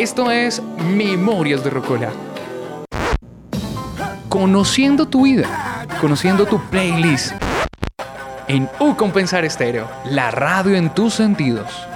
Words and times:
Esto 0.00 0.30
es 0.30 0.62
Memorias 0.96 1.62
de 1.62 1.68
Rocola. 1.68 2.10
Conociendo 4.30 5.06
tu 5.06 5.24
vida, 5.24 5.86
conociendo 6.00 6.46
tu 6.46 6.58
playlist. 6.70 7.34
En 8.48 8.66
U 8.80 8.96
Compensar 8.96 9.44
Estéreo, 9.44 9.86
la 10.06 10.30
radio 10.30 10.74
en 10.74 10.88
tus 10.94 11.12
sentidos. 11.12 11.89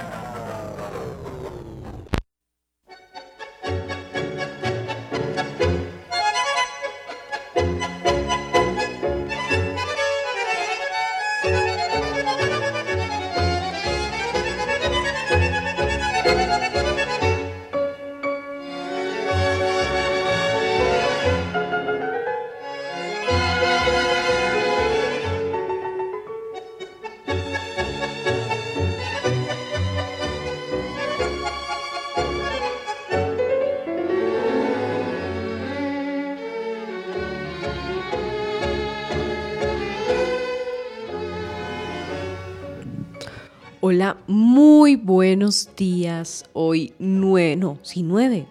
No, 47.65 47.79
sí, 47.81 48.03
9 48.03 48.45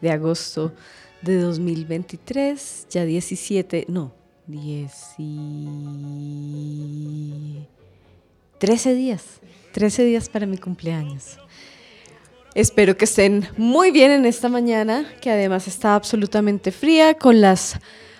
de 0.00 0.10
agosto 0.10 0.72
de 1.22 1.40
2023, 1.40 2.88
ya 2.90 3.04
17, 3.04 3.84
no, 3.86 4.10
10 4.48 4.92
y 5.18 6.48
13 8.58 8.94
días, 8.96 9.22
13 9.72 10.04
días 10.06 10.28
para 10.28 10.44
mi 10.46 10.58
cumpleaños. 10.58 11.38
Espero 12.56 12.96
que 12.96 13.04
estén 13.04 13.46
muy 13.56 13.92
bien 13.92 14.10
en 14.10 14.26
esta 14.26 14.48
mañana, 14.48 15.08
que 15.20 15.30
además 15.30 15.68
está 15.68 15.94
absolutamente 15.94 16.72
fría, 16.72 17.14
con 17.14 17.40
las 17.40 17.78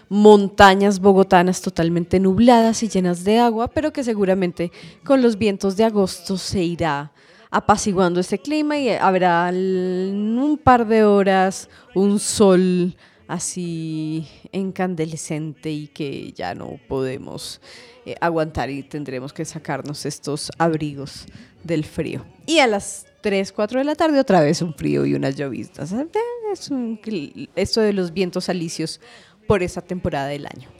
montañas 0.09 1.01
bogotanas 1.01 1.61
totalmente 1.61 2.21
nubladas 2.21 2.85
y 2.85 2.89
llenas 2.89 3.25
de 3.25 3.41
agua, 3.41 3.67
pero 3.67 3.93
que 3.93 4.05
seguramente 4.05 4.71
con 5.05 5.21
los 5.21 5.37
vientos 5.37 5.77
de 5.77 5.83
agosto 5.83 6.39
se 6.39 6.63
irá 6.63 7.13
apaciguando 7.51 8.21
ese 8.21 8.39
clima 8.39 8.79
y 8.79 8.91
habrá 8.91 9.49
en 9.49 10.39
un 10.39 10.59
par 10.59 10.87
de 10.87 11.05
horas 11.05 11.69
un 11.95 12.19
sol 12.19 12.97
así 13.27 14.27
encandescente 14.53 15.71
y 15.71 15.89
que 15.89 16.33
ya 16.33 16.55
no 16.55 16.79
podemos 16.89 17.61
eh, 18.07 18.15
aguantar 18.21 18.71
y 18.71 18.83
tendremos 18.83 19.33
que 19.33 19.45
sacarnos 19.45 20.07
estos 20.07 20.51
abrigos 20.59 21.27
del 21.63 21.85
frío. 21.85 22.25
Y 22.47 22.59
a 22.61 22.67
las 22.67 23.07
3, 23.21 23.53
4 23.53 23.81
de 23.81 23.85
la 23.85 23.95
tarde 23.95 24.19
otra 24.19 24.41
vez 24.41 24.63
un 24.63 24.75
frío 24.75 25.05
y 25.05 25.15
unas 25.15 25.37
llovitas. 25.37 25.93
Es 26.53 26.71
un, 26.71 26.99
esto 27.55 27.81
de 27.83 27.93
los 27.93 28.13
vientos 28.13 28.49
alisios 28.49 29.01
por 29.47 29.63
esa 29.63 29.83
temporada 29.83 30.29
del 30.29 30.47
año. 30.47 30.78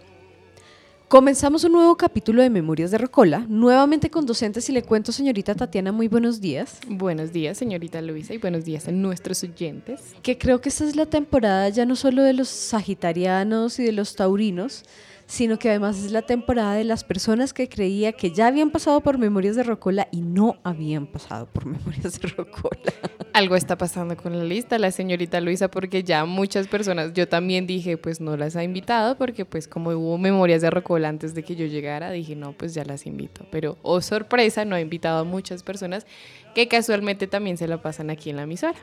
Comenzamos 1.09 1.65
un 1.65 1.73
nuevo 1.73 1.97
capítulo 1.97 2.43
de 2.43 2.51
Memorias 2.51 2.91
de 2.91 2.99
Rocola, 2.99 3.47
nuevamente 3.49 4.11
con 4.11 4.27
docentes 4.27 4.69
y 4.69 4.73
le 4.73 4.83
cuento, 4.83 5.11
señorita 5.11 5.55
Tatiana, 5.55 5.91
muy 5.91 6.07
buenos 6.07 6.39
días. 6.39 6.81
Buenos 6.87 7.33
días, 7.33 7.57
señorita 7.57 8.03
Luisa, 8.03 8.35
y 8.35 8.37
buenos 8.37 8.67
días 8.67 8.89
a 8.89 8.93
nuestros 8.93 9.43
oyentes. 9.43 10.03
Que 10.23 10.37
creo 10.37 10.61
que 10.61 10.69
esta 10.69 10.85
es 10.85 10.97
la 10.97 11.07
temporada 11.07 11.67
ya 11.71 11.87
no 11.87 11.97
solo 11.97 12.23
de 12.23 12.35
los 12.35 12.49
sagitarianos 12.49 13.79
y 13.79 13.85
de 13.85 13.93
los 13.93 14.17
taurinos, 14.17 14.85
sino 15.29 15.59
que 15.59 15.69
además 15.69 16.03
es 16.03 16.11
la 16.11 16.23
temporada 16.23 16.75
de 16.75 16.85
las 16.85 17.05
personas 17.05 17.53
que 17.53 17.69
creía 17.69 18.13
que 18.13 18.31
ya 18.31 18.47
habían 18.47 18.71
pasado 18.71 19.03
por 19.03 19.19
Memorias 19.19 19.57
de 19.57 19.63
Rocola 19.63 20.09
y 20.11 20.23
no 20.23 20.57
habían 20.65 21.07
pasado 21.07 21.47
por 21.47 21.67
Memorias 21.67 22.19
de 22.19 22.29
Rocola. 22.29 22.93
Algo 23.35 23.55
está 23.55 23.77
pasando 23.77 24.17
con 24.17 24.37
la 24.37 24.43
lista, 24.43 24.79
la 24.79 24.91
señorita 24.91 25.43
Luisa, 25.43 25.71
porque 25.71 26.03
ya 26.03 26.25
muchas 26.25 26.67
personas, 26.67 27.13
yo 27.13 27.29
también 27.29 27.67
dije, 27.67 27.99
pues 27.99 28.23
no 28.23 28.39
las 28.39 28.57
ha 28.57 28.65
invitado, 28.65 29.19
porque 29.19 29.45
pues 29.45 29.69
como 29.69 29.91
hubo 29.91 30.17
Memorias 30.17 30.63
de 30.63 30.71
Rocola 30.71 31.11
antes 31.11 31.35
de 31.35 31.43
que 31.43 31.55
yo 31.55 31.67
llegara, 31.67 32.11
dije, 32.11 32.35
no, 32.35 32.53
pues 32.53 32.73
ya 32.73 32.85
las 32.87 33.05
invito. 33.05 33.47
Pero, 33.51 33.77
oh 33.83 34.01
sorpresa, 34.01 34.65
no 34.65 34.77
ha 34.77 34.81
invitado 34.81 35.21
a 35.21 35.25
muchas 35.25 35.63
personas 35.63 36.07
que 36.55 36.69
casualmente 36.69 37.27
también 37.27 37.59
se 37.59 37.69
la 37.69 37.83
pasan 37.83 38.09
aquí 38.09 38.31
en 38.31 38.37
la 38.37 38.43
emisora. 38.45 38.79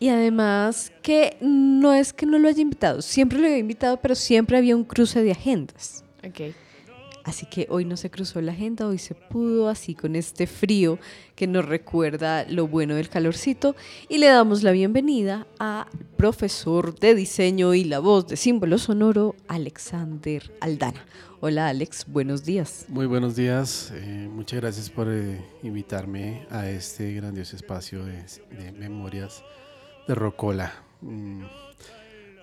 Y 0.00 0.08
además 0.10 0.92
que 1.02 1.36
no 1.40 1.92
es 1.92 2.12
que 2.12 2.26
no 2.26 2.38
lo 2.38 2.48
haya 2.48 2.62
invitado, 2.62 3.02
siempre 3.02 3.38
lo 3.38 3.46
había 3.46 3.58
invitado, 3.58 3.98
pero 4.00 4.14
siempre 4.14 4.56
había 4.56 4.76
un 4.76 4.84
cruce 4.84 5.22
de 5.22 5.32
agendas. 5.32 6.04
Ok. 6.26 6.54
Así 7.28 7.44
que 7.44 7.66
hoy 7.68 7.84
no 7.84 7.98
se 7.98 8.10
cruzó 8.10 8.40
la 8.40 8.52
agenda, 8.52 8.86
hoy 8.86 8.96
se 8.96 9.14
pudo 9.14 9.68
así 9.68 9.94
con 9.94 10.16
este 10.16 10.46
frío 10.46 10.98
que 11.34 11.46
nos 11.46 11.66
recuerda 11.66 12.46
lo 12.48 12.66
bueno 12.68 12.94
del 12.94 13.10
calorcito 13.10 13.76
y 14.08 14.16
le 14.16 14.28
damos 14.28 14.62
la 14.62 14.70
bienvenida 14.70 15.46
al 15.58 15.84
profesor 16.16 16.98
de 16.98 17.14
diseño 17.14 17.74
y 17.74 17.84
la 17.84 17.98
voz 17.98 18.28
de 18.28 18.38
símbolo 18.38 18.78
sonoro, 18.78 19.36
Alexander 19.46 20.50
Aldana. 20.60 21.04
Hola 21.40 21.68
Alex, 21.68 22.06
buenos 22.08 22.46
días. 22.46 22.86
Muy 22.88 23.04
buenos 23.04 23.36
días, 23.36 23.92
eh, 23.94 24.26
muchas 24.32 24.62
gracias 24.62 24.88
por 24.88 25.08
eh, 25.10 25.38
invitarme 25.62 26.46
a 26.50 26.66
este 26.70 27.12
grandioso 27.12 27.56
espacio 27.56 28.06
de, 28.06 28.24
de 28.58 28.72
memorias 28.72 29.44
de 30.08 30.14
Rocola. 30.14 30.72
Mm, 31.02 31.42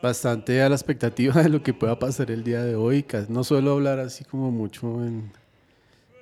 bastante 0.02 0.62
a 0.62 0.70
la 0.70 0.76
expectativa 0.76 1.34
de 1.44 1.50
lo 1.50 1.62
que 1.62 1.74
pueda 1.74 2.00
pasar 2.00 2.32
el 2.32 2.44
día 2.44 2.64
de 2.64 2.76
hoy. 2.76 3.06
No 3.28 3.44
suelo 3.44 3.74
hablar 3.74 4.00
así 4.00 4.24
como 4.24 4.52
mucho 4.52 5.02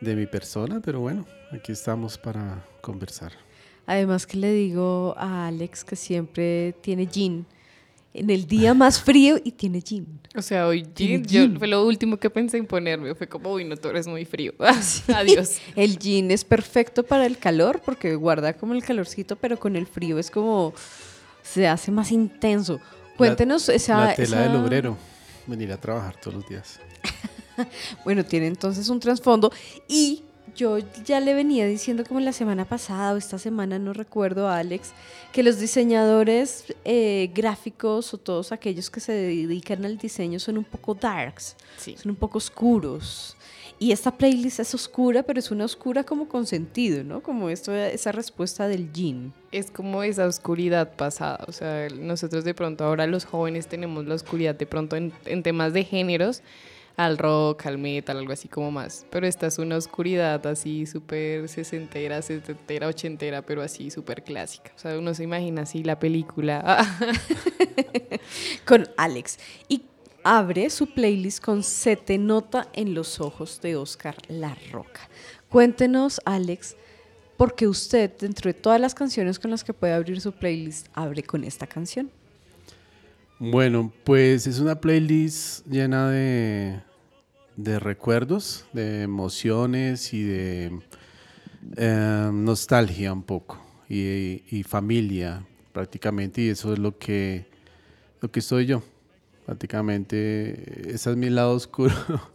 de 0.02 0.16
mi 0.16 0.26
persona, 0.26 0.82
pero 0.84 1.02
bueno, 1.02 1.26
aquí 1.52 1.74
estamos 1.74 2.18
para 2.18 2.66
conversar. 2.82 3.34
Además 3.86 4.26
que 4.26 4.38
le 4.38 4.54
digo 4.54 5.14
a 5.18 5.48
Alex 5.48 5.84
que 5.84 5.98
siempre 5.98 6.74
tiene 6.82 7.06
jean 7.06 7.46
en 8.14 8.30
el 8.30 8.48
día 8.48 8.74
más 8.74 9.02
frío 9.02 9.38
y 9.44 9.52
tiene 9.52 9.82
jean. 9.82 10.08
O 10.36 10.42
sea, 10.42 10.68
hoy 10.68 10.88
jean, 10.96 11.26
yo, 11.26 11.60
fue 11.60 11.68
lo 11.68 11.86
último 11.86 12.18
que 12.18 12.30
pensé 12.30 12.58
en 12.58 12.66
ponerme. 12.66 13.14
Fue 13.16 13.28
como, 13.28 13.52
uy, 13.52 13.66
no, 13.66 13.76
tú 13.76 13.90
eres 13.90 14.08
muy 14.08 14.24
frío. 14.24 14.54
Adiós. 15.14 15.60
el 15.76 16.00
jean 16.00 16.32
es 16.32 16.46
perfecto 16.46 17.04
para 17.04 17.26
el 17.26 17.38
calor 17.38 17.82
porque 17.84 18.16
guarda 18.16 18.54
como 18.54 18.74
el 18.74 18.84
calorcito, 18.84 19.36
pero 19.36 19.60
con 19.60 19.76
el 19.76 19.88
frío 19.88 20.18
es 20.20 20.32
como 20.32 20.74
se 21.44 21.68
hace 21.68 21.92
más 21.92 22.12
intenso. 22.12 22.80
Cuéntenos 23.18 23.70
esa... 23.70 24.06
La 24.06 24.16
tela 24.16 24.42
del 24.42 24.56
obrero, 24.56 24.98
venir 25.46 25.72
a 25.72 25.78
trabajar 25.78 26.16
todos 26.20 26.38
los 26.38 26.50
días. 26.50 26.80
bueno, 28.06 28.26
tiene 28.26 28.48
entonces 28.48 28.90
un 28.90 29.00
trasfondo 29.00 29.52
y 29.88 30.24
yo 30.56 30.78
ya 31.04 31.20
le 31.20 31.34
venía 31.34 31.66
diciendo 31.66 32.04
como 32.08 32.20
la 32.20 32.34
semana 32.34 32.66
pasada 32.66 33.14
o 33.14 33.18
esta 33.18 33.38
semana, 33.38 33.80
no 33.80 33.94
recuerdo, 33.94 34.48
a 34.48 34.58
Alex, 34.58 34.92
que 35.32 35.44
los 35.44 35.60
diseñadores 35.60 36.74
eh, 36.86 37.32
gráficos 37.34 38.14
o 38.14 38.18
todos 38.18 38.52
aquellos 38.52 38.90
que 38.90 39.00
se 39.00 39.14
dedican 39.14 39.84
al 39.86 39.98
diseño 39.98 40.40
son 40.40 40.58
un 40.58 40.64
poco 40.64 40.94
darks, 40.94 41.56
son 41.78 42.12
un 42.12 42.16
poco 42.16 42.38
oscuros. 42.38 43.36
Y 43.84 43.92
esta 43.92 44.12
playlist 44.18 44.62
es 44.62 44.74
oscura, 44.74 45.24
pero 45.24 45.40
es 45.40 45.52
una 45.52 45.66
oscura 45.66 46.06
como 46.06 46.30
con 46.30 46.46
sentido, 46.46 47.04
¿no? 47.04 47.22
Como 47.22 47.50
esto, 47.50 47.76
esa 47.76 48.14
respuesta 48.14 48.70
del 48.70 48.94
jean. 48.94 49.34
Es 49.52 49.72
como 49.72 50.04
esa 50.04 50.26
oscuridad 50.26 50.96
pasada. 50.96 51.44
O 51.50 51.52
sea, 51.52 51.90
nosotros 51.90 52.46
de 52.46 52.54
pronto 52.54 52.86
ahora 52.86 53.08
los 53.08 53.26
jóvenes 53.26 53.68
tenemos 53.68 54.06
la 54.06 54.16
oscuridad 54.16 54.56
de 54.56 54.66
pronto 54.66 54.96
en, 54.96 55.12
temas 55.44 55.74
de 55.74 55.84
géneros, 55.84 56.44
al 56.96 57.18
rock, 57.18 57.66
al 57.66 57.78
metal, 57.78 58.20
algo 58.20 58.32
así 58.32 58.48
como 58.48 58.72
más. 58.72 59.06
Pero 59.10 59.28
esta 59.28 59.48
es 59.48 59.60
una 59.60 59.76
oscuridad 59.76 60.48
así 60.48 60.86
súper 60.86 61.50
sesentera, 61.50 62.22
setentera, 62.22 62.88
ochentera, 62.88 63.42
pero 63.42 63.62
así 63.62 63.92
súper 63.92 64.24
clásica. 64.24 64.72
O 64.78 64.80
sea, 64.80 64.98
uno 64.98 65.14
se 65.14 65.24
imagina 65.24 65.64
así 65.64 65.84
la 65.84 66.00
película. 66.00 66.88
Con 68.66 68.88
Alex. 68.96 69.40
¿Y 69.68 69.82
abre 70.24 70.70
su 70.70 70.88
playlist 70.88 71.44
con 71.44 71.64
Se 71.64 71.96
te 71.96 72.18
nota 72.18 72.68
en 72.74 72.94
los 72.94 73.20
ojos 73.20 73.60
de 73.62 73.76
Oscar 73.76 74.16
La 74.28 74.56
Roca. 74.72 75.02
Cuéntenos, 75.50 76.22
Alex, 76.26 76.76
por 77.38 77.56
qué 77.56 77.68
usted, 77.68 78.12
dentro 78.20 78.50
de 78.50 78.54
todas 78.54 78.80
las 78.80 78.96
canciones 78.96 79.38
con 79.38 79.52
las 79.52 79.64
que 79.64 79.74
puede 79.74 79.94
abrir 79.94 80.20
su 80.22 80.32
playlist, 80.32 80.88
abre 80.94 81.24
con 81.24 81.44
esta 81.44 81.68
canción. 81.68 82.10
Bueno, 83.40 83.92
pues 84.04 84.48
es 84.48 84.60
una 84.60 84.80
playlist 84.80 85.66
llena 85.68 86.10
de, 86.10 86.82
recuerdos, 87.58 88.66
de 88.72 89.04
emociones 89.04 90.14
y 90.14 90.24
de 90.24 90.80
eh, 91.76 92.30
nostalgia 92.32 93.12
un 93.12 93.24
poco 93.24 93.62
y, 93.90 94.44
y, 94.50 94.64
familia 94.64 95.46
prácticamente 95.72 96.42
y 96.42 96.50
eso 96.50 96.74
es 96.74 96.80
lo 96.80 96.98
que, 96.98 97.46
lo 98.22 98.32
que 98.32 98.42
soy 98.42 98.66
yo 98.66 98.84
prácticamente 99.46 100.94
ese 100.94 101.12
es 101.12 101.18
mi 101.18 101.30
lado 101.30 101.54
oscuro, 101.54 101.94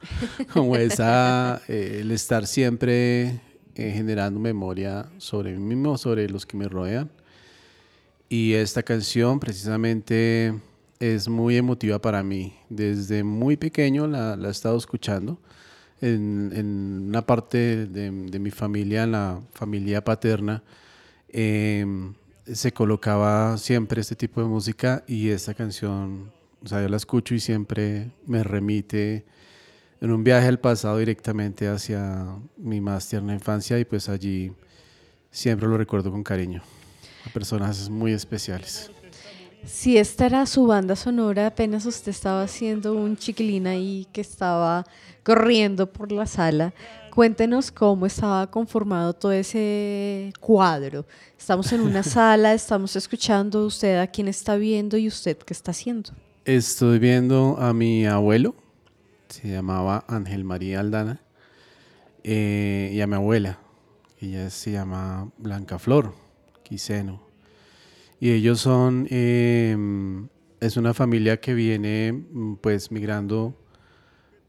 como 0.52 0.76
esa, 0.76 1.62
eh, 1.68 1.98
el 2.00 2.10
estar 2.10 2.46
siempre 2.46 3.40
eh, 3.74 3.92
generando 3.92 4.40
memoria 4.40 5.08
sobre 5.18 5.56
mí 5.56 5.74
mismo, 5.74 5.98
sobre 5.98 6.28
los 6.28 6.44
que 6.46 6.56
me 6.56 6.68
rodean. 6.68 7.10
Y 8.28 8.52
esta 8.54 8.82
canción 8.82 9.40
precisamente 9.40 10.54
es 11.00 11.28
muy 11.28 11.56
emotiva 11.56 12.00
para 12.00 12.22
mí. 12.22 12.54
Desde 12.68 13.24
muy 13.24 13.56
pequeño 13.56 14.06
la, 14.06 14.36
la 14.36 14.48
he 14.48 14.50
estado 14.50 14.76
escuchando. 14.76 15.38
En, 16.00 16.52
en 16.54 17.06
una 17.08 17.26
parte 17.26 17.86
de, 17.86 18.10
de, 18.10 18.38
mi 18.38 18.50
familia, 18.50 19.02
en 19.02 19.12
la 19.12 19.40
familia 19.52 20.04
paterna, 20.04 20.62
eh, 21.28 21.84
se 22.52 22.72
colocaba 22.72 23.58
siempre 23.58 24.00
este 24.00 24.16
tipo 24.16 24.40
de 24.40 24.46
música 24.46 25.04
y 25.06 25.28
esta 25.30 25.54
canción, 25.54 26.30
o 26.64 26.68
sea, 26.68 26.82
yo 26.82 26.88
la 26.88 26.96
escucho 26.96 27.34
y 27.34 27.40
siempre 27.40 28.10
me 28.26 28.42
remite 28.42 29.24
en 30.00 30.10
un 30.10 30.24
viaje 30.24 30.48
al 30.48 30.60
pasado 30.60 30.98
directamente 30.98 31.68
hacia 31.68 32.26
mi 32.56 32.80
más 32.80 33.08
tierna 33.08 33.34
infancia 33.34 33.78
y 33.78 33.84
pues 33.84 34.08
allí 34.08 34.52
siempre 35.30 35.68
lo 35.68 35.76
recuerdo 35.76 36.10
con 36.10 36.22
cariño. 36.22 36.62
A 37.26 37.30
personas 37.30 37.88
muy 37.90 38.12
especiales. 38.12 38.90
Si 39.64 39.98
esta 39.98 40.26
era 40.26 40.46
su 40.46 40.66
banda 40.66 40.94
sonora, 40.94 41.48
apenas 41.48 41.84
usted 41.84 42.10
estaba 42.10 42.42
haciendo 42.42 42.94
un 42.94 43.16
chiquilín 43.16 43.66
ahí 43.66 44.06
que 44.12 44.20
estaba 44.20 44.84
corriendo 45.24 45.92
por 45.92 46.12
la 46.12 46.26
sala, 46.26 46.72
cuéntenos 47.12 47.72
cómo 47.72 48.06
estaba 48.06 48.48
conformado 48.50 49.12
todo 49.12 49.32
ese 49.32 50.32
cuadro. 50.40 51.04
Estamos 51.36 51.72
en 51.72 51.80
una 51.80 52.02
sala, 52.04 52.54
estamos 52.54 52.94
escuchando 52.94 53.66
usted 53.66 53.98
a 53.98 54.06
quién 54.06 54.28
está 54.28 54.56
viendo 54.56 54.96
y 54.96 55.08
usted 55.08 55.36
qué 55.36 55.52
está 55.52 55.72
haciendo. 55.72 56.12
Estoy 56.48 56.98
viendo 56.98 57.58
a 57.58 57.74
mi 57.74 58.06
abuelo, 58.06 58.54
se 59.28 59.48
llamaba 59.48 60.06
Ángel 60.08 60.44
María 60.44 60.80
Aldana, 60.80 61.20
eh, 62.24 62.90
y 62.90 63.02
a 63.02 63.06
mi 63.06 63.16
abuela, 63.16 63.58
ella 64.18 64.48
se 64.48 64.72
llama 64.72 65.30
Blanca 65.36 65.78
Flor 65.78 66.14
Quiseno. 66.62 67.20
Y 68.18 68.30
ellos 68.30 68.60
son, 68.60 69.06
eh, 69.10 69.76
es 70.60 70.78
una 70.78 70.94
familia 70.94 71.38
que 71.38 71.52
viene 71.52 72.12
mm, 72.14 72.54
pues 72.62 72.90
migrando 72.90 73.54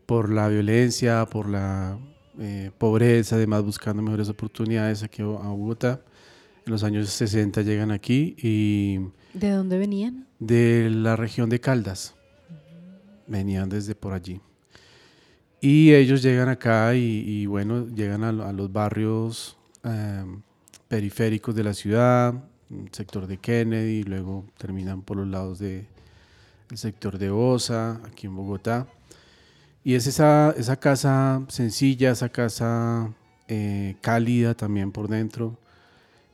por 0.05 0.31
la 0.31 0.47
violencia, 0.47 1.25
por 1.25 1.49
la 1.49 1.99
eh, 2.39 2.71
pobreza, 2.77 3.35
además 3.35 3.63
buscando 3.63 4.01
mejores 4.01 4.29
oportunidades 4.29 5.03
aquí 5.03 5.21
a 5.21 5.25
Bogotá. 5.25 5.99
En 6.65 6.71
los 6.71 6.85
años 6.85 7.09
60 7.09 7.61
llegan 7.63 7.91
aquí 7.91 8.37
y... 8.41 8.99
¿De 9.33 9.51
dónde 9.51 9.77
venían? 9.77 10.27
De 10.39 10.89
la 10.89 11.15
región 11.15 11.49
de 11.49 11.59
Caldas. 11.59 12.15
Venían 13.27 13.69
desde 13.69 13.95
por 13.95 14.13
allí. 14.13 14.41
Y 15.61 15.93
ellos 15.93 16.21
llegan 16.21 16.49
acá 16.49 16.95
y, 16.95 17.23
y 17.25 17.45
bueno, 17.45 17.87
llegan 17.87 18.23
a, 18.23 18.29
a 18.29 18.53
los 18.53 18.71
barrios 18.71 19.57
eh, 19.83 20.25
periféricos 20.87 21.53
de 21.53 21.63
la 21.63 21.73
ciudad, 21.73 22.33
sector 22.91 23.27
de 23.27 23.37
Kennedy, 23.37 24.03
luego 24.03 24.45
terminan 24.57 25.01
por 25.01 25.17
los 25.17 25.27
lados 25.27 25.59
del 25.59 25.87
de 26.69 26.77
sector 26.77 27.17
de 27.17 27.29
Osa, 27.29 27.99
aquí 28.05 28.27
en 28.27 28.35
Bogotá. 28.35 28.87
Y 29.83 29.95
es 29.95 30.07
esa, 30.07 30.53
esa 30.57 30.77
casa 30.77 31.43
sencilla, 31.47 32.11
esa 32.11 32.29
casa 32.29 33.13
eh, 33.47 33.95
cálida 34.01 34.53
también 34.53 34.91
por 34.91 35.07
dentro, 35.07 35.57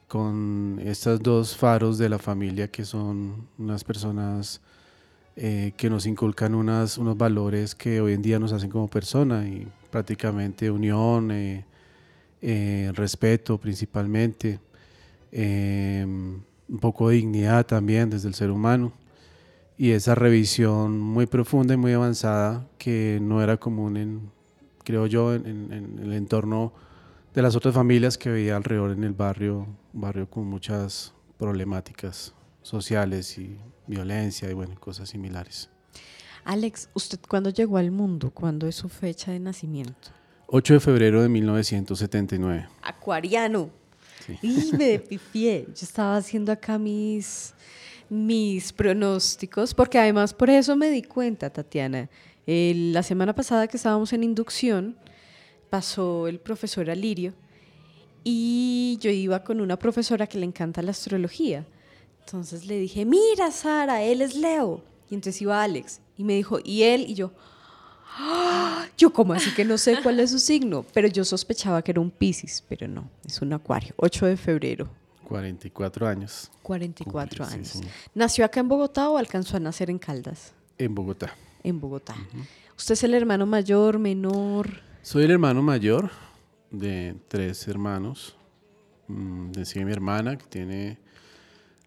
con 0.08 0.80
estos 0.84 1.22
dos 1.22 1.56
faros 1.56 1.98
de 1.98 2.10
la 2.10 2.20
familia 2.20 2.68
que 2.70 2.86
son 2.86 3.48
unas 3.58 3.84
personas 3.84 4.62
eh, 5.38 5.74
que 5.76 5.90
nos 5.90 6.06
inculcan 6.06 6.56
unas, 6.56 6.98
unos 6.98 7.18
valores 7.18 7.76
que 7.76 8.00
hoy 8.00 8.14
en 8.14 8.22
día 8.22 8.40
nos 8.40 8.54
hacen 8.54 8.70
como 8.70 8.88
persona 8.88 9.46
y 9.48 9.68
prácticamente 9.92 10.72
unión, 10.72 11.30
eh, 11.32 11.66
eh 12.42 12.92
respeto 12.94 13.58
principalmente, 13.58 14.60
eh, 15.32 16.06
un 16.08 16.80
poco 16.80 17.10
de 17.10 17.16
dignidad 17.16 17.66
también 17.66 18.10
desde 18.10 18.30
el 18.30 18.34
ser 18.34 18.50
humano. 18.50 18.94
Y 19.78 19.92
esa 19.92 20.16
revisión 20.16 21.00
muy 21.00 21.26
profunda 21.26 21.74
y 21.74 21.78
muy 21.78 21.92
avanzada 21.92 22.66
que 22.78 23.20
no 23.22 23.44
era 23.44 23.58
común 23.58 23.98
en, 23.98 24.32
creo 24.86 25.06
yo, 25.06 25.34
en, 25.34 26.00
el 26.02 26.14
entorno 26.14 26.72
de 27.36 27.42
las 27.42 27.56
otras 27.56 27.76
familias 27.76 28.18
que 28.18 28.30
veía 28.30 28.56
alrededor 28.56 28.92
en 28.92 29.04
el 29.04 29.14
barrio, 29.14 29.68
un 29.94 30.02
barrio 30.02 30.30
con 30.30 30.46
muchas 30.46 31.14
problemáticas 31.38 32.34
sociales 32.62 33.38
y 33.38 33.58
violencia 33.88 34.50
y 34.50 34.54
bueno, 34.54 34.80
cosas 34.80 35.10
similares. 35.10 35.70
Alex, 36.46 36.90
¿usted 36.94 37.20
cuándo 37.28 37.50
llegó 37.50 37.78
al 37.78 37.92
mundo? 37.92 38.32
¿Cuándo 38.32 38.68
es 38.68 38.76
su 38.76 38.88
fecha 38.88 39.32
de 39.32 39.40
nacimiento? 39.40 40.12
8 40.48 40.76
de 40.76 40.80
febrero 40.80 41.22
de 41.22 41.28
1979. 41.28 42.70
Acuariano. 42.82 43.70
Sí. 44.26 44.40
Y 44.42 44.76
me 44.78 45.00
pifié. 45.00 45.66
Yo 45.68 45.74
estaba 45.82 46.18
haciendo 46.18 46.52
acá 46.52 46.78
mis 46.78 47.54
mis 48.10 48.72
pronósticos, 48.72 49.74
porque 49.74 49.98
además 49.98 50.34
por 50.34 50.50
eso 50.50 50.76
me 50.76 50.90
di 50.90 51.02
cuenta, 51.02 51.50
Tatiana. 51.50 52.10
El, 52.46 52.94
la 52.94 53.04
semana 53.04 53.34
pasada 53.34 53.68
que 53.68 53.78
estábamos 53.78 54.14
en 54.14 54.24
inducción, 54.24 54.96
pasó 55.76 56.30
el 56.30 56.40
profesor 56.40 56.90
Alirio 56.90 57.34
y 58.24 58.98
yo 59.02 59.12
iba 59.12 59.44
con 59.44 59.60
una 59.60 59.78
profesora 59.78 60.26
que 60.26 60.38
le 60.38 60.46
encanta 60.46 60.82
la 60.82 60.92
astrología. 60.92 61.66
Entonces 62.22 62.66
le 62.66 62.80
dije, 62.80 63.04
mira 63.04 63.52
Sara, 63.52 64.02
él 64.02 64.22
es 64.22 64.36
Leo. 64.36 64.82
Y 65.10 65.16
entonces 65.16 65.42
iba 65.42 65.62
Alex 65.62 66.00
y 66.16 66.24
me 66.24 66.36
dijo, 66.36 66.60
¿y 66.64 66.84
él? 66.84 67.02
Y 67.10 67.16
yo, 67.16 67.34
¡Ah! 68.18 68.86
yo 68.98 69.12
como 69.12 69.34
así 69.34 69.54
que 69.54 69.66
no 69.66 69.78
sé 69.78 70.02
cuál 70.02 70.22
es 70.22 70.32
su 70.32 70.40
signo, 70.40 70.86
pero 70.94 71.10
yo 71.10 71.26
sospechaba 71.26 71.82
que 71.82 71.92
era 71.92 72.00
un 72.00 72.10
Piscis, 72.10 72.64
pero 72.70 72.88
no, 72.88 73.10
es 73.26 73.42
un 73.42 73.52
Acuario, 73.52 73.94
8 73.98 74.28
de 74.28 74.38
febrero. 74.38 74.88
44 75.28 76.08
años. 76.08 76.52
44 76.64 77.38
Cumple, 77.38 77.54
años. 77.54 77.68
Sí. 77.68 77.82
¿Nació 78.14 78.46
acá 78.46 78.62
en 78.62 78.70
Bogotá 78.70 79.10
o 79.10 79.18
alcanzó 79.18 79.58
a 79.58 79.60
nacer 79.60 79.90
en 79.90 80.00
Caldas? 80.00 80.54
En 80.78 80.96
Bogotá. 80.96 81.36
En 81.64 81.82
Bogotá. 81.82 82.16
Uh 82.16 82.38
-huh. 82.38 82.46
¿Usted 82.78 82.94
es 82.94 83.04
el 83.04 83.14
hermano 83.14 83.46
mayor, 83.46 84.00
menor? 84.00 84.86
Soy 85.06 85.26
el 85.26 85.30
hermano 85.30 85.62
mayor 85.62 86.10
de 86.72 87.16
tres 87.28 87.68
hermanos. 87.68 88.36
Mm, 89.08 89.52
decía 89.52 89.86
mi 89.86 89.92
hermana 89.92 90.36
que 90.36 90.48
tiene, 90.48 90.98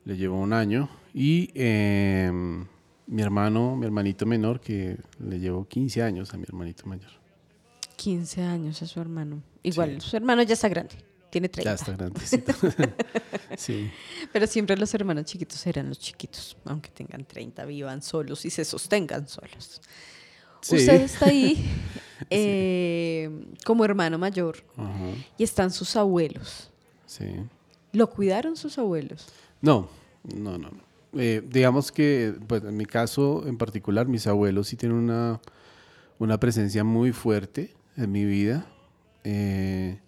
le 0.05 0.17
llevo 0.17 0.38
un 0.38 0.53
año. 0.53 0.88
Y 1.12 1.50
eh, 1.56 2.31
mi 3.09 3.20
hermano, 3.20 3.75
mi 3.75 3.87
hermanito 3.87 4.25
menor, 4.25 4.61
que 4.61 4.99
le 5.19 5.41
llevo 5.41 5.67
15 5.67 6.00
años 6.00 6.33
a 6.33 6.37
mi 6.37 6.45
hermanito 6.45 6.87
mayor. 6.87 7.11
15 7.97 8.45
años 8.45 8.83
a 8.83 8.87
su 8.87 9.00
hermano. 9.00 9.42
Igual, 9.64 10.00
sí. 10.00 10.11
su 10.11 10.16
hermano 10.16 10.45
ya 10.45 10.54
está 10.54 10.69
grande 10.69 10.95
tiene 11.31 11.49
30. 11.49 11.71
Ya 11.71 11.75
está 11.75 11.92
grandecito. 11.92 12.54
sí. 13.59 13.90
Pero 14.33 14.47
siempre 14.47 14.76
los 14.76 14.95
hermanos 14.95 15.25
chiquitos 15.25 15.66
eran 15.66 15.88
los 15.88 15.99
chiquitos, 15.99 16.57
aunque 16.64 16.88
tengan 16.90 17.25
30, 17.25 17.64
vivan 17.64 18.00
solos 18.00 18.45
y 18.45 18.50
se 18.50 18.64
sostengan 18.64 19.26
solos. 19.28 19.83
Sí. 20.62 20.76
Usted 20.76 21.02
está 21.02 21.26
ahí 21.26 21.69
eh, 22.30 23.30
sí. 23.30 23.58
como 23.64 23.85
hermano 23.85 24.18
mayor 24.18 24.64
y 25.37 25.44
están 25.44 25.70
sus 25.70 25.97
abuelos. 25.97 26.70
Sí. 27.06 27.26
¿Lo 27.92 28.11
cuidaron 28.11 28.56
sus 28.56 28.78
abuelos? 28.78 29.28
No, 29.61 29.88
no, 30.23 30.58
no. 30.58 30.70
Eh, 31.14 31.42
digamos 31.49 31.90
que, 31.90 32.35
pues 32.47 32.62
en 32.64 32.76
mi 32.76 32.85
caso 32.85 33.44
en 33.47 33.56
particular, 33.56 34.06
mis 34.06 34.26
abuelos 34.26 34.68
sí 34.68 34.76
tienen 34.76 34.99
una, 34.99 35.40
una 36.18 36.38
presencia 36.38 36.85
muy 36.85 37.12
fuerte 37.12 37.75
en 37.97 38.12
mi 38.12 38.25
vida. 38.25 38.66
Eh, 39.25 39.99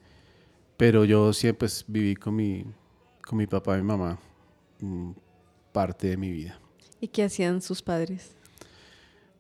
pero 0.77 1.05
yo 1.05 1.33
siempre 1.33 1.61
pues, 1.61 1.85
viví 1.87 2.17
con 2.17 2.37
mi, 2.37 2.65
con 3.27 3.39
mi 3.39 3.47
papá 3.47 3.77
y 3.77 3.83
mi 3.83 3.87
mamá 3.87 4.19
mm, 4.81 5.11
parte 5.73 6.09
de 6.09 6.17
mi 6.17 6.31
vida. 6.31 6.59
¿Y 7.01 7.09
qué 7.09 7.25
hacían 7.25 7.63
sus 7.63 7.83
padres? 7.83 8.35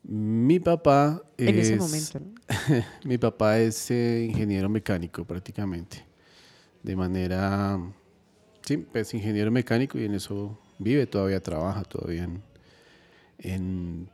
Mi 0.02 0.58
papá 0.60 1.22
en 1.36 1.58
es, 1.58 1.68
ese 1.68 1.76
momento, 1.76 2.20
¿no? 2.20 2.84
mi 3.04 3.18
papá 3.18 3.58
es 3.58 3.90
eh, 3.90 4.26
ingeniero 4.28 4.68
mecánico 4.68 5.24
prácticamente, 5.24 6.04
de 6.82 6.96
manera, 6.96 7.78
sí, 8.62 8.78
pues 8.78 9.12
ingeniero 9.14 9.50
mecánico 9.50 9.98
y 9.98 10.04
en 10.04 10.14
eso 10.14 10.58
vive, 10.78 11.06
todavía 11.06 11.42
trabaja, 11.42 11.84
todavía 11.84 12.24
en, 12.24 12.42
en, 13.38 14.08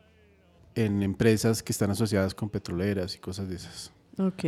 en 0.75 1.03
empresas 1.03 1.63
que 1.63 1.73
están 1.73 1.91
asociadas 1.91 2.35
con 2.35 2.51
petroleras 2.51 3.15
y 3.15 3.19
cosas 3.19 3.49
de 3.49 3.57
esas. 3.57 3.93
Ok. 4.19 4.45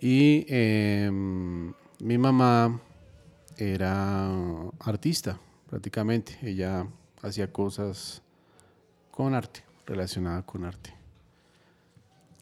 Y 0.00 0.44
eh, 0.48 1.10
mi 1.10 2.18
mamá 2.18 2.80
era 3.56 4.30
artista, 4.80 5.38
prácticamente. 5.68 6.38
Ella 6.42 6.86
hacía 7.22 7.50
cosas 7.50 8.22
con 9.10 9.34
arte, 9.34 9.62
relacionada 9.86 10.42
con 10.42 10.64
arte. 10.64 10.92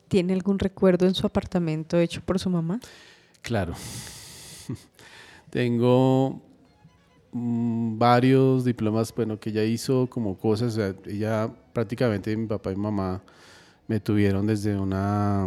¿Tiene 0.08 0.32
algún 0.32 0.58
recuerdo 0.58 1.06
en 1.06 1.14
su 1.14 1.26
apartamento 1.26 1.98
hecho 1.98 2.20
por 2.20 2.38
su 2.38 2.50
mamá? 2.50 2.80
Claro. 3.42 3.74
Tengo 5.50 6.40
mmm, 7.32 7.98
varios 7.98 8.64
diplomas, 8.64 9.14
bueno, 9.14 9.38
que 9.38 9.50
ella 9.50 9.64
hizo 9.64 10.08
como 10.08 10.38
cosas. 10.38 10.72
O 10.72 10.76
sea, 10.76 10.94
ella 11.06 11.50
prácticamente, 11.72 12.36
mi 12.36 12.46
papá 12.46 12.72
y 12.72 12.76
mamá 12.76 13.22
me 13.86 14.00
tuvieron 14.00 14.46
desde 14.46 14.78
una, 14.78 15.44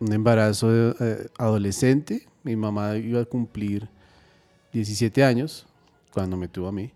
un 0.00 0.12
embarazo 0.12 0.92
eh, 0.98 1.28
adolescente 1.38 2.26
mi 2.42 2.56
mamá 2.56 2.96
iba 2.96 3.20
a 3.20 3.24
cumplir 3.24 3.88
17 4.72 5.22
años 5.22 5.66
cuando 6.12 6.36
me 6.36 6.48
tuvo 6.48 6.68
a 6.68 6.72
mí. 6.72 6.92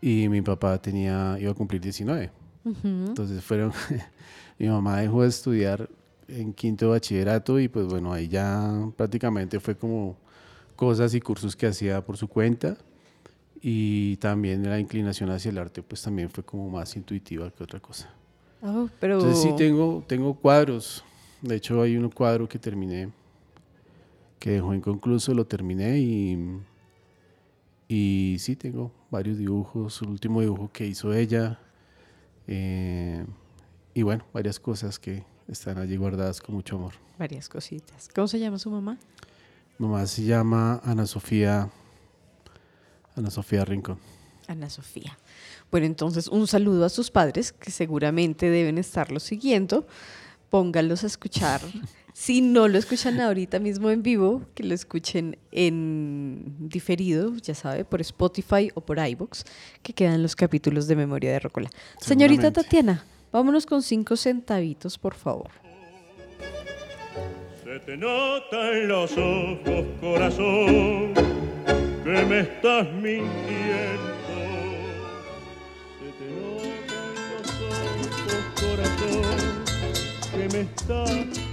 y 0.00 0.28
mi 0.28 0.42
papá 0.42 0.78
tenía, 0.80 1.36
iba 1.40 1.50
a 1.50 1.54
cumplir 1.54 1.80
19. 1.80 2.30
Entonces 2.66 3.44
fueron, 3.44 3.72
mi 4.58 4.68
mamá 4.68 4.98
dejó 4.98 5.22
de 5.22 5.28
estudiar 5.28 5.88
en 6.28 6.52
quinto 6.52 6.90
bachillerato 6.90 7.60
y 7.60 7.68
pues 7.68 7.86
bueno, 7.86 8.12
ahí 8.12 8.26
ya 8.28 8.90
prácticamente 8.96 9.60
fue 9.60 9.76
como 9.76 10.16
cosas 10.74 11.14
y 11.14 11.20
cursos 11.20 11.54
que 11.54 11.66
hacía 11.66 12.04
por 12.04 12.16
su 12.16 12.28
cuenta. 12.28 12.76
Y 13.62 14.16
también 14.16 14.68
la 14.68 14.78
inclinación 14.78 15.30
hacia 15.30 15.50
el 15.50 15.58
arte 15.58 15.82
pues 15.82 16.02
también 16.02 16.28
fue 16.28 16.44
como 16.44 16.68
más 16.68 16.94
intuitiva 16.96 17.50
que 17.50 17.64
otra 17.64 17.80
cosa. 17.80 18.10
Oh, 18.62 18.88
pero... 19.00 19.14
Entonces 19.14 19.42
sí 19.42 19.54
tengo, 19.56 20.04
tengo 20.06 20.34
cuadros, 20.34 21.04
de 21.42 21.56
hecho 21.56 21.80
hay 21.80 21.96
un 21.96 22.10
cuadro 22.10 22.48
que 22.48 22.58
terminé, 22.58 23.10
que 24.38 24.50
dejó 24.50 24.74
inconcluso, 24.74 25.34
lo 25.34 25.46
terminé 25.46 25.98
y, 25.98 26.38
y 27.88 28.36
sí 28.38 28.56
tengo 28.56 28.92
varios 29.10 29.38
dibujos, 29.38 30.02
el 30.02 30.08
último 30.08 30.40
dibujo 30.40 30.70
que 30.72 30.86
hizo 30.86 31.12
ella 31.12 31.60
eh, 32.46 33.24
y 33.94 34.02
bueno, 34.02 34.24
varias 34.32 34.60
cosas 34.60 34.98
que 34.98 35.24
están 35.48 35.78
allí 35.78 35.96
guardadas 35.96 36.40
con 36.40 36.54
mucho 36.54 36.76
amor. 36.76 36.94
Varias 37.18 37.48
cositas. 37.48 38.08
¿Cómo 38.14 38.28
se 38.28 38.38
llama 38.38 38.58
su 38.58 38.70
mamá? 38.70 38.98
Mamá 39.78 40.06
se 40.06 40.24
llama 40.24 40.80
Ana 40.84 41.06
Sofía, 41.06 41.70
Ana 43.14 43.30
Sofía 43.30 43.64
Rincón. 43.64 43.98
Ana 44.48 44.70
Sofía. 44.70 45.18
Bueno, 45.70 45.86
entonces 45.86 46.28
un 46.28 46.46
saludo 46.46 46.84
a 46.84 46.88
sus 46.88 47.10
padres 47.10 47.52
que 47.52 47.70
seguramente 47.70 48.48
deben 48.48 48.78
estarlo 48.78 49.20
siguiendo. 49.20 49.86
Pónganlos 50.50 51.04
a 51.04 51.08
escuchar. 51.08 51.60
si 52.18 52.40
no 52.40 52.66
lo 52.66 52.78
escuchan 52.78 53.20
ahorita 53.20 53.58
mismo 53.58 53.90
en 53.90 54.02
vivo, 54.02 54.46
que 54.54 54.62
lo 54.62 54.72
escuchen 54.72 55.36
en 55.52 56.56
diferido, 56.60 57.34
ya 57.36 57.54
sabe, 57.54 57.84
por 57.84 58.00
Spotify 58.00 58.70
o 58.72 58.80
por 58.80 58.98
iBox, 58.98 59.44
que 59.82 59.92
quedan 59.92 60.22
los 60.22 60.34
capítulos 60.34 60.88
de 60.88 60.96
Memoria 60.96 61.30
de 61.30 61.40
Rocola. 61.40 61.68
Señorita. 62.00 62.50
Tatiana, 62.50 63.04
vámonos 63.30 63.66
con 63.66 63.82
cinco 63.82 64.16
centavitos, 64.16 64.96
por 64.96 65.12
favor. 65.12 65.50
Se 67.62 67.80
te 67.80 67.98
nota 67.98 68.72
en 68.72 68.88
los 68.88 69.12
ojos, 69.12 69.84
corazón, 70.00 71.12
que 72.02 72.24
me 72.26 72.40
estás 72.40 72.90
mintiendo. 72.94 74.16
Se 76.00 76.12
te 76.16 76.30
nota 76.40 76.96
en 77.12 77.28
los 77.36 77.50
ojos, 77.60 78.40
corazón, 78.58 79.64
que 80.32 80.56
me 80.56 80.60
estás 80.62 81.45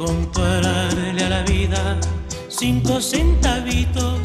comprarle 0.00 1.22
a 1.24 1.28
la 1.28 1.42
vida 1.42 2.00
cinco 2.48 3.02
centavitos 3.02 4.18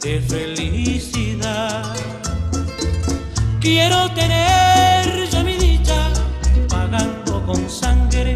de 0.00 0.18
felicidad. 0.18 1.94
Quiero 3.60 4.10
tener 4.12 5.28
yo 5.30 5.44
mi 5.44 5.56
dicha 5.58 6.10
pagando 6.70 7.44
con 7.44 7.68
sangre 7.68 8.34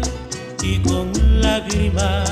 y 0.61 0.77
con 0.77 1.11
lágrimas. 1.41 2.31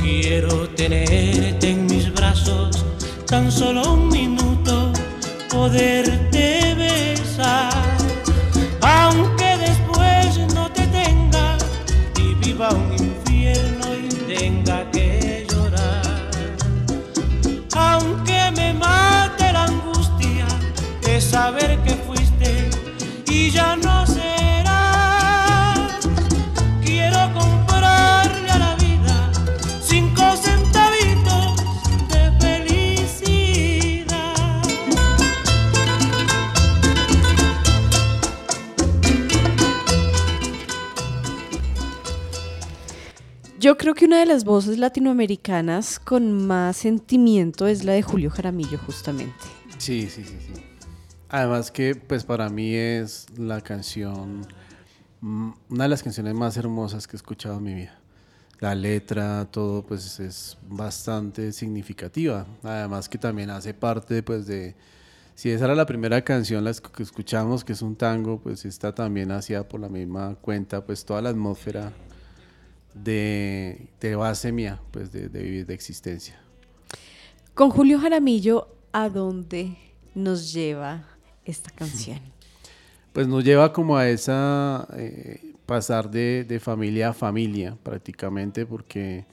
Quiero 0.00 0.66
tenerte 0.70 1.68
en 1.68 1.84
mis 1.84 2.10
brazos 2.14 2.86
tan 3.26 3.52
solo 3.52 3.92
un 3.92 4.08
minuto, 4.08 4.90
poderte 5.50 6.74
besar. 6.74 7.77
Y 23.48 23.50
ya 23.50 23.76
no 23.76 24.06
será. 24.06 25.74
Quiero 26.84 27.32
comprarle 27.32 28.50
a 28.50 28.58
la 28.58 28.74
vida 28.76 29.32
cinco 29.80 30.22
centavitos 30.36 31.56
de 32.10 32.30
felicidad. 32.40 34.34
Yo 43.58 43.78
creo 43.78 43.94
que 43.94 44.04
una 44.04 44.20
de 44.20 44.26
las 44.26 44.44
voces 44.44 44.78
latinoamericanas 44.78 45.98
con 45.98 46.46
más 46.46 46.76
sentimiento 46.76 47.66
es 47.66 47.84
la 47.84 47.92
de 47.92 48.02
Julio 48.02 48.30
Jaramillo, 48.30 48.78
justamente. 48.78 49.46
Sí, 49.78 50.08
sí, 50.10 50.22
sí, 50.24 50.36
sí. 50.38 50.67
Además 51.30 51.70
que 51.70 51.94
pues 51.94 52.24
para 52.24 52.48
mí 52.48 52.74
es 52.74 53.26
la 53.36 53.60
canción, 53.60 54.46
mm, 55.20 55.50
una 55.68 55.84
de 55.84 55.88
las 55.90 56.02
canciones 56.02 56.34
más 56.34 56.56
hermosas 56.56 57.06
que 57.06 57.16
he 57.16 57.18
escuchado 57.18 57.58
en 57.58 57.62
mi 57.62 57.74
vida. 57.74 57.98
La 58.60 58.74
letra, 58.74 59.46
todo 59.50 59.84
pues 59.84 60.18
es 60.20 60.56
bastante 60.68 61.52
significativa. 61.52 62.46
Además 62.62 63.08
que 63.08 63.18
también 63.18 63.50
hace 63.50 63.74
parte 63.74 64.22
pues 64.22 64.46
de, 64.46 64.74
si 65.34 65.50
esa 65.50 65.66
era 65.66 65.74
la 65.74 65.86
primera 65.86 66.24
canción 66.24 66.64
que 66.96 67.02
escuchamos, 67.02 67.62
que 67.62 67.74
es 67.74 67.82
un 67.82 67.94
tango, 67.94 68.40
pues 68.40 68.64
esta 68.64 68.94
también 68.94 69.30
hacía 69.30 69.68
por 69.68 69.80
la 69.80 69.88
misma 69.88 70.34
cuenta 70.40 70.84
pues 70.84 71.04
toda 71.04 71.20
la 71.20 71.28
atmósfera 71.28 71.92
de, 72.94 73.90
de 74.00 74.16
base 74.16 74.50
mía, 74.50 74.80
pues 74.90 75.12
de, 75.12 75.28
de 75.28 75.42
vivir 75.42 75.66
de 75.66 75.74
existencia. 75.74 76.40
Con 77.54 77.70
Julio 77.70 78.00
Jaramillo, 78.00 78.68
¿a 78.92 79.08
dónde 79.10 79.76
nos 80.14 80.52
lleva 80.52 81.17
esta 81.50 81.70
canción? 81.70 82.18
Pues 83.12 83.26
nos 83.26 83.42
lleva 83.42 83.72
como 83.72 83.96
a 83.96 84.08
esa 84.08 84.86
eh, 84.96 85.54
pasar 85.66 86.10
de, 86.10 86.44
de 86.44 86.60
familia 86.60 87.10
a 87.10 87.12
familia 87.12 87.76
prácticamente 87.82 88.66
porque 88.66 89.26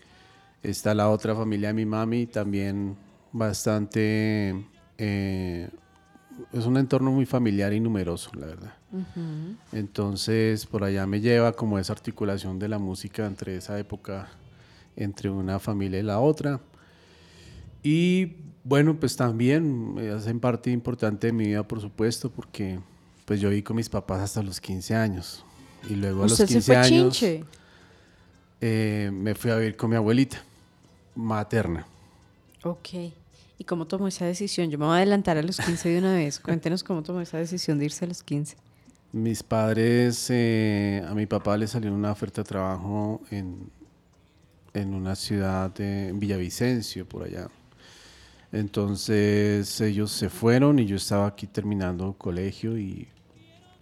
está 0.64 0.94
la 0.94 1.10
otra 1.10 1.36
familia 1.36 1.70
de 1.70 1.74
mi 1.74 1.86
mami 1.86 2.26
también 2.26 2.96
bastante 3.32 4.66
eh, 4.98 5.70
es 6.52 6.66
un 6.66 6.78
entorno 6.78 7.12
muy 7.12 7.26
familiar 7.26 7.74
y 7.74 7.80
numeroso 7.80 8.32
la 8.34 8.48
verdad. 8.48 8.74
Entonces 9.72 10.66
por 10.66 10.84
allá 10.84 11.06
me 11.06 11.20
lleva 11.20 11.52
como 11.52 11.78
esa 11.80 11.94
articulación 11.94 12.60
de 12.60 12.70
la 12.70 12.80
música 12.80 13.26
entre 13.26 13.58
esa 13.58 13.78
época 13.78 14.30
entre 14.96 15.30
una 15.30 15.60
familia 15.60 16.00
y 16.00 16.04
la 16.04 16.20
otra 16.20 16.62
y 17.86 18.38
bueno, 18.64 19.00
pues 19.00 19.16
también 19.16 19.96
eh, 20.00 20.10
hacen 20.10 20.40
parte 20.40 20.72
importante 20.72 21.28
de 21.28 21.34
mi 21.34 21.46
vida, 21.46 21.62
por 21.62 21.80
supuesto, 21.80 22.32
porque 22.32 22.80
pues 23.26 23.40
yo 23.40 23.50
viví 23.50 23.62
con 23.62 23.76
mis 23.76 23.90
papás 23.90 24.22
hasta 24.22 24.42
los 24.42 24.60
15 24.60 24.96
años. 24.96 25.46
Y 25.88 25.94
luego 25.94 26.22
a 26.22 26.24
los 26.24 26.32
Usted 26.32 26.48
15 26.48 26.62
se 26.62 26.74
fue 26.74 26.78
años 26.78 27.24
eh, 28.62 29.12
me 29.14 29.36
fui 29.36 29.52
a 29.52 29.58
vivir 29.58 29.78
con 29.78 29.92
mi 29.92 29.96
abuelita 29.96 30.42
materna. 31.14 31.86
Ok. 32.64 32.90
¿Y 33.60 33.64
cómo 33.66 33.86
tomó 33.86 34.08
esa 34.08 34.26
decisión? 34.26 34.72
Yo 34.72 34.80
me 34.80 34.86
voy 34.86 34.96
a 34.96 34.98
adelantar 34.98 35.38
a 35.38 35.44
los 35.44 35.58
15 35.58 35.88
de 35.88 36.00
una 36.00 36.16
vez. 36.16 36.40
Cuéntenos 36.40 36.84
cómo 36.84 37.04
tomó 37.04 37.22
esa 37.22 37.38
decisión 37.38 37.78
de 37.78 37.86
irse 37.86 38.06
a 38.06 38.08
los 38.08 38.24
15. 38.24 38.58
Mis 39.12 39.44
padres, 39.44 40.26
eh, 40.32 41.06
a 41.08 41.14
mi 41.14 41.28
papá 41.28 41.56
le 41.56 41.68
salió 41.68 41.94
una 41.94 42.12
oferta 42.12 42.42
de 42.42 42.48
trabajo 42.48 43.22
en, 43.30 43.70
en 44.74 44.96
una 44.96 45.16
ciudad 45.16 45.72
de 45.72 46.10
en 46.10 46.20
Villavicencio, 46.20 47.08
por 47.08 47.24
allá. 47.24 47.48
Entonces 48.56 49.82
ellos 49.82 50.12
se 50.12 50.30
fueron 50.30 50.80
y 50.80 50.86
yo 50.86 50.96
estaba 50.96 51.28
aquí 51.28 51.46
terminando 51.46 52.14
colegio 52.14 52.78
y 52.78 53.06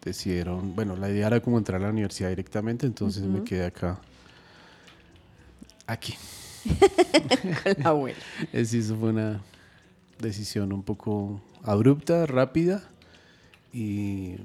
decidieron, 0.03 0.74
bueno, 0.74 0.96
la 0.96 1.12
idea 1.12 1.27
era 1.27 1.39
como 1.42 1.60
entrar 1.60 1.80
a 1.80 1.84
la 1.84 1.92
universidad 1.92 2.30
directamente, 2.30 2.88
entonces 2.88 3.22
me 3.22 3.44
quedé 3.44 3.68
acá. 3.68 4.00
Aquí. 5.86 6.15
Con 7.63 7.84
la 7.84 7.89
abuela. 7.89 8.18
Es 8.51 8.74
eso 8.74 8.98
fue 8.98 9.10
una 9.10 9.44
decisión 10.18 10.74
un 10.74 10.82
poco 10.82 11.39
abrupta, 11.62 12.25
rápida 12.25 12.82
y, 13.72 14.38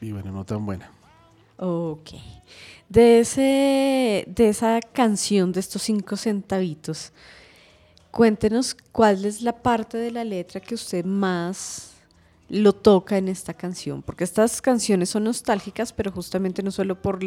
y 0.00 0.12
bueno, 0.12 0.32
no 0.32 0.46
tan 0.46 0.64
buena. 0.64 0.90
Ok. 1.58 2.12
De, 2.88 3.20
ese, 3.20 4.24
de 4.28 4.48
esa 4.48 4.80
canción, 4.80 5.52
de 5.52 5.60
estos 5.60 5.82
cinco 5.82 6.16
centavitos, 6.16 7.12
cuéntenos 8.12 8.76
cuál 8.92 9.24
es 9.24 9.42
la 9.42 9.60
parte 9.60 9.98
de 9.98 10.12
la 10.12 10.22
letra 10.22 10.60
que 10.60 10.76
usted 10.76 11.04
más 11.04 11.94
lo 12.48 12.72
toca 12.72 13.18
en 13.18 13.28
esta 13.28 13.54
canción, 13.54 14.02
porque 14.02 14.22
estas 14.22 14.62
canciones 14.62 15.08
son 15.08 15.24
nostálgicas, 15.24 15.92
pero 15.92 16.12
justamente 16.12 16.62
no 16.62 16.70
solo 16.70 17.02
por 17.02 17.18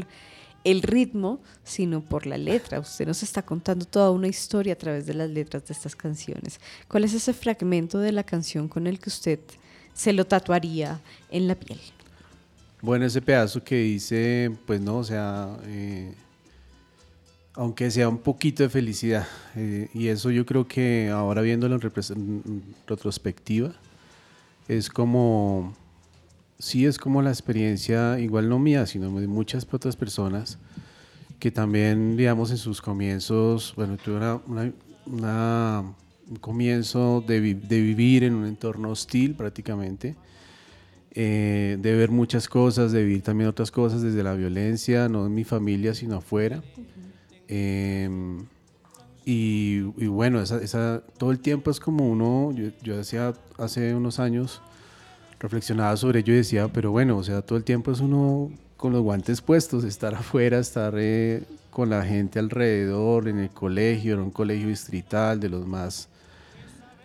el 0.63 0.81
ritmo, 0.81 1.41
sino 1.65 1.99
por 1.99 2.25
la 2.25 2.37
letra. 2.37 2.79
Usted 2.79 3.05
nos 3.05 3.21
está 3.23 3.41
contando 3.41 3.85
toda 3.85 4.11
una 4.11 4.27
historia 4.29 4.73
a 4.73 4.77
través 4.77 5.05
de 5.05 5.15
las 5.15 5.29
letras 5.29 5.65
de 5.65 5.73
estas 5.73 5.97
canciones. 5.97 6.61
¿Cuál 6.87 7.03
es 7.03 7.13
ese 7.13 7.33
fragmento 7.33 7.99
de 7.99 8.13
la 8.13 8.23
canción 8.23 8.69
con 8.69 8.87
el 8.87 8.99
que 8.99 9.09
usted 9.09 9.39
se 9.95 10.13
lo 10.13 10.25
tatuaría 10.25 11.01
en 11.31 11.47
la 11.47 11.55
piel. 11.55 11.79
Bueno, 12.81 13.05
ese 13.05 13.21
pedazo 13.21 13.63
que 13.63 13.77
dice, 13.77 14.51
pues 14.67 14.79
no, 14.79 14.97
o 14.97 15.03
sea, 15.03 15.57
eh, 15.63 16.13
aunque 17.55 17.89
sea 17.91 18.09
un 18.09 18.17
poquito 18.17 18.63
de 18.63 18.69
felicidad. 18.69 19.27
eh, 19.55 19.89
y 19.93 20.07
eso 20.07 20.29
yo 20.31 20.45
creo 20.45 20.67
que 20.67 21.09
ahora 21.09 21.41
viéndolo 21.41 21.75
en, 21.75 21.81
retrospectiva, 22.87 23.73
es 24.67 24.89
como, 24.89 25.73
sí 26.59 26.85
es 26.85 26.97
como 26.97 27.21
la 27.21 27.29
experiencia, 27.29 28.19
igual 28.19 28.49
no 28.49 28.59
mía, 28.59 28.85
sino 28.85 29.09
de 29.19 29.27
muchas 29.27 29.65
otras 29.71 29.95
personas 29.95 30.57
que 31.39 31.51
también, 31.51 32.17
digamos, 32.17 32.51
en 32.51 32.57
sus 32.57 32.81
comienzos, 32.81 33.73
bueno, 33.75 33.97
tuve 33.97 34.17
una, 34.17 34.35
una- 34.47 34.73
una- 35.05 35.83
un 36.27 36.35
comienzo 36.37 37.23
de, 37.27 37.39
vi- 37.39 37.53
de 37.53 37.79
vivir 37.81 38.23
en 38.23 38.33
un 38.33 38.45
entorno 38.47 38.89
hostil 38.89 39.35
prácticamente, 39.35 40.15
eh, 41.13 41.77
de 41.79 41.95
ver 41.95 42.09
muchas 42.09 42.47
cosas, 42.49 42.91
de 42.91 43.03
vivir 43.03 43.21
también 43.21 43.49
otras 43.49 43.69
cosas 43.71 44.01
desde 44.01 44.23
la 44.23 44.33
violencia, 44.33 45.07
no 45.07 45.25
en 45.27 45.33
mi 45.35 45.43
familia, 45.43 45.93
sino 45.93 46.17
afuera. 46.17 46.63
Em, 47.47 48.45
y, 49.25 49.81
bueno, 49.81 50.43
todo 51.17 51.31
el 51.31 51.39
tiempo 51.39 51.71
es 51.71 51.79
como 51.79 52.07
uno, 52.07 52.51
yo, 52.51 52.69
yo 52.83 52.97
decía 52.97 53.33
hace 53.57 53.95
unos 53.95 54.19
años, 54.19 54.61
reflexionaba 55.39 55.97
sobre 55.97 56.19
ello 56.19 56.33
y 56.33 56.37
decía, 56.37 56.67
pero 56.67 56.91
bueno, 56.91 57.17
o 57.17 57.23
sea, 57.23 57.41
todo 57.41 57.57
el 57.57 57.63
tiempo 57.63 57.91
es 57.91 57.99
uno 57.99 58.51
con 58.77 58.93
los 58.93 59.01
guantes 59.01 59.41
puestos, 59.41 59.83
estar 59.83 60.15
afuera, 60.15 60.59
estar 60.59 60.93
eh, 60.97 61.43
con 61.71 61.89
la 61.89 62.03
gente 62.03 62.39
alrededor, 62.39 63.27
en 63.27 63.39
el 63.39 63.49
colegio, 63.49 64.13
era 64.13 64.23
un 64.23 64.31
colegio 64.31 64.67
distrital 64.67 65.39
de 65.39 65.49
los 65.49 65.65
más 65.65 66.07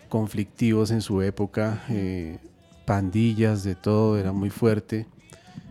conflictivos 0.08 0.90
en 0.90 1.00
su 1.00 1.22
época, 1.22 1.84
eh, 1.88 2.38
pandillas, 2.84 3.62
de 3.62 3.74
todo, 3.74 4.18
era 4.18 4.32
muy 4.32 4.50
fuerte. 4.50 5.06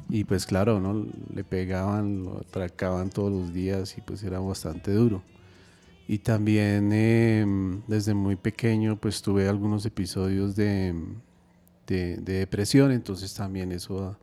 Y 0.10 0.24
pues 0.24 0.46
claro, 0.46 0.80
¿no? 0.80 1.06
Le 1.34 1.44
pegaban, 1.44 2.24
lo 2.24 2.40
atracaban 2.40 3.10
todos 3.12 3.32
los 3.32 3.54
días 3.54 3.96
y 3.98 4.02
pues 4.02 4.24
era 4.24 4.40
bastante 4.40 4.92
duro. 4.94 5.22
Y 6.08 6.20
también 6.20 6.92
em, 6.94 7.82
desde 7.88 8.14
muy 8.16 8.36
pequeño 8.38 8.98
pues 9.00 9.22
tuve 9.22 9.48
algunos 9.50 9.86
episodios 9.86 10.56
de, 10.56 10.96
de- 11.88 12.18
de 12.18 12.34
depresión, 12.40 12.92
entonces 12.92 13.34
también 13.36 13.72
eso, 13.74 14.18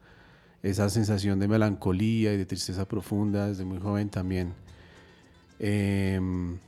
esa 0.63 0.91
sensación 0.91 1.41
de 1.41 1.49
melancolía 1.49 2.35
y 2.35 2.39
de 2.39 2.47
tristeza 2.47 2.87
profunda 2.89 3.49
desde 3.49 3.65
muy 3.67 3.79
joven 3.81 4.11
también 4.11 4.55
em, 5.59 6.59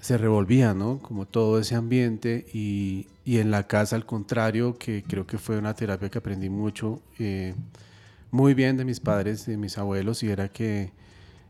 se 0.00 0.18
revolvía, 0.18 0.74
¿no? 0.74 0.98
Como 0.98 1.26
todo 1.26 1.58
ese 1.58 1.74
ambiente 1.76 2.46
y, 2.52 3.06
y 3.24 3.38
en 3.38 3.50
la 3.50 3.66
casa 3.66 3.96
al 3.96 4.06
contrario, 4.06 4.76
que 4.78 5.02
creo 5.06 5.26
que 5.26 5.38
fue 5.38 5.58
una 5.58 5.74
terapia 5.74 6.10
que 6.10 6.18
aprendí 6.18 6.50
mucho, 6.50 7.00
eh, 7.18 7.54
muy 8.34 8.52
bien 8.54 8.76
de 8.76 8.84
mis 8.84 8.98
padres, 8.98 9.46
de 9.46 9.56
mis 9.56 9.78
abuelos, 9.78 10.24
y 10.24 10.28
era 10.28 10.48
que 10.48 10.90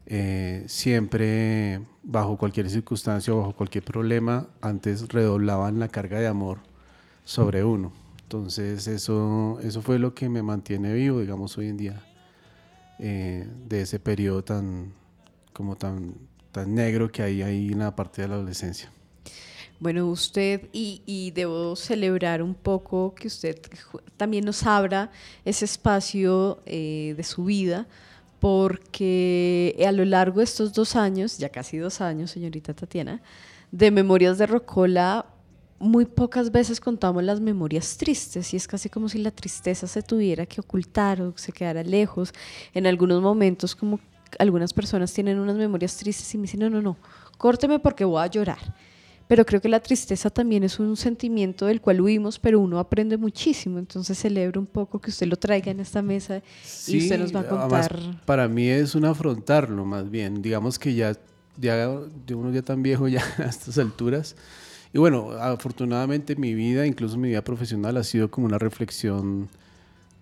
eh, 0.04 0.64
siempre, 0.66 1.80
bajo 2.02 2.36
cualquier 2.36 2.68
circunstancia, 2.68 3.32
bajo 3.32 3.54
cualquier 3.54 3.84
problema, 3.84 4.48
antes 4.60 5.08
redoblaban 5.08 5.78
la 5.78 5.88
carga 5.88 6.20
de 6.20 6.26
amor 6.26 6.58
sobre 7.24 7.64
uno. 7.64 7.90
Entonces 8.24 8.86
eso, 8.86 9.58
eso 9.62 9.80
fue 9.80 9.98
lo 9.98 10.14
que 10.14 10.28
me 10.28 10.42
mantiene 10.42 10.92
vivo, 10.92 11.20
digamos, 11.20 11.56
hoy 11.56 11.68
en 11.68 11.78
día, 11.78 12.02
eh, 12.98 13.48
de 13.66 13.80
ese 13.80 13.98
periodo 13.98 14.44
tan, 14.44 14.92
como 15.54 15.76
tan, 15.76 16.12
tan 16.52 16.74
negro 16.74 17.10
que 17.10 17.22
hay 17.22 17.40
ahí 17.40 17.72
en 17.72 17.78
la 17.78 17.96
parte 17.96 18.20
de 18.20 18.28
la 18.28 18.34
adolescencia. 18.34 18.90
Bueno, 19.80 20.06
usted, 20.06 20.68
y, 20.72 21.32
debo 21.34 21.76
celebrar 21.76 22.42
un 22.42 22.54
poco 22.54 23.14
que 23.14 23.26
usted 23.26 23.60
también 24.16 24.44
nos 24.44 24.62
abra 24.64 25.10
ese 25.44 25.64
espacio 25.64 26.60
eh, 26.64 27.14
de 27.16 27.22
su 27.24 27.44
vida, 27.44 27.86
porque 28.40 29.76
a 29.86 29.92
lo 29.92 30.04
largo 30.04 30.38
de 30.38 30.44
estos 30.44 30.72
dos 30.72 30.96
años, 30.96 31.38
ya 31.38 31.48
casi 31.48 31.78
dos 31.78 32.00
años, 32.00 32.30
señorita 32.30 32.72
Tatiana, 32.74 33.20
de 33.72 33.90
Memorias 33.90 34.38
de 34.38 34.46
Rocola, 34.46 35.26
muy 35.78 36.06
pocas 36.06 36.50
veces 36.50 36.80
contamos 36.80 37.22
las 37.22 37.40
memorias 37.40 37.96
tristes 37.96 38.54
y 38.54 38.56
es 38.56 38.66
casi 38.66 38.88
como 38.88 39.08
si 39.08 39.18
la 39.18 39.30
tristeza 39.30 39.86
se 39.86 40.02
tuviera 40.02 40.46
que 40.46 40.60
ocultar 40.60 41.20
o 41.20 41.34
se 41.36 41.52
quedara 41.52 41.82
lejos. 41.82 42.32
En 42.72 42.86
algunos 42.86 43.20
momentos, 43.20 43.74
como 43.74 44.00
algunas 44.38 44.72
personas 44.72 45.12
tienen 45.12 45.38
unas 45.38 45.56
memorias 45.56 45.96
tristes 45.96 46.32
y 46.34 46.38
me 46.38 46.42
dicen, 46.42 46.60
no, 46.60 46.70
no, 46.70 46.80
no, 46.80 46.96
córteme 47.36 47.78
porque 47.78 48.04
voy 48.04 48.22
a 48.22 48.26
llorar. 48.28 48.58
Pero 49.26 49.46
creo 49.46 49.60
que 49.60 49.68
la 49.68 49.80
tristeza 49.80 50.28
también 50.28 50.64
es 50.64 50.78
un 50.78 50.96
sentimiento 50.96 51.66
del 51.66 51.80
cual 51.80 52.00
huimos, 52.00 52.38
pero 52.38 52.60
uno 52.60 52.78
aprende 52.78 53.16
muchísimo. 53.16 53.78
Entonces 53.78 54.18
celebro 54.18 54.60
un 54.60 54.66
poco 54.66 55.00
que 55.00 55.10
usted 55.10 55.26
lo 55.26 55.36
traiga 55.36 55.70
en 55.70 55.80
esta 55.80 56.02
mesa 56.02 56.42
y 56.86 56.98
usted 56.98 57.18
nos 57.18 57.34
va 57.34 57.40
a 57.40 57.48
contar. 57.48 57.98
para 58.26 58.48
mí 58.48 58.68
es 58.68 58.94
un 58.94 59.04
afrontarlo 59.04 59.84
más 59.84 60.10
bien. 60.10 60.42
Digamos 60.42 60.78
que 60.78 60.94
ya, 60.94 61.12
ya 61.56 61.98
ya 62.26 62.36
uno 62.36 62.52
ya 62.52 62.62
tan 62.62 62.82
viejo 62.82 63.08
ya 63.08 63.22
a 63.38 63.44
estas 63.44 63.78
alturas. 63.78 64.36
Y 64.92 64.98
bueno, 64.98 65.32
afortunadamente 65.32 66.36
mi 66.36 66.54
vida, 66.54 66.86
incluso 66.86 67.18
mi 67.18 67.30
vida 67.30 67.42
profesional, 67.42 67.96
ha 67.96 68.04
sido 68.04 68.30
como 68.30 68.46
una 68.46 68.58
reflexión 68.58 69.48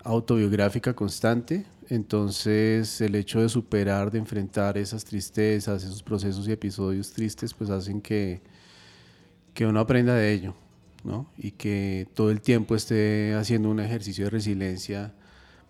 autobiográfica 0.03 0.95
constante. 0.95 1.67
Entonces, 1.88 3.01
el 3.03 3.15
hecho 3.15 3.41
de 3.41 3.49
superar, 3.49 4.11
de 4.11 4.19
enfrentar 4.19 4.79
esas 4.79 5.05
tristezas, 5.05 5.85
esos 5.85 6.03
procesos 6.03 6.49
y 6.49 6.53
episodios 6.53 7.12
tristes, 7.12 7.53
pues 7.53 7.69
hacen 7.69 8.01
que, 8.01 8.41
que 9.55 9.67
uno 9.67 9.81
aprenda 9.81 10.15
de 10.15 10.33
ello, 10.33 10.55
¿no? 11.05 11.27
Y 11.38 11.53
que 11.53 12.07
todo 12.15 12.31
el 12.31 12.41
tiempo 12.41 12.75
esté 12.75 13.35
haciendo 13.35 13.71
un 13.71 13.81
ejercicio 13.81 14.25
de 14.25 14.31
resiliencia 14.31 15.12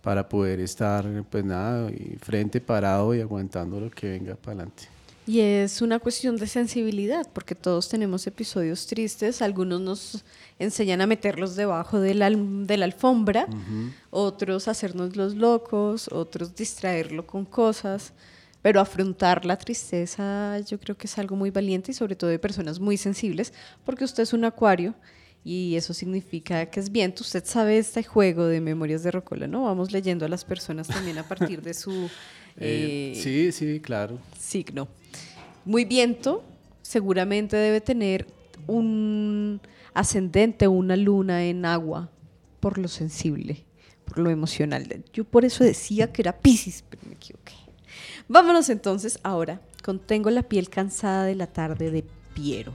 para 0.03 0.29
poder 0.29 0.61
estar, 0.61 1.07
pues 1.31 1.45
nada, 1.45 1.91
frente 2.21 2.61
parado 2.61 3.15
y 3.15 3.21
aguantando 3.21 3.81
lo 3.81 3.91
que 3.91 4.09
venga 4.11 4.35
para 4.35 4.53
adelante. 4.59 4.85
Y 5.25 5.39
es 5.39 5.81
una 5.81 6.01
cuestión 6.01 6.37
de 6.37 6.49
sensibilidad, 6.49 7.29
porque 7.33 7.55
todos 7.55 7.89
tenemos 7.89 8.27
episodios 8.27 8.89
tristes, 8.89 9.41
algunos 9.41 9.81
nos 9.81 10.25
enseñan 10.59 11.01
a 11.01 11.07
meterlos 11.07 11.55
debajo 11.55 12.01
de 12.01 12.15
la, 12.15 12.29
de 12.29 12.77
la 12.77 12.85
alfombra, 12.87 13.47
otros 14.11 14.67
hacernos 14.67 15.15
los 15.15 15.37
locos, 15.37 16.09
otros 16.09 16.57
distraerlo 16.57 17.25
con 17.25 17.45
cosas, 17.45 18.13
pero 18.63 18.81
afrontar 18.81 19.45
la 19.45 19.59
tristeza 19.59 20.59
yo 20.61 20.79
creo 20.79 20.97
que 20.97 21.09
es 21.09 21.19
algo 21.19 21.37
muy 21.37 21.51
valiente 21.51 21.91
y 21.91 21.95
sobre 21.95 22.17
todo 22.17 22.31
de 22.31 22.39
personas 22.39 22.79
muy 22.81 22.97
sensibles, 22.97 23.53
porque 23.85 24.05
usted 24.05 24.23
es 24.23 24.33
un 24.33 24.45
acuario 24.45 24.95
y 25.45 25.75
eso 25.75 25.93
significa 25.93 26.67
que 26.67 26.79
es 26.79 26.91
viento. 26.91 27.23
Usted 27.23 27.45
sabe 27.45 27.79
este 27.79 28.05
juego 28.05 28.47
de 28.47 28.61
memorias 28.61 29.03
de 29.03 29.11
Rocola, 29.11 29.49
¿no? 29.49 29.65
Vamos 29.65 29.91
leyendo 29.91 30.25
a 30.25 30.29
las 30.29 30.45
personas 30.45 30.87
también 30.87 31.19
a 31.19 31.29
partir 31.29 31.61
de 31.63 31.75
su... 31.75 32.09
Eh, 32.59 33.15
eh, 33.17 33.19
sí, 33.19 33.51
sí, 33.51 33.81
claro. 33.81 34.19
signo. 34.39 34.87
Muy 35.65 35.87
viento, 35.87 36.45
seguramente 36.83 37.57
debe 37.57 37.81
tener 37.81 38.27
un 38.67 39.59
ascendente, 39.95 40.69
una 40.69 40.95
luna 40.97 41.47
en 41.47 41.65
agua, 41.65 42.11
por 42.61 42.77
lo 42.77 42.89
sensible, 42.89 43.65
por 44.05 44.19
lo 44.19 44.29
emocional. 44.29 45.03
Yo 45.15 45.25
por 45.25 45.47
eso 45.47 45.65
decía 45.65 46.13
que 46.13 46.21
era 46.21 46.41
Pisces, 46.41 46.85
pero 46.91 47.05
me 47.09 47.15
equivoqué. 47.15 47.55
Vámonos 48.29 48.69
entonces 48.69 49.19
ahora 49.23 49.61
con 49.83 49.99
Tengo 49.99 50.31
la 50.31 50.43
piel 50.43 50.69
cansada 50.69 51.25
de 51.25 51.35
la 51.35 51.47
tarde 51.47 51.91
de 51.91 52.05
Piero. 52.35 52.73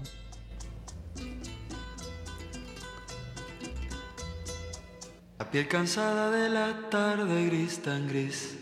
La 5.40 5.50
piel 5.50 5.68
cansada 5.68 6.32
de 6.32 6.50
la 6.50 6.90
tarde 6.90 7.46
gris 7.46 7.82
tan 7.82 8.08
gris. 8.08 8.58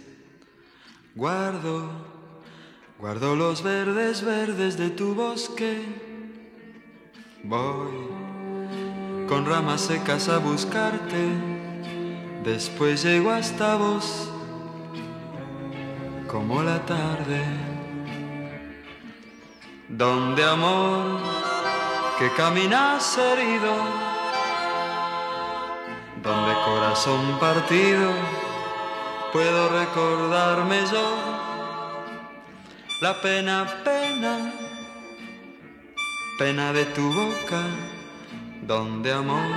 Guardo, 1.15 1.89
guardo 3.00 3.36
los 3.36 3.63
verdes 3.63 4.24
verdes 4.24 4.78
de 4.78 4.89
tu 4.89 5.15
bosque. 5.15 5.84
Voy 7.44 8.26
con 9.28 9.46
ramas 9.46 9.82
secas 9.82 10.30
a 10.30 10.38
buscarte. 10.38 11.30
Después 12.44 13.04
llego 13.04 13.32
hasta 13.32 13.76
vos, 13.76 14.30
como 16.36 16.62
la 16.62 16.80
tarde. 16.86 17.41
Donde 19.88 20.43
amor, 20.43 21.21
que 22.19 22.30
caminas 22.34 23.17
herido 23.17 23.74
donde 26.21 26.54
corazón 26.65 27.24
partido 27.39 28.12
puedo 29.32 29.69
recordarme 29.82 30.80
yo 30.91 31.08
la 33.00 33.13
pena, 33.21 33.56
pena, 33.86 34.52
pena 36.38 36.74
de 36.74 36.84
tu 36.95 37.06
boca, 37.13 37.62
donde 38.62 39.13
amor, 39.13 39.48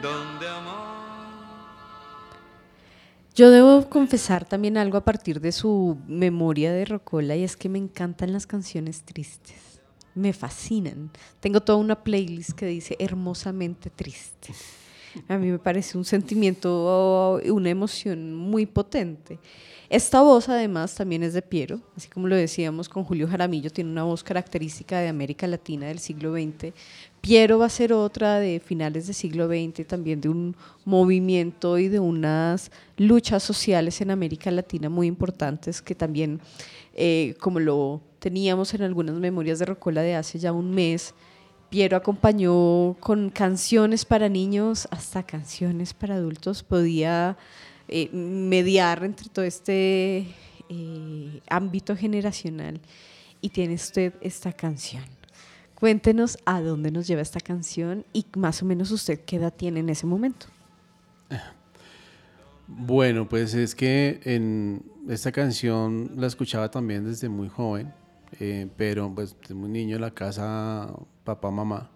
donde 0.00 0.33
Yo 3.34 3.50
debo 3.50 3.88
confesar 3.88 4.44
también 4.44 4.76
algo 4.76 4.96
a 4.96 5.04
partir 5.04 5.40
de 5.40 5.50
su 5.50 5.98
memoria 6.06 6.72
de 6.72 6.84
Rocola 6.84 7.34
y 7.34 7.42
es 7.42 7.56
que 7.56 7.68
me 7.68 7.78
encantan 7.78 8.32
las 8.32 8.46
canciones 8.46 9.02
tristes. 9.02 9.80
Me 10.14 10.32
fascinan. 10.32 11.10
Tengo 11.40 11.60
toda 11.60 11.78
una 11.78 12.04
playlist 12.04 12.52
que 12.52 12.66
dice 12.66 12.94
hermosamente 13.00 13.90
triste. 13.90 14.54
A 15.28 15.36
mí 15.36 15.50
me 15.50 15.58
parece 15.58 15.98
un 15.98 16.04
sentimiento, 16.04 17.40
una 17.44 17.70
emoción 17.70 18.34
muy 18.34 18.66
potente. 18.66 19.40
Esta 19.88 20.22
voz 20.22 20.48
además 20.48 20.94
también 20.94 21.24
es 21.24 21.34
de 21.34 21.42
Piero, 21.42 21.80
así 21.96 22.08
como 22.08 22.28
lo 22.28 22.36
decíamos 22.36 22.88
con 22.88 23.02
Julio 23.02 23.28
Jaramillo, 23.28 23.70
tiene 23.70 23.90
una 23.90 24.04
voz 24.04 24.22
característica 24.22 24.98
de 25.00 25.08
América 25.08 25.46
Latina 25.48 25.86
del 25.86 25.98
siglo 25.98 26.32
XX. 26.32 26.72
Piero 27.24 27.58
va 27.58 27.64
a 27.64 27.70
ser 27.70 27.94
otra 27.94 28.38
de 28.38 28.60
finales 28.60 29.06
del 29.06 29.14
siglo 29.14 29.48
XX, 29.48 29.86
también 29.86 30.20
de 30.20 30.28
un 30.28 30.54
movimiento 30.84 31.78
y 31.78 31.88
de 31.88 31.98
unas 31.98 32.70
luchas 32.98 33.42
sociales 33.42 34.02
en 34.02 34.10
América 34.10 34.50
Latina 34.50 34.90
muy 34.90 35.06
importantes 35.06 35.80
que 35.80 35.94
también, 35.94 36.42
eh, 36.92 37.34
como 37.40 37.60
lo 37.60 38.02
teníamos 38.18 38.74
en 38.74 38.82
algunas 38.82 39.14
memorias 39.14 39.58
de 39.58 39.64
Rocola 39.64 40.02
de 40.02 40.16
hace 40.16 40.38
ya 40.38 40.52
un 40.52 40.70
mes, 40.72 41.14
Piero 41.70 41.96
acompañó 41.96 42.94
con 43.00 43.30
canciones 43.30 44.04
para 44.04 44.28
niños 44.28 44.86
hasta 44.90 45.22
canciones 45.22 45.94
para 45.94 46.16
adultos, 46.16 46.62
podía 46.62 47.38
eh, 47.88 48.10
mediar 48.12 49.02
entre 49.02 49.30
todo 49.30 49.46
este 49.46 50.26
eh, 50.68 51.40
ámbito 51.48 51.96
generacional 51.96 52.82
y 53.40 53.48
tiene 53.48 53.76
usted 53.76 54.12
esta 54.20 54.52
canción. 54.52 55.13
Cuéntenos 55.84 56.38
a 56.46 56.62
dónde 56.62 56.90
nos 56.90 57.06
lleva 57.06 57.20
esta 57.20 57.40
canción 57.40 58.06
y 58.14 58.24
más 58.38 58.62
o 58.62 58.64
menos 58.64 58.90
usted 58.90 59.20
qué 59.26 59.36
edad 59.36 59.52
tiene 59.52 59.80
en 59.80 59.90
ese 59.90 60.06
momento. 60.06 60.46
Bueno, 62.66 63.28
pues 63.28 63.52
es 63.52 63.74
que 63.74 64.18
en 64.24 64.82
esta 65.10 65.30
canción 65.30 66.12
la 66.16 66.26
escuchaba 66.26 66.70
también 66.70 67.04
desde 67.04 67.28
muy 67.28 67.50
joven, 67.50 67.92
eh, 68.40 68.66
pero 68.78 69.14
pues 69.14 69.36
desde 69.38 69.54
muy 69.54 69.68
niño 69.68 69.96
en 69.96 70.00
la 70.00 70.10
casa 70.10 70.90
papá, 71.22 71.50
mamá. 71.50 71.90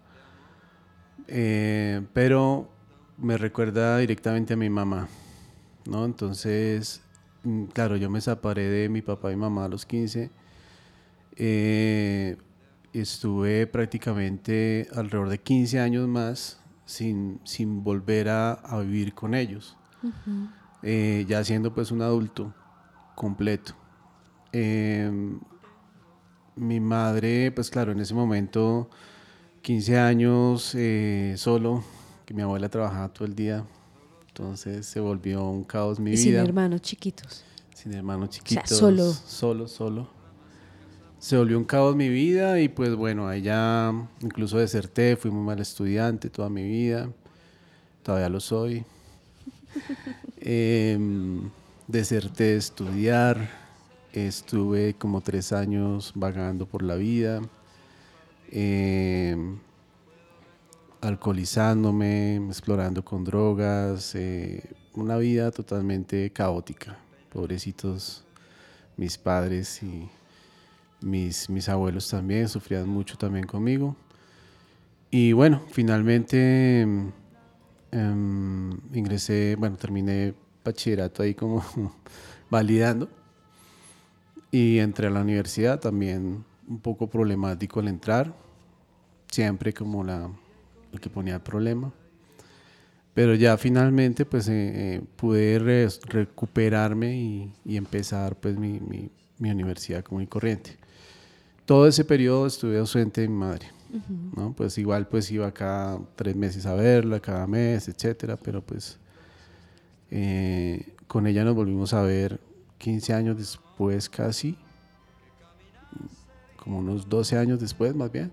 pero 1.25 2.69
me 3.17 3.37
recuerda 3.39 3.97
directamente 3.97 4.53
a 4.53 4.55
mi 4.55 4.69
mamá. 4.69 5.07
¿no? 5.89 6.05
Entonces, 6.05 7.01
mm, 7.43 7.63
claro, 7.73 7.97
yo 7.97 8.11
me 8.11 8.21
separé 8.21 8.69
de 8.69 8.87
mi 8.87 9.01
papá 9.01 9.31
y 9.31 9.35
mamá 9.35 9.65
a 9.65 9.67
los 9.67 9.83
15. 9.87 10.29
Eh, 11.37 12.37
estuve 12.93 13.67
prácticamente 13.67 14.87
alrededor 14.95 15.29
de 15.29 15.39
15 15.39 15.79
años 15.79 16.07
más 16.07 16.59
sin, 16.85 17.39
sin 17.43 17.83
volver 17.83 18.29
a, 18.29 18.61
vivir 18.81 19.13
con 19.13 19.35
ellos, 19.35 19.77
eh, 20.81 21.25
ya 21.27 21.43
siendo 21.43 21.73
pues 21.73 21.91
un 21.91 22.01
adulto 22.01 22.53
completo. 23.15 23.75
Em, 24.51 25.39
mi 26.55 26.79
madre, 26.79 27.51
pues 27.51 27.69
claro, 27.69 27.91
en 27.91 27.99
ese 27.99 28.13
momento, 28.13 28.89
15 29.61 29.99
años 29.99 30.73
eh, 30.75 31.35
solo, 31.37 31.83
que 32.25 32.33
mi 32.33 32.41
abuela 32.41 32.69
trabajaba 32.69 33.09
todo 33.09 33.25
el 33.25 33.35
día, 33.35 33.65
entonces 34.27 34.85
se 34.85 34.99
volvió 34.99 35.47
un 35.47 35.63
caos 35.63 35.99
mi 35.99 36.11
vida. 36.11 36.21
Sin 36.21 36.35
hermanos 36.35 36.81
chiquitos. 36.81 37.43
Sin 37.73 37.93
hermanos 37.93 38.29
chiquitos. 38.29 38.69
solo. 38.69 39.13
Solo, 39.13 39.67
solo. 39.67 40.18
Se 41.19 41.35
volvió 41.35 41.57
un 41.57 41.65
caos 41.65 41.97
mi 41.97 42.07
vida 42.07 42.61
y 42.61 42.69
pues 42.69 42.95
bueno, 42.95 43.27
allá 43.27 43.91
incluso 44.21 44.57
deserté, 44.57 45.17
fui 45.17 45.29
muy 45.29 45.45
mal 45.45 45.59
estudiante 45.59 46.29
toda 46.29 46.49
mi 46.49 46.63
vida. 46.63 47.09
Todavía 48.03 48.29
lo 48.29 48.39
soy. 48.39 48.85
Em, 50.41 51.49
deserté 51.87 52.45
de 52.45 52.57
estudiar. 52.57 53.49
Estuve 54.13 54.93
como 54.93 55.19
tres 55.19 55.51
años 55.51 56.13
vagando 56.15 56.65
por 56.65 56.83
la 56.83 56.95
vida. 56.95 57.41
Eh, 58.49 59.35
alcoholizándome, 61.01 62.37
explorando 62.47 63.03
con 63.03 63.25
drogas, 63.25 64.15
eh, 64.15 64.63
una 64.93 65.17
vida 65.17 65.51
totalmente 65.51 66.31
caótica. 66.31 66.97
Pobrecitos 67.29 68.23
mis 68.95 69.17
padres 69.17 69.83
y 69.83 70.09
mis, 71.01 71.49
mis 71.49 71.69
abuelos 71.69 72.09
también 72.09 72.47
sufrían 72.49 72.87
mucho 72.87 73.17
también 73.17 73.45
conmigo. 73.45 73.95
Y 75.11 75.33
bueno, 75.33 75.63
finalmente 75.71 76.81
em, 77.91 78.71
ingresé, 78.93 79.55
bueno, 79.57 79.75
terminé 79.77 80.33
bachillerato 80.63 81.23
ahí 81.23 81.33
como 81.33 81.63
validando 82.49 83.09
y 84.51 84.79
entré 84.79 85.07
a 85.07 85.09
la 85.09 85.21
universidad 85.21 85.79
también 85.79 86.43
un 86.67 86.79
poco 86.79 87.07
problemático 87.07 87.79
al 87.79 87.87
entrar, 87.87 88.33
siempre 89.31 89.73
como 89.73 90.03
la 90.03 90.29
lo 90.91 90.99
que 90.99 91.09
ponía 91.09 91.35
el 91.35 91.41
problema. 91.41 91.91
Pero 93.13 93.35
ya 93.35 93.57
finalmente 93.57 94.25
pues 94.25 94.47
eh, 94.47 94.95
eh, 94.95 95.01
pude 95.15 95.59
recuperarme 96.05 97.15
y, 97.65 97.77
empezar 97.77 98.35
pues 98.35 98.57
mi, 98.57 98.79
mi, 98.79 99.09
mi, 99.39 99.51
universidad 99.51 100.03
común 100.03 100.23
y 100.23 100.27
corriente. 100.27 100.77
Todo 101.69 101.85
ese 101.85 102.03
periodo 102.03 102.47
estuve 102.47 102.79
ausente 102.79 103.21
de 103.21 103.27
mi 103.27 103.35
madre, 103.35 103.67
¿no? 104.35 104.53
Pues 104.53 104.79
igual 104.79 105.07
pues 105.07 105.29
iba 105.29 105.51
cada 105.51 105.99
tres 106.15 106.35
meses 106.35 106.65
a 106.65 106.73
verla, 106.73 107.19
cada 107.19 107.45
mes, 107.45 107.87
etcétera, 107.87 108.37
pero 108.37 108.63
pues 108.63 108.97
eh, 110.09 110.95
con 111.05 111.27
ella 111.27 111.43
nos 111.43 111.53
volvimos 111.53 111.93
a 111.93 112.01
ver 112.01 112.39
15 112.79 113.13
años 113.13 113.37
después 113.37 114.09
casi, 114.09 114.57
como 116.55 116.79
unos 116.79 117.07
12 117.07 117.37
años 117.37 117.59
después 117.59 117.93
más 117.93 118.11
bien 118.11 118.31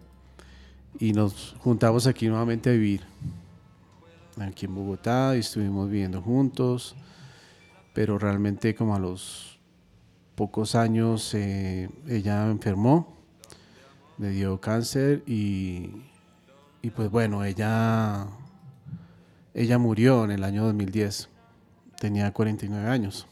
y 0.99 1.13
nos 1.13 1.57
juntamos 1.59 2.07
aquí 2.07 2.29
nuevamente 2.29 2.71
a 2.71 2.73
vivir. 2.73 3.03
Aquí 4.41 4.65
en 4.65 4.75
Bogotá 4.75 5.37
y 5.37 5.41
estuvimos 5.41 5.91
viviendo 5.91 6.23
juntos, 6.23 6.97
pero 7.93 8.19
realmente 8.19 8.75
como 8.75 8.95
a 8.95 8.99
los 8.99 9.59
pocos 10.37 10.75
años 10.75 11.35
eh, 11.35 11.91
ella 12.09 12.51
enfermó, 12.51 13.16
le 14.19 14.31
dio 14.31 14.61
cáncer 14.61 15.23
y, 15.27 15.91
y, 16.83 16.91
pues 16.91 17.11
bueno, 17.11 17.45
ella, 17.45 18.27
ella 19.55 19.79
murió 19.79 20.25
en 20.25 20.31
el 20.31 20.45
año 20.45 20.65
2010, 20.65 21.29
tenía 21.99 22.33
49 22.33 22.89
años. 22.89 23.27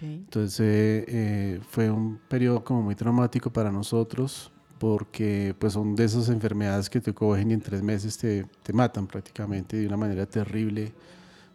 Entonces 0.00 1.04
eh, 1.08 1.60
fue 1.68 1.90
un 1.90 2.18
periodo 2.28 2.62
como 2.62 2.82
muy 2.82 2.94
traumático 2.94 3.52
para 3.52 3.72
nosotros 3.72 4.52
porque 4.78 5.54
pues 5.58 5.72
son 5.72 5.96
de 5.96 6.04
esas 6.04 6.28
enfermedades 6.28 6.88
que 6.88 7.00
te 7.00 7.12
cogen 7.12 7.50
y 7.50 7.54
en 7.54 7.60
tres 7.60 7.82
meses 7.82 8.16
te, 8.18 8.46
te 8.62 8.72
matan 8.72 9.06
prácticamente 9.06 9.76
de 9.76 9.86
una 9.86 9.96
manera 9.96 10.26
terrible, 10.26 10.92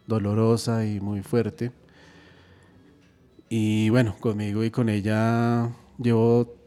dolorosa 0.06 0.84
y 0.84 1.00
muy 1.00 1.22
fuerte. 1.22 1.72
Y 3.48 3.88
bueno, 3.90 4.16
conmigo 4.20 4.64
y 4.64 4.70
con 4.70 4.88
ella 4.88 5.70
llevo 5.98 6.59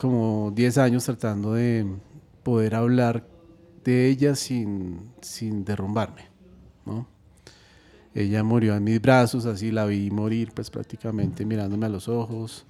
como 0.00 0.50
10 0.50 0.78
años 0.78 1.04
tratando 1.04 1.52
de 1.52 1.86
poder 2.42 2.74
hablar 2.74 3.28
de 3.84 4.08
ella 4.08 4.34
sin, 4.34 5.12
sin 5.20 5.62
derrumbarme, 5.62 6.28
¿no? 6.86 7.06
Ella 8.14 8.42
murió 8.42 8.74
en 8.74 8.82
mis 8.82 9.00
brazos, 9.00 9.44
así 9.44 9.70
la 9.70 9.84
vi 9.84 10.10
morir 10.10 10.52
pues 10.54 10.70
prácticamente 10.70 11.44
mirándome 11.44 11.84
a 11.84 11.90
los 11.90 12.08
ojos 12.08 12.66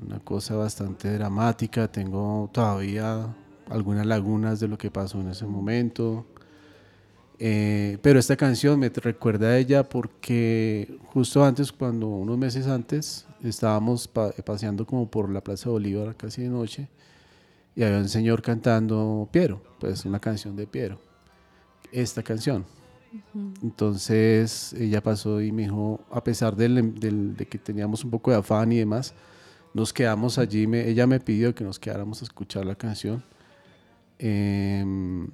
una 0.00 0.20
cosa 0.20 0.54
bastante 0.54 1.12
dramática. 1.12 1.90
Tengo 1.90 2.48
todavía 2.52 3.34
algunas 3.68 4.06
lagunas 4.06 4.60
de 4.60 4.68
lo 4.68 4.78
que 4.78 4.90
pasó 4.90 5.20
en 5.20 5.30
ese 5.30 5.46
momento. 5.46 6.26
Eh, 7.44 7.98
pero 8.02 8.20
esta 8.20 8.36
canción 8.36 8.78
me 8.78 8.88
recuerda 8.88 9.48
a 9.48 9.58
ella 9.58 9.82
porque 9.82 10.96
justo 11.06 11.44
antes, 11.44 11.72
cuando 11.72 12.06
unos 12.06 12.38
meses 12.38 12.68
antes, 12.68 13.26
estábamos 13.42 14.06
paseando 14.06 14.86
como 14.86 15.10
por 15.10 15.28
la 15.28 15.42
Plaza 15.42 15.64
de 15.64 15.72
Bolívar 15.72 16.16
casi 16.16 16.42
de 16.42 16.48
noche 16.48 16.88
y 17.74 17.82
había 17.82 17.98
un 17.98 18.08
señor 18.08 18.42
cantando 18.42 19.28
Piero, 19.32 19.60
pues 19.80 20.04
una 20.04 20.20
canción 20.20 20.54
de 20.54 20.68
Piero, 20.68 21.00
esta 21.90 22.22
canción. 22.22 22.64
Entonces 23.60 24.72
ella 24.74 25.02
pasó 25.02 25.40
y 25.40 25.50
me 25.50 25.62
dijo, 25.62 25.98
a 26.12 26.22
pesar 26.22 26.54
de 26.54 27.46
que 27.50 27.58
teníamos 27.58 28.04
un 28.04 28.12
poco 28.12 28.30
de 28.30 28.36
afán 28.36 28.70
y 28.70 28.76
demás, 28.76 29.14
nos 29.74 29.92
quedamos 29.92 30.38
allí, 30.38 30.64
ella 30.72 31.08
me 31.08 31.18
pidió 31.18 31.52
que 31.56 31.64
nos 31.64 31.80
quedáramos 31.80 32.22
a 32.22 32.24
escuchar 32.24 32.64
la 32.64 32.76
canción. 32.76 33.24
Em, 34.20 35.26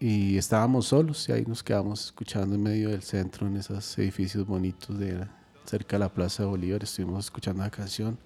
y 0.00 0.36
estábamos 0.36 0.86
solos 0.86 1.28
y 1.28 1.32
ahí 1.32 1.44
nos 1.46 1.62
quedamos 1.62 2.06
escuchando 2.06 2.54
en 2.54 2.62
medio 2.62 2.90
del 2.90 3.02
centro, 3.02 3.46
en 3.46 3.56
esos 3.56 3.98
edificios 3.98 4.46
bonitos 4.46 4.98
de 4.98 5.26
cerca 5.64 5.96
de 5.96 6.00
la 6.00 6.08
Plaza 6.08 6.44
de 6.44 6.48
Bolívar. 6.48 6.82
Estuvimos 6.84 7.24
escuchando 7.24 7.62
la 7.62 7.70
canción 7.70 8.16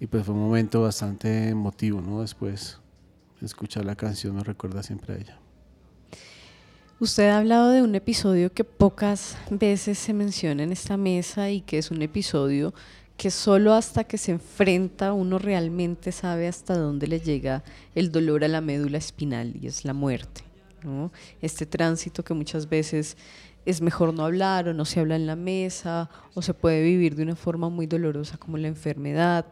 y 0.00 0.06
pues 0.06 0.24
fue 0.24 0.34
un 0.34 0.40
momento 0.40 0.82
bastante 0.82 1.48
emotivo, 1.48 2.00
¿no? 2.00 2.22
Después 2.22 2.78
de 3.40 3.46
escuchar 3.46 3.84
la 3.84 3.96
canción 3.96 4.34
me 4.36 4.42
recuerda 4.42 4.82
siempre 4.82 5.14
a 5.14 5.18
ella. 5.18 5.38
Usted 7.00 7.28
ha 7.28 7.38
hablado 7.38 7.70
de 7.70 7.82
un 7.82 7.94
episodio 7.94 8.52
que 8.52 8.64
pocas 8.64 9.36
veces 9.50 9.98
se 9.98 10.14
menciona 10.14 10.62
en 10.62 10.72
esta 10.72 10.96
mesa 10.96 11.50
y 11.50 11.60
que 11.60 11.78
es 11.78 11.90
un 11.90 12.02
episodio 12.02 12.72
que 13.16 13.30
solo 13.30 13.74
hasta 13.74 14.04
que 14.04 14.16
se 14.16 14.32
enfrenta 14.32 15.12
uno 15.12 15.38
realmente 15.38 16.12
sabe 16.12 16.48
hasta 16.48 16.76
dónde 16.78 17.08
le 17.08 17.20
llega 17.20 17.62
el 17.94 18.10
dolor 18.10 18.42
a 18.42 18.48
la 18.48 18.60
médula 18.60 18.96
espinal 18.98 19.54
y 19.60 19.66
es 19.66 19.84
la 19.84 19.92
muerte. 19.92 20.47
¿No? 20.84 21.10
Este 21.40 21.66
tránsito 21.66 22.22
que 22.24 22.34
muchas 22.34 22.68
veces 22.68 23.16
es 23.66 23.80
mejor 23.82 24.14
no 24.14 24.24
hablar 24.24 24.68
o 24.68 24.74
no 24.74 24.84
se 24.84 25.00
habla 25.00 25.16
en 25.16 25.26
la 25.26 25.36
mesa 25.36 26.08
o 26.34 26.42
se 26.42 26.54
puede 26.54 26.82
vivir 26.82 27.14
de 27.16 27.22
una 27.24 27.36
forma 27.36 27.68
muy 27.68 27.86
dolorosa 27.86 28.36
como 28.38 28.56
la 28.56 28.68
enfermedad 28.68 29.44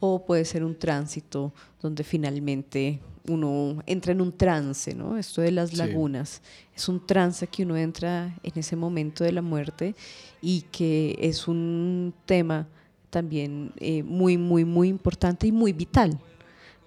o 0.00 0.24
puede 0.26 0.44
ser 0.44 0.62
un 0.62 0.78
tránsito 0.78 1.52
donde 1.80 2.04
finalmente 2.04 3.00
uno 3.28 3.82
entra 3.86 4.12
en 4.12 4.20
un 4.20 4.30
trance, 4.30 4.94
¿no? 4.94 5.16
Esto 5.16 5.40
de 5.40 5.50
las 5.52 5.70
Sí. 5.70 5.76
lagunas 5.76 6.42
es 6.76 6.88
un 6.88 7.04
trance 7.04 7.46
que 7.46 7.62
uno 7.64 7.76
entra 7.76 8.36
en 8.42 8.52
ese 8.56 8.76
momento 8.76 9.24
de 9.24 9.32
la 9.32 9.42
muerte 9.42 9.94
y 10.42 10.62
que 10.70 11.16
es 11.18 11.48
un 11.48 12.12
tema 12.26 12.68
también 13.10 13.72
eh, 13.78 14.02
muy, 14.02 14.36
muy, 14.36 14.64
muy 14.64 14.88
importante 14.88 15.46
y 15.46 15.52
muy 15.52 15.72
vital. 15.72 16.18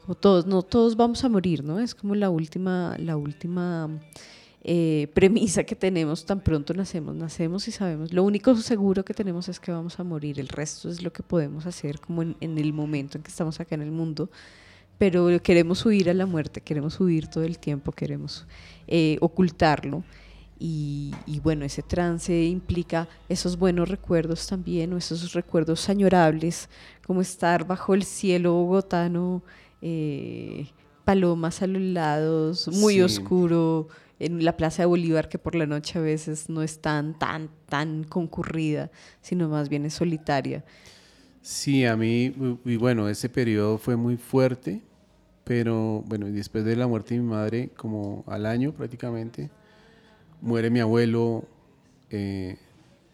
Como 0.09 0.17
todos, 0.17 0.47
no 0.47 0.63
todos 0.63 0.95
vamos 0.95 1.23
a 1.23 1.29
morir, 1.29 1.63
¿no? 1.63 1.79
Es 1.79 1.93
como 1.93 2.15
la 2.15 2.31
última, 2.31 2.95
la 2.97 3.15
última 3.15 3.87
eh, 4.63 5.07
premisa 5.13 5.63
que 5.65 5.75
tenemos 5.75 6.25
tan 6.25 6.39
pronto 6.39 6.73
nacemos, 6.73 7.15
nacemos 7.15 7.67
y 7.67 7.71
sabemos. 7.71 8.11
Lo 8.11 8.23
único 8.23 8.55
seguro 8.55 9.05
que 9.05 9.13
tenemos 9.13 9.47
es 9.49 9.59
que 9.59 9.71
vamos 9.71 9.99
a 9.99 10.03
morir. 10.03 10.39
El 10.39 10.47
resto 10.47 10.89
es 10.89 11.03
lo 11.03 11.13
que 11.13 11.21
podemos 11.21 11.67
hacer 11.67 11.99
como 11.99 12.23
en, 12.23 12.35
en 12.41 12.57
el 12.57 12.73
momento 12.73 13.19
en 13.19 13.23
que 13.23 13.29
estamos 13.29 13.59
acá 13.59 13.75
en 13.75 13.83
el 13.83 13.91
mundo. 13.91 14.31
Pero 14.97 15.27
queremos 15.43 15.85
huir 15.85 16.09
a 16.09 16.15
la 16.15 16.25
muerte, 16.25 16.59
queremos 16.59 16.99
huir 16.99 17.27
todo 17.27 17.43
el 17.43 17.59
tiempo, 17.59 17.91
queremos 17.91 18.47
eh, 18.87 19.19
ocultarlo. 19.21 20.03
Y, 20.57 21.13
y 21.27 21.39
bueno, 21.39 21.65
ese 21.65 21.83
trance 21.83 22.45
implica 22.45 23.07
esos 23.29 23.59
buenos 23.59 23.87
recuerdos 23.87 24.47
también, 24.47 24.91
o 24.91 24.97
esos 24.97 25.33
recuerdos 25.33 25.87
añorables, 25.87 26.67
como 27.05 27.21
estar 27.21 27.67
bajo 27.67 27.93
el 27.93 28.03
cielo 28.03 28.53
bogotano, 28.53 29.43
eh, 29.81 30.67
palomas 31.05 31.61
a 31.61 31.67
los 31.67 31.81
lados, 31.81 32.67
muy 32.67 32.95
Sí. 32.95 33.01
oscuro, 33.01 33.87
en 34.19 34.43
la 34.43 34.57
Plaza 34.57 34.83
de 34.83 34.87
Bolívar, 34.87 35.29
que 35.29 35.39
por 35.39 35.55
la 35.55 35.65
noche 35.65 35.97
a 35.97 36.01
veces 36.01 36.49
no 36.49 36.61
es 36.61 36.79
tan, 36.79 37.17
tan, 37.17 37.49
tan 37.67 38.03
concurrida, 38.03 38.91
sino 39.21 39.47
más 39.47 39.69
bien 39.69 39.85
es 39.85 39.93
solitaria. 39.93 40.63
Sí, 41.41 41.85
a 41.85 41.95
mí, 41.95 42.33
y 42.65 42.75
bueno, 42.75 43.07
ese 43.07 43.29
periodo 43.29 43.77
fue 43.77 43.95
muy 43.95 44.17
fuerte, 44.17 44.81
pero 45.45 46.03
bueno, 46.05 46.25
después 46.27 46.65
de 46.65 46.75
la 46.75 46.85
muerte 46.85 47.15
de 47.15 47.21
mi 47.21 47.27
madre, 47.29 47.69
como 47.77 48.23
al 48.27 48.45
año 48.45 48.73
prácticamente, 48.73 49.49
muere 50.41 50.69
mi 50.69 50.81
abuelo, 50.81 51.45
eh, 52.09 52.57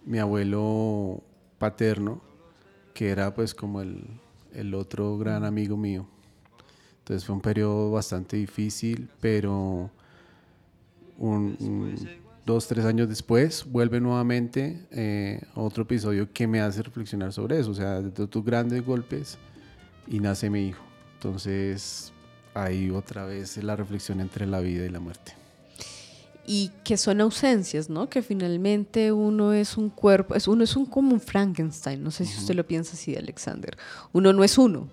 mi 0.06 0.17
abuelo 0.17 1.21
paterno, 1.60 2.19
que 2.95 3.10
era 3.10 3.34
pues 3.36 3.54
como 3.54 3.82
el, 3.82 4.06
el 4.54 4.73
otro 4.73 5.17
gran 5.19 5.45
amigo 5.45 5.78
mío. 5.78 6.08
Entonces 7.06 7.24
fue 7.24 7.36
un 7.36 7.41
periodo 7.41 7.91
bastante 7.91 8.36
difícil, 8.36 9.08
pero 9.22 9.91
un- 11.20 11.56
un- 11.60 11.96
dos, 12.46 12.68
tres 12.68 12.84
años 12.86 13.08
después 13.10 13.63
vuelve 13.72 14.00
nuevamente 14.00 14.86
eh, 14.91 15.41
otro 15.56 15.84
episodio 15.84 16.32
que 16.34 16.48
me 16.48 16.62
hace 16.62 16.82
reflexionar 16.82 17.32
sobre 17.32 17.60
eso. 17.60 17.72
O 17.72 17.74
sea, 17.76 18.02
de 18.02 18.10
tus 18.28 18.44
grandes 18.44 18.84
golpes 18.86 19.38
y 20.08 20.20
nace 20.20 20.50
mi 20.50 20.68
hijo. 20.70 20.84
Entonces 21.15 22.12
ahí 22.56 22.89
otra 22.89 23.26
vez 23.26 23.58
la 23.63 23.76
reflexión 23.76 24.20
entre 24.20 24.46
la 24.48 24.60
vida 24.62 24.86
y 24.86 24.89
la 24.89 25.00
muerte. 25.00 25.34
y 26.48 26.70
que 26.84 26.96
son 26.96 27.22
ausencias, 27.22 27.89
¿no? 27.89 28.08
Que 28.08 28.22
finalmente 28.22 29.12
uno 29.12 29.52
es 29.52 29.78
un 29.78 29.89
cuerpo, 29.89 30.36
es, 30.36 30.48
uno 30.48 30.63
es 30.63 30.76
un 30.76 30.86
como 30.86 31.12
un 31.12 31.20
Frankenstein, 31.20 32.04
no 32.04 32.12
sé 32.12 32.24
si 32.24 32.38
usted 32.38 32.54
lo 32.54 32.63
piensa 32.68 32.94
así, 32.94 33.15
Alexander. 33.15 33.76
Uno 34.13 34.32
no 34.32 34.44
es 34.44 34.60
uno, 34.60 34.88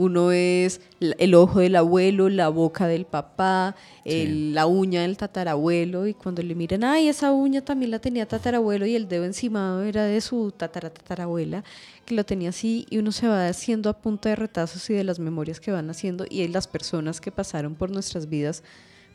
uno 0.00 0.32
es 0.32 0.80
el 1.00 1.34
ojo 1.34 1.60
del 1.60 1.76
abuelo, 1.76 2.28
la 2.28 2.48
boca 2.48 2.86
del 2.86 3.04
papá, 3.04 3.76
el- 4.04 4.54
la 4.54 4.66
uña 4.66 5.02
del 5.02 5.16
tatarabuelo, 5.16 6.06
y 6.06 6.14
cuando 6.14 6.42
le 6.42 6.54
miran, 6.54 6.84
ay, 6.84 7.08
esa 7.08 7.32
uña 7.32 7.60
también 7.62 7.90
la 7.90 7.98
tenía 7.98 8.26
tatarabuelo 8.26 8.86
y 8.86 8.96
el 8.96 9.08
dedo 9.08 9.24
encimado 9.24 9.82
era 9.82 10.04
de 10.04 10.20
su 10.20 10.52
tatara 10.52 10.90
tatarabuela, 10.90 11.64
que 12.06 12.14
lo 12.14 12.24
tenía 12.24 12.48
así, 12.48 12.86
y 12.90 12.98
uno 12.98 13.12
se 13.12 13.28
va 13.28 13.46
haciendo 13.48 13.90
a 13.90 13.94
punta 14.00 14.30
de 14.30 14.36
retazos 14.36 14.88
y 14.90 14.94
de 14.94 15.04
las 15.04 15.18
memorias 15.18 15.60
que 15.60 15.70
van 15.70 15.90
haciendo, 15.90 16.24
y 16.28 16.46
las 16.48 16.66
personas 16.66 17.20
que 17.20 17.30
pasaron 17.30 17.74
por 17.74 17.90
nuestras 17.90 18.28
vidas 18.28 18.62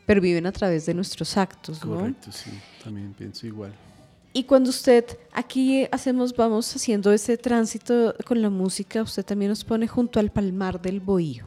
perviven 0.06 0.46
a 0.46 0.52
través 0.52 0.86
de 0.86 0.94
nuestros 0.94 1.36
actos, 1.36 1.84
¿no? 1.84 1.96
Correcto, 1.98 2.30
sí, 2.30 2.50
también 2.84 3.12
pienso 3.12 3.46
igual. 3.46 3.72
Y 4.36 4.44
cuando 4.44 4.68
usted 4.68 5.06
aquí 5.32 5.88
hacemos, 5.90 6.36
vamos 6.36 6.76
haciendo 6.76 7.10
ese 7.10 7.38
tránsito 7.38 8.14
con 8.26 8.42
la 8.42 8.50
música, 8.50 9.00
usted 9.00 9.24
también 9.24 9.48
nos 9.48 9.64
pone 9.64 9.88
junto 9.88 10.20
al 10.20 10.30
palmar 10.30 10.82
del 10.82 11.00
bohío. 11.00 11.46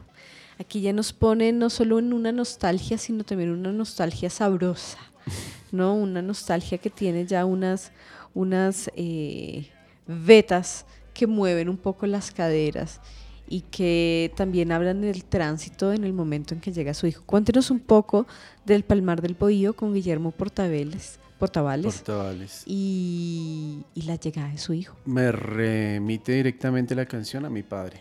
Aquí 0.58 0.80
ya 0.80 0.92
nos 0.92 1.12
pone 1.12 1.52
no 1.52 1.70
solo 1.70 2.00
en 2.00 2.12
una 2.12 2.32
nostalgia, 2.32 2.98
sino 2.98 3.22
también 3.22 3.50
una 3.50 3.70
nostalgia 3.70 4.28
sabrosa, 4.28 4.98
¿no? 5.70 5.94
Una 5.94 6.20
nostalgia 6.20 6.78
que 6.78 6.90
tiene 6.90 7.26
ya 7.26 7.44
unas, 7.44 7.92
unas 8.34 8.90
eh, 8.96 9.68
vetas 10.08 10.84
que 11.14 11.28
mueven 11.28 11.68
un 11.68 11.76
poco 11.76 12.08
las 12.08 12.32
caderas 12.32 13.00
y 13.48 13.60
que 13.60 14.32
también 14.34 14.72
hablan 14.72 15.00
del 15.02 15.22
tránsito 15.22 15.92
en 15.92 16.02
el 16.02 16.12
momento 16.12 16.54
en 16.54 16.60
que 16.60 16.72
llega 16.72 16.92
su 16.92 17.06
hijo. 17.06 17.22
Cuéntenos 17.24 17.70
un 17.70 17.78
poco 17.78 18.26
del 18.66 18.82
Palmar 18.82 19.22
del 19.22 19.34
Bohío 19.34 19.74
con 19.74 19.94
Guillermo 19.94 20.32
Portaveles, 20.32 21.20
Portavales 21.40 21.96
Portavales. 21.96 22.62
y, 22.66 23.80
y 23.94 24.02
la 24.02 24.14
llegada 24.16 24.48
de 24.50 24.58
su 24.58 24.72
hijo. 24.74 24.94
Me 25.06 25.32
remite 25.32 26.32
directamente 26.32 26.94
la 26.94 27.06
canción 27.06 27.44
a 27.44 27.50
mi 27.50 27.62
padre. 27.64 28.00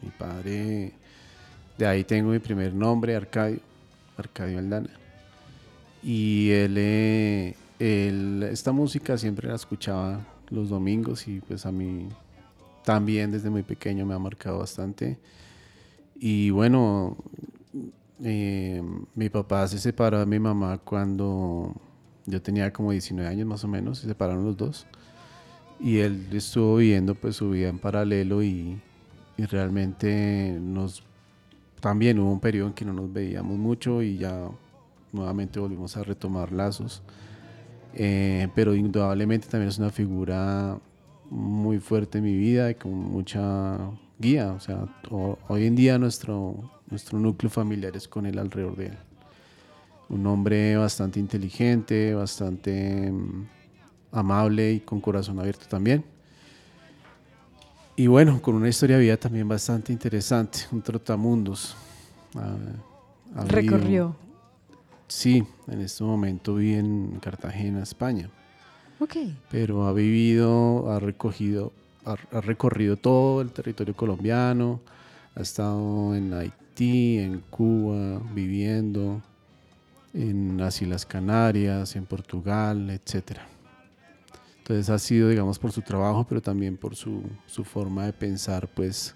Mi 0.00 0.10
padre, 0.10 0.92
de 1.76 1.86
ahí 1.86 2.04
tengo 2.04 2.30
mi 2.30 2.38
primer 2.38 2.72
nombre, 2.72 3.14
Arcadio, 3.16 3.60
Arcadio 4.16 4.58
Aldana. 4.58 4.88
Y 6.02 6.50
él, 6.50 6.74
eh, 6.78 7.54
él- 7.78 8.44
esta 8.50 8.72
música 8.72 9.18
siempre 9.18 9.48
la 9.48 9.56
escuchaba 9.56 10.24
los 10.50 10.68
domingos 10.68 11.26
y 11.26 11.40
pues 11.40 11.66
a 11.66 11.72
mí 11.72 12.08
también 12.84 13.32
desde 13.32 13.50
muy 13.50 13.62
pequeño 13.64 14.06
me 14.06 14.14
ha 14.14 14.18
marcado 14.18 14.60
bastante. 14.60 15.18
Y 16.14 16.50
bueno, 16.50 17.16
eh, 18.22 18.80
mi 19.16 19.28
papá 19.28 19.66
se 19.66 19.78
separó 19.78 20.20
de 20.20 20.26
mi 20.26 20.38
mamá 20.38 20.78
cuando 20.78 21.74
yo 22.26 22.42
tenía 22.42 22.72
como 22.72 22.92
19 22.92 23.30
años 23.30 23.46
más 23.46 23.64
o 23.64 23.68
menos, 23.68 23.98
se 23.98 24.08
separaron 24.08 24.44
los 24.44 24.56
dos. 24.56 24.86
Y 25.80 25.98
él 25.98 26.26
estuvo 26.32 26.76
viviendo 26.76 27.14
pues 27.14 27.36
su 27.36 27.50
vida 27.50 27.68
en 27.68 27.78
paralelo 27.78 28.42
y, 28.42 28.80
y 29.36 29.44
realmente 29.46 30.58
nos 30.60 31.02
también 31.80 32.18
hubo 32.18 32.32
un 32.32 32.40
periodo 32.40 32.68
en 32.68 32.74
que 32.74 32.84
no 32.84 32.92
nos 32.92 33.12
veíamos 33.12 33.58
mucho 33.58 34.02
y 34.02 34.18
ya 34.18 34.48
nuevamente 35.12 35.60
volvimos 35.60 35.96
a 35.96 36.02
retomar 36.04 36.52
lazos. 36.52 37.02
Eh, 37.94 38.48
pero 38.54 38.74
indudablemente 38.74 39.48
también 39.48 39.68
es 39.68 39.78
una 39.78 39.90
figura 39.90 40.78
muy 41.30 41.78
fuerte 41.78 42.18
en 42.18 42.24
mi 42.24 42.36
vida 42.36 42.70
y 42.70 42.74
con 42.74 42.92
mucha 42.94 43.78
guía. 44.18 44.52
O 44.52 44.60
sea, 44.60 44.86
ho- 45.10 45.38
hoy 45.48 45.66
en 45.66 45.76
día 45.76 45.98
nuestro, 45.98 46.70
nuestro 46.90 47.18
núcleo 47.18 47.50
familiar 47.50 47.96
es 47.96 48.08
con 48.08 48.26
él 48.26 48.38
alrededor 48.38 48.76
de 48.76 48.86
él. 48.86 48.98
Un 50.08 50.26
hombre 50.26 50.76
bastante 50.76 51.18
inteligente, 51.18 52.14
bastante 52.14 53.10
mm, 53.10 53.46
amable 54.12 54.72
y 54.74 54.80
con 54.80 55.00
corazón 55.00 55.38
abierto 55.40 55.66
también. 55.68 56.04
Y 57.96 58.06
bueno, 58.08 58.40
con 58.42 58.54
una 58.54 58.68
historia 58.68 58.96
de 58.98 59.02
vida 59.02 59.16
también 59.16 59.48
bastante 59.48 59.92
interesante, 59.92 60.60
un 60.70 60.82
trotamundos. 60.82 61.74
Ha- 62.34 63.40
ha 63.40 63.44
vivido- 63.44 63.76
Recorrió. 63.76 64.16
Sí, 65.08 65.44
en 65.68 65.80
este 65.80 66.04
momento 66.04 66.56
vive 66.56 66.78
en 66.80 67.18
Cartagena, 67.20 67.82
España, 67.82 68.28
Ok. 68.98 69.16
pero 69.50 69.86
ha 69.86 69.92
vivido, 69.92 70.90
ha 70.92 70.98
recogido, 70.98 71.72
ha, 72.04 72.16
ha 72.36 72.40
recorrido 72.40 72.96
todo 72.96 73.40
el 73.40 73.50
territorio 73.52 73.94
colombiano, 73.94 74.80
ha 75.36 75.40
estado 75.40 76.14
en 76.16 76.34
Haití, 76.34 77.18
en 77.18 77.40
Cuba, 77.50 78.20
viviendo, 78.34 79.22
en 80.16 80.56
las 80.56 80.80
Islas 80.80 81.04
Canarias, 81.04 81.94
en 81.94 82.06
Portugal, 82.06 82.90
etcétera. 82.90 83.46
Entonces 84.58 84.88
ha 84.90 84.98
sido, 84.98 85.28
digamos, 85.28 85.58
por 85.58 85.70
su 85.70 85.82
trabajo, 85.82 86.26
pero 86.28 86.40
también 86.40 86.76
por 86.76 86.96
su, 86.96 87.22
su 87.46 87.62
forma 87.62 88.06
de 88.06 88.12
pensar, 88.12 88.66
pues, 88.66 89.14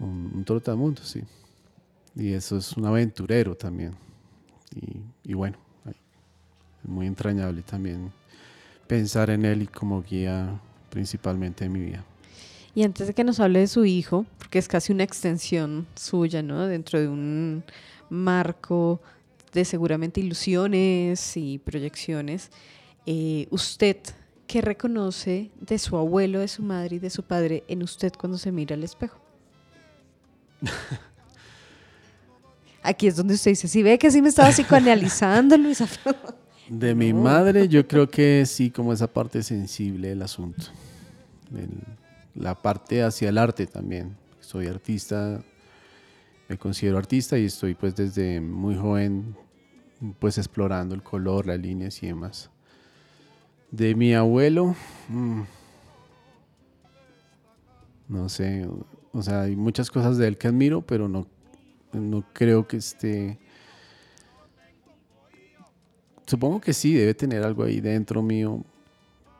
un, 0.00 0.32
un 0.34 0.44
trotamundos, 0.44 1.08
sí. 1.08 1.22
Y 2.16 2.32
eso 2.32 2.56
es 2.56 2.76
un 2.76 2.86
aventurero 2.86 3.54
también. 3.54 3.94
Y, 5.22 5.34
bueno, 5.34 5.56
es 5.86 6.88
muy 6.88 7.06
entrañable 7.06 7.62
también 7.62 8.12
pensar 8.86 9.30
en 9.30 9.44
él 9.44 9.62
y 9.62 9.66
como 9.66 10.02
guía 10.02 10.60
principalmente 10.90 11.64
en 11.64 11.72
mi 11.72 11.80
vida. 11.80 12.04
Y 12.74 12.82
antes 12.82 13.06
de 13.06 13.14
que 13.14 13.22
nos 13.22 13.38
hable 13.38 13.60
de 13.60 13.68
su 13.68 13.84
hijo, 13.84 14.26
porque 14.38 14.58
es 14.58 14.66
casi 14.66 14.92
una 14.92 15.04
extensión 15.04 15.86
suya, 15.94 16.42
¿no? 16.42 16.66
Dentro 16.66 17.00
de 17.00 17.08
un 17.08 17.62
marco 18.10 19.00
de 19.54 19.64
seguramente 19.64 20.20
ilusiones 20.20 21.36
y 21.36 21.58
proyecciones, 21.58 22.50
eh, 23.06 23.46
usted, 23.50 23.96
¿qué 24.46 24.60
reconoce 24.60 25.50
de 25.60 25.78
su 25.78 25.96
abuelo, 25.96 26.40
de 26.40 26.48
su 26.48 26.62
madre 26.62 26.96
y 26.96 26.98
de 26.98 27.08
su 27.10 27.22
padre 27.22 27.64
en 27.68 27.82
usted 27.82 28.12
cuando 28.18 28.36
se 28.36 28.52
mira 28.52 28.74
al 28.74 28.84
espejo? 28.84 29.18
Aquí 32.82 33.06
es 33.06 33.16
donde 33.16 33.34
usted 33.34 33.52
dice, 33.52 33.66
si 33.68 33.82
ve 33.82 33.98
que 33.98 34.10
sí 34.10 34.20
me 34.20 34.28
estaba 34.28 34.50
psicoanalizando, 34.50 35.56
Luisa. 35.56 35.88
De 36.68 36.94
mi 36.94 37.12
madre, 37.12 37.68
yo 37.68 37.86
creo 37.86 38.08
que 38.08 38.44
sí, 38.46 38.70
como 38.70 38.92
esa 38.92 39.06
parte 39.06 39.42
sensible 39.42 40.08
del 40.08 40.22
asunto. 40.22 40.64
El- 41.54 41.68
la 42.34 42.54
parte 42.60 43.02
hacia 43.02 43.28
el 43.28 43.36
arte 43.38 43.66
también. 43.66 44.16
Soy 44.40 44.66
artista, 44.66 45.40
me 46.48 46.56
considero 46.58 46.98
artista 46.98 47.38
y 47.38 47.44
estoy 47.44 47.74
pues 47.74 47.94
desde 47.94 48.40
muy 48.40 48.74
joven 48.76 49.36
pues 50.18 50.38
explorando 50.38 50.94
el 50.94 51.02
color, 51.02 51.46
las 51.46 51.58
líneas 51.58 52.02
y 52.02 52.06
demás. 52.06 52.50
De 53.70 53.94
mi 53.94 54.14
abuelo, 54.14 54.74
mm, 55.08 55.42
no 58.08 58.28
sé, 58.28 58.68
o 59.12 59.22
sea, 59.22 59.42
hay 59.42 59.56
muchas 59.56 59.90
cosas 59.90 60.18
de 60.18 60.28
él 60.28 60.38
que 60.38 60.48
admiro, 60.48 60.82
pero 60.82 61.08
no, 61.08 61.26
no 61.92 62.24
creo 62.32 62.66
que 62.66 62.76
esté... 62.76 63.38
Supongo 66.26 66.60
que 66.60 66.72
sí, 66.72 66.94
debe 66.94 67.14
tener 67.14 67.42
algo 67.42 67.64
ahí 67.64 67.80
dentro 67.80 68.22
mío, 68.22 68.64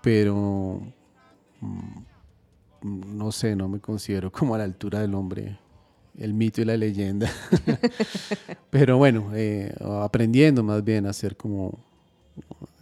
pero 0.03 0.83
mm, 1.61 3.17
no 3.17 3.33
sé, 3.33 3.57
no 3.57 3.69
me 3.69 3.81
considero 3.81 4.31
como 4.33 4.55
a 4.55 4.59
la 4.59 4.65
altura 4.65 5.01
del 5.01 5.15
hombre, 5.15 5.59
el 6.19 6.35
mito 6.35 6.61
y 6.61 6.65
la 6.65 6.77
leyenda. 6.77 7.31
pero 8.71 8.99
bueno, 8.99 9.31
eh, 9.35 9.75
aprendiendo 10.03 10.63
más 10.63 10.85
bien 10.85 11.07
a 11.07 11.11
hacer 11.11 11.37
como 11.37 11.79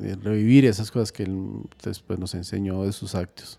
eh, 0.01 0.17
revivir 0.21 0.65
esas 0.65 0.91
cosas 0.91 1.13
que 1.13 1.25
él 1.25 1.63
después 1.83 2.19
nos 2.19 2.35
enseñó 2.35 2.85
de 2.85 2.93
sus 2.93 3.15
actos. 3.15 3.59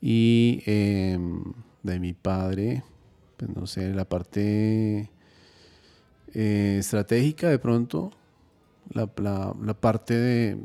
Y 0.00 0.62
em, 0.66 1.42
de 1.82 2.00
mi 2.00 2.12
padre, 2.12 2.82
pues 3.36 3.54
no 3.54 3.66
sé, 3.66 3.92
la 3.92 4.08
parte 4.08 5.10
eh, 6.34 6.76
estratégica 6.78 7.48
de 7.48 7.58
pronto, 7.58 8.12
la 8.92 9.06
parte 9.80 10.14
de, 10.14 10.58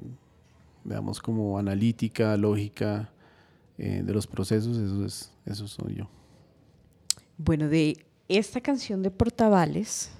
digamos, 0.83 1.21
como 1.21 1.59
analítica, 1.59 2.37
lógica 2.37 3.11
eh, 3.77 4.03
de 4.05 4.13
los 4.13 4.25
procesos, 4.25 4.77
eso, 4.77 5.05
es, 5.05 5.31
eso 5.45 5.67
soy 5.67 5.95
yo. 5.95 6.07
Bueno, 7.37 7.67
de 7.67 8.04
esta 8.27 8.61
canción 8.61 9.03
de 9.03 9.11
Portavales, 9.11 10.11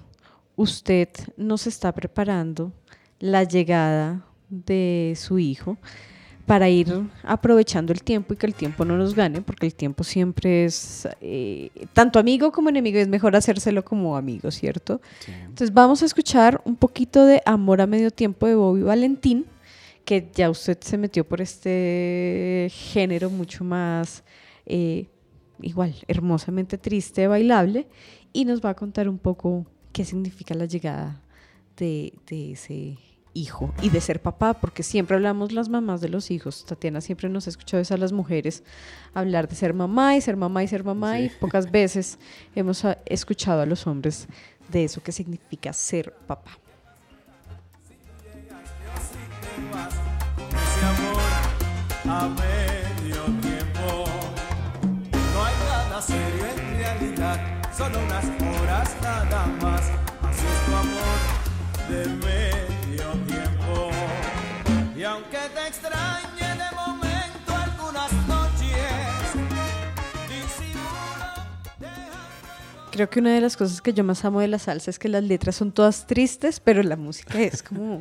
usted 0.54 1.08
nos 1.36 1.66
está 1.66 1.92
preparando 1.92 2.72
la 3.18 3.44
llegada 3.44 4.24
de 4.48 5.14
su 5.16 5.38
hijo 5.38 5.76
para 6.46 6.68
ir 6.68 7.02
aprovechando 7.24 7.92
el 7.92 8.02
tiempo 8.02 8.32
y 8.32 8.36
que 8.36 8.46
el 8.46 8.54
tiempo 8.54 8.84
no 8.84 8.96
nos 8.96 9.16
gane, 9.16 9.42
porque 9.42 9.66
el 9.66 9.74
tiempo 9.74 10.04
siempre 10.04 10.64
es 10.64 11.08
eh, 11.20 11.70
tanto 11.92 12.20
amigo 12.20 12.52
como 12.52 12.68
enemigo, 12.68 12.98
es 12.98 13.08
mejor 13.08 13.34
hacérselo 13.34 13.84
como 13.84 14.16
amigo, 14.16 14.52
¿cierto? 14.52 15.00
Entonces 15.26 15.74
vamos 15.74 16.02
a 16.02 16.06
escuchar 16.06 16.62
un 16.64 16.76
poquito 16.76 17.26
de 17.26 17.42
Amor 17.44 17.80
a 17.80 17.88
Medio 17.88 18.12
Tiempo 18.12 18.46
de 18.46 18.54
Bobby 18.54 18.82
Valentín, 18.82 19.46
que 20.04 20.30
ya 20.32 20.48
usted 20.48 20.78
se 20.80 20.96
metió 20.96 21.26
por 21.26 21.40
este 21.40 22.70
género 22.70 23.28
mucho 23.28 23.64
más, 23.64 24.22
eh, 24.66 25.06
igual, 25.60 25.94
hermosamente 26.08 26.78
triste, 26.78 27.26
bailable, 27.26 27.88
y 28.32 28.44
nos 28.44 28.64
va 28.64 28.70
a 28.70 28.74
contar 28.74 29.08
un 29.08 29.18
poco 29.18 29.66
qué 29.92 30.04
significa 30.04 30.54
la 30.54 30.66
llegada 30.66 31.20
de, 31.76 32.12
de 32.26 32.52
ese 32.52 32.98
hijo 33.36 33.72
y 33.82 33.90
de 33.90 34.00
ser 34.00 34.20
papá, 34.22 34.54
porque 34.54 34.82
siempre 34.82 35.16
hablamos 35.16 35.52
las 35.52 35.68
mamás 35.68 36.00
de 36.00 36.08
los 36.08 36.30
hijos. 36.30 36.64
Tatiana 36.64 37.00
siempre 37.00 37.28
nos 37.28 37.46
ha 37.46 37.50
escuchado 37.50 37.82
a 37.88 37.96
las 37.98 38.12
mujeres, 38.12 38.64
hablar 39.14 39.48
de 39.48 39.54
ser 39.54 39.74
mamá 39.74 40.16
y 40.16 40.20
ser 40.20 40.36
mamá 40.36 40.64
y 40.64 40.68
ser 40.68 40.84
mamá, 40.84 41.20
y 41.20 41.28
pocas 41.40 41.70
veces 41.70 42.18
hemos 42.54 42.84
ah, 42.84 42.98
escuchado 43.04 43.60
a 43.60 43.66
los 43.66 43.86
hombres 43.86 44.26
de 44.70 44.84
eso 44.84 45.02
que 45.02 45.12
significa 45.12 45.72
ser 45.72 46.12
papá. 46.26 46.58
ese 50.76 50.84
amor 50.86 51.22
a 52.08 52.28
medio 52.28 52.55
serio 56.06 56.46
en 56.56 56.78
realidad, 56.78 57.38
solo 57.76 57.98
unas 57.98 58.24
horas 58.24 58.96
nada 59.02 59.46
más. 59.60 59.82
Así 60.22 60.46
es 60.46 60.66
tu 60.66 60.74
amor 60.74 61.18
de 61.88 62.06
medio 62.26 63.10
tiempo. 63.26 63.90
Y 64.96 65.02
aunque 65.02 65.38
te 65.54 65.66
extrañe 65.66 66.48
de 66.62 66.76
momento 66.76 67.54
algunas 67.54 68.12
noches, 68.28 69.34
disimulo 70.28 71.26
Creo 72.92 73.10
que 73.10 73.20
una 73.20 73.34
de 73.34 73.40
las 73.40 73.56
cosas 73.56 73.82
que 73.82 73.92
yo 73.92 74.04
más 74.04 74.24
amo 74.24 74.40
de 74.40 74.48
la 74.48 74.58
salsa 74.58 74.90
es 74.90 74.98
que 74.98 75.08
las 75.08 75.24
letras 75.24 75.56
son 75.56 75.72
todas 75.72 76.06
tristes, 76.06 76.60
pero 76.60 76.82
la 76.82 76.96
música 76.96 77.40
es 77.40 77.62
como 77.62 78.00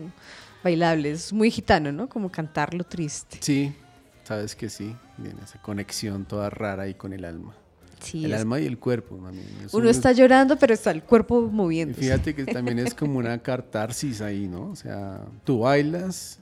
bailable, 0.64 1.12
es 1.12 1.34
muy 1.34 1.52
gitano, 1.52 1.92
¿no? 1.92 2.08
Como 2.08 2.32
cantar 2.32 2.74
lo 2.74 2.84
triste. 2.84 3.38
Sí, 3.42 3.76
sabes 4.24 4.56
que 4.56 4.70
sí, 4.70 4.96
tiene 5.22 5.42
esa 5.44 5.62
conexión 5.62 6.26
toda 6.26 6.50
rara 6.50 6.84
ahí 6.84 6.94
con 6.94 7.12
el 7.14 7.26
alma. 7.26 7.56
Sí, 8.00 8.26
el 8.26 8.34
es- 8.34 8.42
alma 8.42 8.60
y 8.60 8.66
el 8.66 8.78
cuerpo 8.78 9.16
también. 9.16 9.46
Es 9.66 9.74
uno 9.74 9.86
un- 9.86 9.90
está 9.92 10.12
llorando, 10.12 10.58
pero 10.58 10.74
está 10.74 10.92
el 10.92 11.04
cuerpo 11.04 11.42
moviéndose. 11.42 12.02
Fíjate 12.02 12.36
que 12.36 12.46
también 12.46 12.80
es 12.80 12.94
como 12.94 13.18
una 13.20 13.38
catarsis 13.42 14.22
ahí, 14.22 14.48
¿no? 14.48 14.70
O 14.72 14.76
sea, 14.76 15.22
tú 15.44 15.60
bailas, 15.60 16.40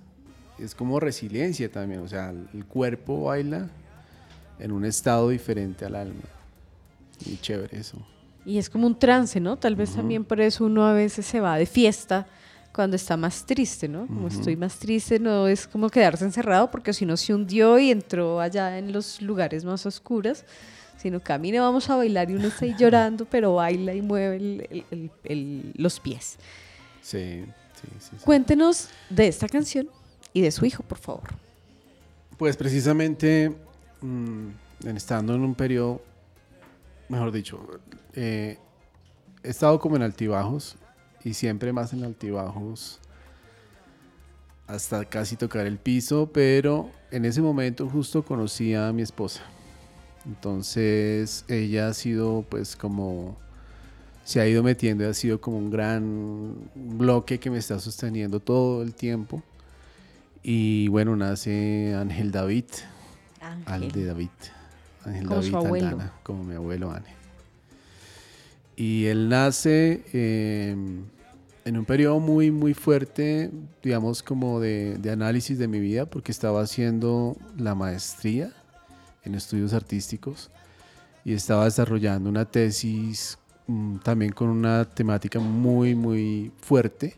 es 0.59 0.75
como 0.75 0.99
resiliencia 0.99 1.71
también, 1.71 2.01
o 2.01 2.07
sea, 2.07 2.31
el 2.53 2.65
cuerpo 2.65 3.23
baila 3.25 3.69
en 4.59 4.71
un 4.71 4.85
estado 4.85 5.29
diferente 5.29 5.85
al 5.85 5.95
alma. 5.95 6.21
Y 7.25 7.37
chévere 7.37 7.77
eso. 7.79 7.97
Y 8.45 8.57
es 8.57 8.69
como 8.69 8.85
un 8.87 8.97
trance, 8.99 9.39
¿no? 9.39 9.57
Tal 9.57 9.75
vez 9.75 9.91
también 9.95 10.25
por 10.25 10.41
eso 10.41 10.65
uno 10.65 10.85
a 10.85 10.91
veces 10.93 11.25
se 11.25 11.39
va 11.39 11.57
de 11.57 11.65
fiesta 11.65 12.27
cuando 12.73 12.95
está 12.97 13.15
más 13.15 13.45
triste, 13.45 13.87
¿no? 13.87 14.05
Como 14.07 14.27
estoy 14.27 14.55
más 14.57 14.77
triste, 14.79 15.17
no 15.19 15.47
es 15.47 15.65
como 15.67 15.89
quedarse 15.89 16.25
encerrado 16.25 16.69
porque 16.69 16.91
si 16.91 17.05
no 17.05 17.15
se 17.15 17.33
hundió 17.33 17.79
y 17.79 17.91
entró 17.91 18.41
allá 18.41 18.77
en 18.77 18.91
los 18.91 19.21
lugares 19.21 19.63
más 19.63 19.85
oscuros, 19.85 20.43
sino 21.03 21.19
camina, 21.21 21.61
vamos 21.61 21.89
a 21.89 21.95
bailar 21.97 22.31
y 22.31 22.35
uno 22.35 22.47
está 22.47 22.65
ahí 22.65 22.73
llorando, 22.79 23.25
pero 23.25 23.55
baila 23.55 23.93
y 23.93 24.01
mueve 24.01 24.37
el- 24.37 24.67
el- 24.71 24.85
el- 24.89 25.11
el- 25.25 25.73
los 25.75 25.99
pies. 25.99 26.37
Sí, 27.01 27.43
sí, 27.75 27.87
sí. 27.99 28.09
sí. 28.17 28.23
Cuéntenos 28.25 28.89
de 29.09 29.27
esta 29.27 29.47
canción 29.47 29.87
y 30.33 30.41
de 30.41 30.49
su 30.51 30.65
hijo, 30.65 30.81
por 30.83 30.97
favor. 30.97 31.29
Pues 32.37 32.57
precisamente, 32.57 33.53
mm, 34.01 34.47
estando 34.95 35.35
en 35.35 35.41
un 35.41 35.53
periodo, 35.53 36.01
mejor 37.09 37.31
dicho, 37.31 37.59
eh, 38.13 38.57
he 39.43 39.49
estado 39.49 39.77
como 39.79 39.97
en 39.97 40.01
altibajos 40.03 40.77
y 41.23 41.33
siempre 41.33 41.71
más 41.73 41.91
en 41.93 42.03
altibajos 42.05 42.99
hasta 44.67 45.03
casi 45.05 45.35
tocar 45.35 45.67
el 45.67 45.77
piso, 45.77 46.29
pero 46.33 46.89
en 47.11 47.25
ese 47.25 47.41
momento 47.41 47.87
justo 47.89 48.23
conocí 48.23 48.73
a 48.73 48.91
mi 48.93 49.01
esposa. 49.01 49.41
Entonces 50.25 51.45
ella 51.47 51.87
ha 51.87 51.93
sido 51.93 52.45
pues 52.49 52.75
como 52.75 53.37
se 54.23 54.39
ha 54.39 54.47
ido 54.47 54.63
metiendo 54.63 55.03
y 55.03 55.07
ha 55.07 55.13
sido 55.13 55.41
como 55.41 55.57
un 55.57 55.69
gran 55.69 56.55
bloque 56.75 57.39
que 57.39 57.49
me 57.49 57.57
está 57.57 57.79
sosteniendo 57.79 58.39
todo 58.39 58.81
el 58.81 58.93
tiempo. 58.93 59.43
Y 60.41 60.87
bueno, 60.89 61.15
nace 61.15 61.93
Ángel 61.95 62.31
David, 62.31 62.65
al 63.65 63.91
de 63.91 64.05
David. 64.05 64.29
Ángel 65.05 65.27
Como 65.27 65.43
su 65.43 65.51
David 65.51 65.65
abuelo. 65.65 65.87
Aldana, 65.87 66.13
como 66.23 66.43
mi 66.43 66.55
abuelo 66.55 66.91
Ángel. 66.91 67.15
Y 68.75 69.05
él 69.05 69.29
nace 69.29 70.03
eh, 70.13 70.75
en 71.65 71.77
un 71.77 71.85
periodo 71.85 72.19
muy, 72.19 72.49
muy 72.49 72.73
fuerte, 72.73 73.51
digamos, 73.83 74.23
como 74.23 74.59
de, 74.59 74.97
de 74.97 75.11
análisis 75.11 75.59
de 75.59 75.67
mi 75.67 75.79
vida, 75.79 76.05
porque 76.05 76.31
estaba 76.31 76.61
haciendo 76.61 77.35
la 77.57 77.75
maestría 77.75 78.51
en 79.25 79.35
estudios 79.35 79.73
artísticos 79.73 80.49
y 81.25 81.33
estaba 81.33 81.65
desarrollando 81.65 82.29
una 82.29 82.45
tesis 82.45 83.37
mm, 83.67 83.97
también 83.97 84.31
con 84.33 84.49
una 84.49 84.85
temática 84.85 85.39
muy, 85.39 85.95
muy 85.95 86.51
fuerte. 86.61 87.15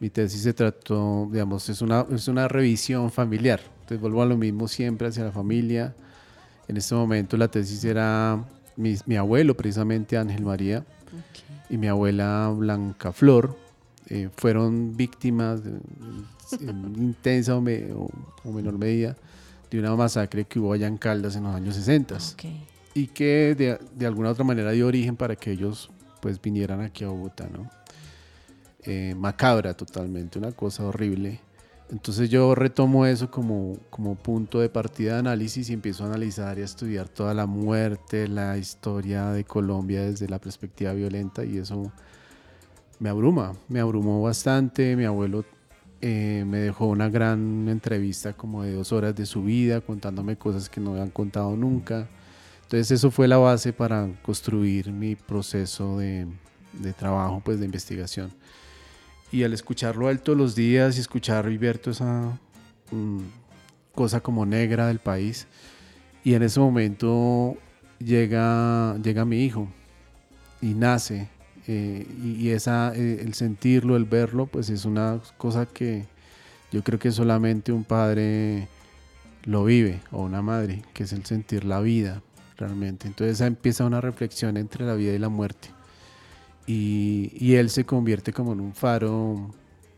Mi 0.00 0.08
tesis 0.08 0.42
se 0.42 0.54
trató, 0.54 1.28
digamos, 1.30 1.68
es 1.68 1.82
una, 1.82 2.06
es 2.10 2.26
una 2.28 2.48
revisión 2.48 3.10
familiar. 3.10 3.60
Entonces 3.80 4.00
vuelvo 4.00 4.22
a 4.22 4.26
lo 4.26 4.36
mismo 4.36 4.66
siempre 4.68 5.08
hacia 5.08 5.24
la 5.24 5.32
familia. 5.32 5.94
En 6.68 6.76
este 6.78 6.94
momento 6.94 7.36
la 7.36 7.48
tesis 7.48 7.84
era 7.84 8.42
mi, 8.76 8.96
mi 9.04 9.16
abuelo, 9.16 9.54
precisamente 9.54 10.16
Ángel 10.16 10.44
María, 10.44 10.84
y 11.68 11.76
mi 11.76 11.88
abuela 11.88 12.52
Blanca 12.56 13.12
Flor. 13.12 13.56
eh, 14.12 14.28
fueron 14.36 14.96
víctimas 14.96 15.62
de- 15.62 15.78
en 16.62 16.94
intensa 16.96 17.54
o, 17.54 17.60
me- 17.60 17.92
o- 17.92 18.10
o 18.44 18.50
menor 18.52 18.76
medida 18.76 19.16
de 19.70 19.78
una 19.78 19.94
masacre 19.96 20.44
que 20.44 20.58
hubo 20.58 20.72
allá 20.72 20.86
en 20.86 20.96
Caldas 20.96 21.36
en 21.36 21.44
los 21.44 21.54
años 21.54 21.76
60 21.76 22.18
y 22.94 23.06
que 23.06 23.54
de, 23.56 23.78
de 23.94 24.06
alguna 24.06 24.30
otra 24.30 24.44
manera 24.44 24.72
dio 24.72 24.86
origen 24.86 25.16
para 25.16 25.36
que 25.36 25.52
ellos 25.52 25.90
pues 26.20 26.40
vinieran 26.40 26.80
aquí 26.80 27.04
a 27.04 27.08
Bogotá, 27.08 27.48
¿no? 27.48 27.70
Eh, 28.82 29.14
macabra 29.16 29.74
totalmente, 29.74 30.38
una 30.38 30.52
cosa 30.52 30.84
horrible. 30.84 31.40
Entonces 31.90 32.30
yo 32.30 32.54
retomo 32.54 33.04
eso 33.04 33.30
como, 33.30 33.76
como 33.90 34.14
punto 34.14 34.60
de 34.60 34.68
partida 34.68 35.14
de 35.14 35.18
análisis 35.18 35.68
y 35.68 35.72
empiezo 35.72 36.04
a 36.04 36.06
analizar 36.06 36.58
y 36.58 36.62
a 36.62 36.64
estudiar 36.64 37.08
toda 37.08 37.34
la 37.34 37.46
muerte, 37.46 38.28
la 38.28 38.56
historia 38.56 39.30
de 39.30 39.44
Colombia 39.44 40.02
desde 40.02 40.28
la 40.28 40.38
perspectiva 40.38 40.92
violenta 40.92 41.44
y 41.44 41.58
eso 41.58 41.92
me 43.00 43.08
abruma, 43.08 43.54
me 43.68 43.80
abrumó 43.80 44.22
bastante. 44.22 44.94
Mi 44.94 45.04
abuelo 45.04 45.44
eh, 46.00 46.44
me 46.46 46.58
dejó 46.58 46.86
una 46.86 47.08
gran 47.08 47.68
entrevista 47.68 48.32
como 48.32 48.62
de 48.62 48.72
dos 48.72 48.92
horas 48.92 49.14
de 49.14 49.26
su 49.26 49.44
vida, 49.44 49.80
contándome 49.80 50.36
cosas 50.36 50.68
que 50.68 50.80
no 50.80 50.92
habían 50.92 51.10
contado 51.10 51.56
nunca. 51.56 52.08
Entonces 52.62 52.90
eso 52.92 53.10
fue 53.10 53.28
la 53.28 53.36
base 53.36 53.72
para 53.72 54.08
construir 54.22 54.92
mi 54.92 55.16
proceso 55.16 55.98
de, 55.98 56.26
de 56.72 56.92
trabajo, 56.92 57.42
pues 57.44 57.58
de 57.58 57.66
investigación. 57.66 58.30
Y 59.32 59.44
al 59.44 59.52
escucharlo 59.52 60.08
a 60.08 60.10
él 60.10 60.20
todos 60.20 60.38
los 60.38 60.54
días 60.54 60.96
y 60.96 61.00
escuchar 61.00 61.50
y 61.50 61.58
ver 61.58 61.78
toda 61.78 61.92
esa 61.92 62.38
mm, 62.90 63.20
cosa 63.94 64.20
como 64.20 64.46
negra 64.46 64.86
del 64.86 64.98
país, 64.98 65.46
y 66.24 66.34
en 66.34 66.42
ese 66.42 66.60
momento 66.60 67.56
llega, 67.98 68.96
llega 69.02 69.24
mi 69.24 69.44
hijo 69.44 69.68
y 70.60 70.74
nace. 70.74 71.28
Eh, 71.66 72.06
y, 72.22 72.32
y 72.46 72.50
esa, 72.50 72.92
eh, 72.94 73.20
el 73.22 73.34
sentirlo, 73.34 73.96
el 73.96 74.04
verlo, 74.04 74.46
pues 74.46 74.70
es 74.70 74.84
una 74.84 75.20
cosa 75.38 75.66
que 75.66 76.06
yo 76.72 76.82
creo 76.84 76.98
que 76.98 77.10
solamente 77.10 77.72
un 77.72 77.84
padre 77.84 78.68
lo 79.44 79.64
vive 79.64 80.00
o 80.12 80.22
una 80.22 80.42
madre, 80.42 80.82
que 80.94 81.04
es 81.04 81.12
el 81.12 81.24
sentir 81.24 81.64
la 81.64 81.80
vida 81.80 82.22
realmente. 82.56 83.08
Entonces 83.08 83.40
empieza 83.40 83.84
una 83.84 84.00
reflexión 84.00 84.56
entre 84.56 84.84
la 84.84 84.94
vida 84.94 85.12
y 85.14 85.18
la 85.18 85.28
muerte. 85.28 85.68
Y, 86.66 87.32
y 87.34 87.54
él 87.54 87.70
se 87.70 87.84
convierte 87.84 88.32
como 88.32 88.52
en 88.52 88.60
un 88.60 88.74
faro 88.74 89.50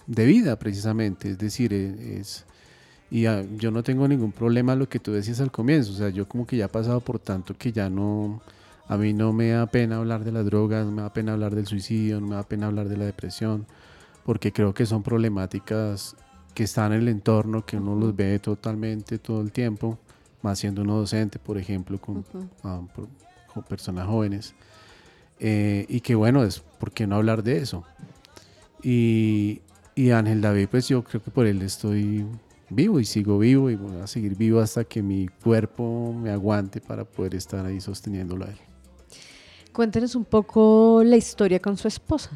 de 0.07 0.25
vida 0.25 0.59
precisamente, 0.59 1.31
es 1.31 1.39
decir, 1.39 1.73
e- 1.73 2.19
es, 2.21 2.45
y 3.11 3.27
ah, 3.27 3.45
yo 3.59 3.71
no 3.71 3.83
tengo 3.83 4.09
ningún 4.09 4.33
problema 4.33 4.75
lo 4.75 4.89
que 4.89 4.99
tú 4.99 5.13
decías 5.13 5.41
al 5.41 5.51
comienzo, 5.51 5.93
o 5.93 5.97
sea, 5.97 6.09
yo 6.09 6.27
como 6.27 6.47
que 6.47 6.57
ya 6.57 6.67
he 6.67 6.69
pasado 6.69 7.01
por 7.01 7.19
tanto 7.19 7.55
que 7.57 7.73
ya 7.73 7.91
no, 7.91 8.41
a 8.89 8.97
mí 8.97 9.13
no 9.13 9.33
me 9.33 9.51
da 9.51 9.67
pena 9.67 9.97
hablar 9.99 10.25
de 10.25 10.33
las 10.33 10.45
drogas, 10.45 10.85
no 10.85 10.93
me 10.93 11.03
da 11.03 11.13
pena 11.13 11.33
hablar 11.33 11.55
del 11.55 11.67
suicidio, 11.67 12.21
no 12.21 12.27
me 12.29 12.35
da 12.37 12.43
pena 12.43 12.67
hablar 12.67 12.89
de 12.89 12.97
la 12.97 13.05
depresión, 13.05 13.67
porque 14.25 14.53
creo 14.53 14.75
que 14.75 14.87
son 14.87 15.03
problemáticas 15.03 16.17
que 16.55 16.65
están 16.65 16.93
en 16.93 17.01
el 17.03 17.09
entorno, 17.09 17.65
que 17.65 17.77
uno 17.79 17.95
los 17.95 18.15
ve 18.15 18.39
totalmente 18.39 19.19
todo 19.19 19.41
el 19.41 19.53
tiempo, 19.53 19.99
más 20.43 20.59
siendo 20.59 20.83
uno 20.83 20.97
docente, 20.99 21.39
por 21.39 21.57
ejemplo, 21.59 21.99
con 22.01 22.25
ah, 22.65 22.81
por- 22.95 23.09
con 23.53 23.63
personas 23.63 24.07
jóvenes. 24.07 24.55
Eh, 25.41 25.87
y 25.89 26.01
que 26.01 26.15
bueno, 26.15 26.43
es 26.45 26.61
por 26.61 26.93
qué 26.93 27.07
no 27.07 27.17
hablar 27.17 27.43
de 27.43 27.59
eso. 27.59 27.85
Y, 28.83 29.61
y 29.95 30.11
Ángel 30.11 30.41
David, 30.41 30.69
pues 30.71 30.89
yo 30.89 31.03
creo 31.05 31.23
que 31.23 31.31
por 31.31 31.47
él 31.47 31.63
estoy 31.63 32.27
vivo 32.71 32.99
y 33.01 33.05
sigo 33.05 33.39
vivo 33.39 33.71
y 33.71 33.77
voy 33.77 34.01
a 34.01 34.07
seguir 34.07 34.37
vivo 34.37 34.61
hasta 34.61 34.85
que 34.85 35.03
mi 35.03 35.29
cuerpo 35.29 36.13
me 36.13 36.31
aguante 36.31 36.81
para 36.81 37.05
poder 37.05 37.35
estar 37.35 37.65
ahí 37.67 37.81
sosteniéndolo 37.81 38.45
a 38.47 38.49
él. 38.49 38.59
Cuéntenos 39.73 40.15
un 40.15 40.27
poco 40.27 41.03
la 41.03 41.17
historia 41.17 41.59
con 41.59 41.79
su 41.79 41.89
esposa. 41.89 42.31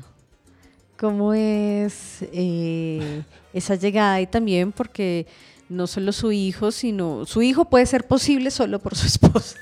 ¿Cómo 0.98 1.34
es 1.34 2.22
eh, 2.32 3.22
esa 3.52 3.74
llegada? 3.74 4.22
Y 4.22 4.26
también 4.26 4.72
porque 4.72 5.26
no 5.68 5.86
solo 5.86 6.12
su 6.12 6.32
hijo, 6.32 6.72
sino 6.72 7.26
su 7.26 7.42
hijo 7.42 7.66
puede 7.66 7.84
ser 7.84 8.06
posible 8.06 8.50
solo 8.50 8.78
por 8.78 8.96
su 8.96 9.06
esposa. 9.06 9.58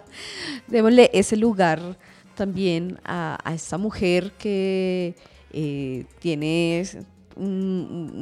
Démosle 0.68 1.10
ese 1.12 1.36
lugar 1.36 1.98
también 2.34 2.98
a, 3.04 3.38
a 3.44 3.52
esta 3.52 3.76
mujer 3.76 4.32
que 4.38 5.14
eh, 5.52 6.06
tiene 6.18 6.82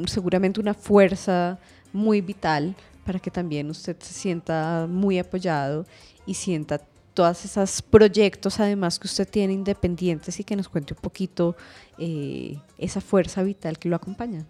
seguramente 0.05 0.59
una 0.59 0.73
fuerza 0.73 1.59
muy 1.93 2.19
vital 2.19 2.75
para 3.05 3.19
que 3.19 3.31
también 3.31 3.69
usted 3.69 3.95
se 3.99 4.13
sienta 4.13 4.85
muy 4.89 5.17
apoyado 5.17 5.85
y 6.25 6.33
sienta 6.33 6.81
todos 7.13 7.45
esos 7.45 7.81
proyectos 7.81 8.59
además 8.59 8.99
que 8.99 9.07
usted 9.07 9.27
tiene 9.27 9.53
independientes 9.53 10.39
y 10.39 10.43
que 10.43 10.55
nos 10.55 10.69
cuente 10.69 10.93
un 10.93 11.01
poquito 11.01 11.55
eh, 11.97 12.57
esa 12.77 13.01
fuerza 13.01 13.43
vital 13.43 13.77
que 13.77 13.89
lo 13.89 13.95
acompaña. 13.95 14.45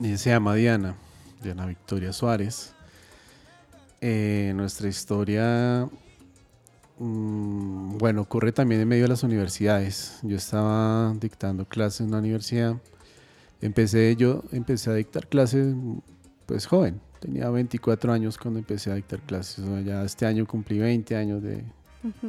Ella 0.00 0.18
se 0.18 0.30
llama 0.30 0.54
Diana, 0.54 0.96
Diana 1.42 1.66
Victoria 1.66 2.12
Suárez. 2.12 2.72
Eh, 4.00 4.52
nuestra 4.56 4.88
historia, 4.88 5.88
mm, 6.98 7.98
bueno, 7.98 8.22
ocurre 8.22 8.52
también 8.52 8.80
en 8.80 8.88
medio 8.88 9.04
de 9.04 9.08
las 9.08 9.22
universidades. 9.22 10.18
Yo 10.22 10.36
estaba 10.36 11.14
dictando 11.20 11.64
clases 11.64 12.00
en 12.00 12.08
una 12.08 12.18
universidad. 12.18 12.76
Empecé, 13.60 14.16
yo 14.16 14.42
empecé 14.50 14.90
a 14.90 14.94
dictar 14.94 15.28
clases, 15.28 15.74
pues 16.46 16.66
joven. 16.66 17.00
Tenía 17.22 17.48
24 17.50 18.12
años 18.12 18.36
cuando 18.36 18.58
empecé 18.58 18.90
a 18.90 18.96
dictar 18.96 19.20
clases. 19.20 19.60
O 19.60 19.68
sea, 19.68 19.80
ya 19.80 20.04
este 20.04 20.26
año 20.26 20.44
cumplí 20.44 20.78
20 20.80 21.14
años 21.14 21.40
de, 21.40 21.62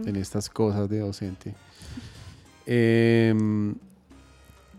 en 0.05 0.15
estas 0.15 0.47
cosas 0.49 0.87
de 0.87 0.99
docente. 0.99 1.55
Em, 2.67 3.73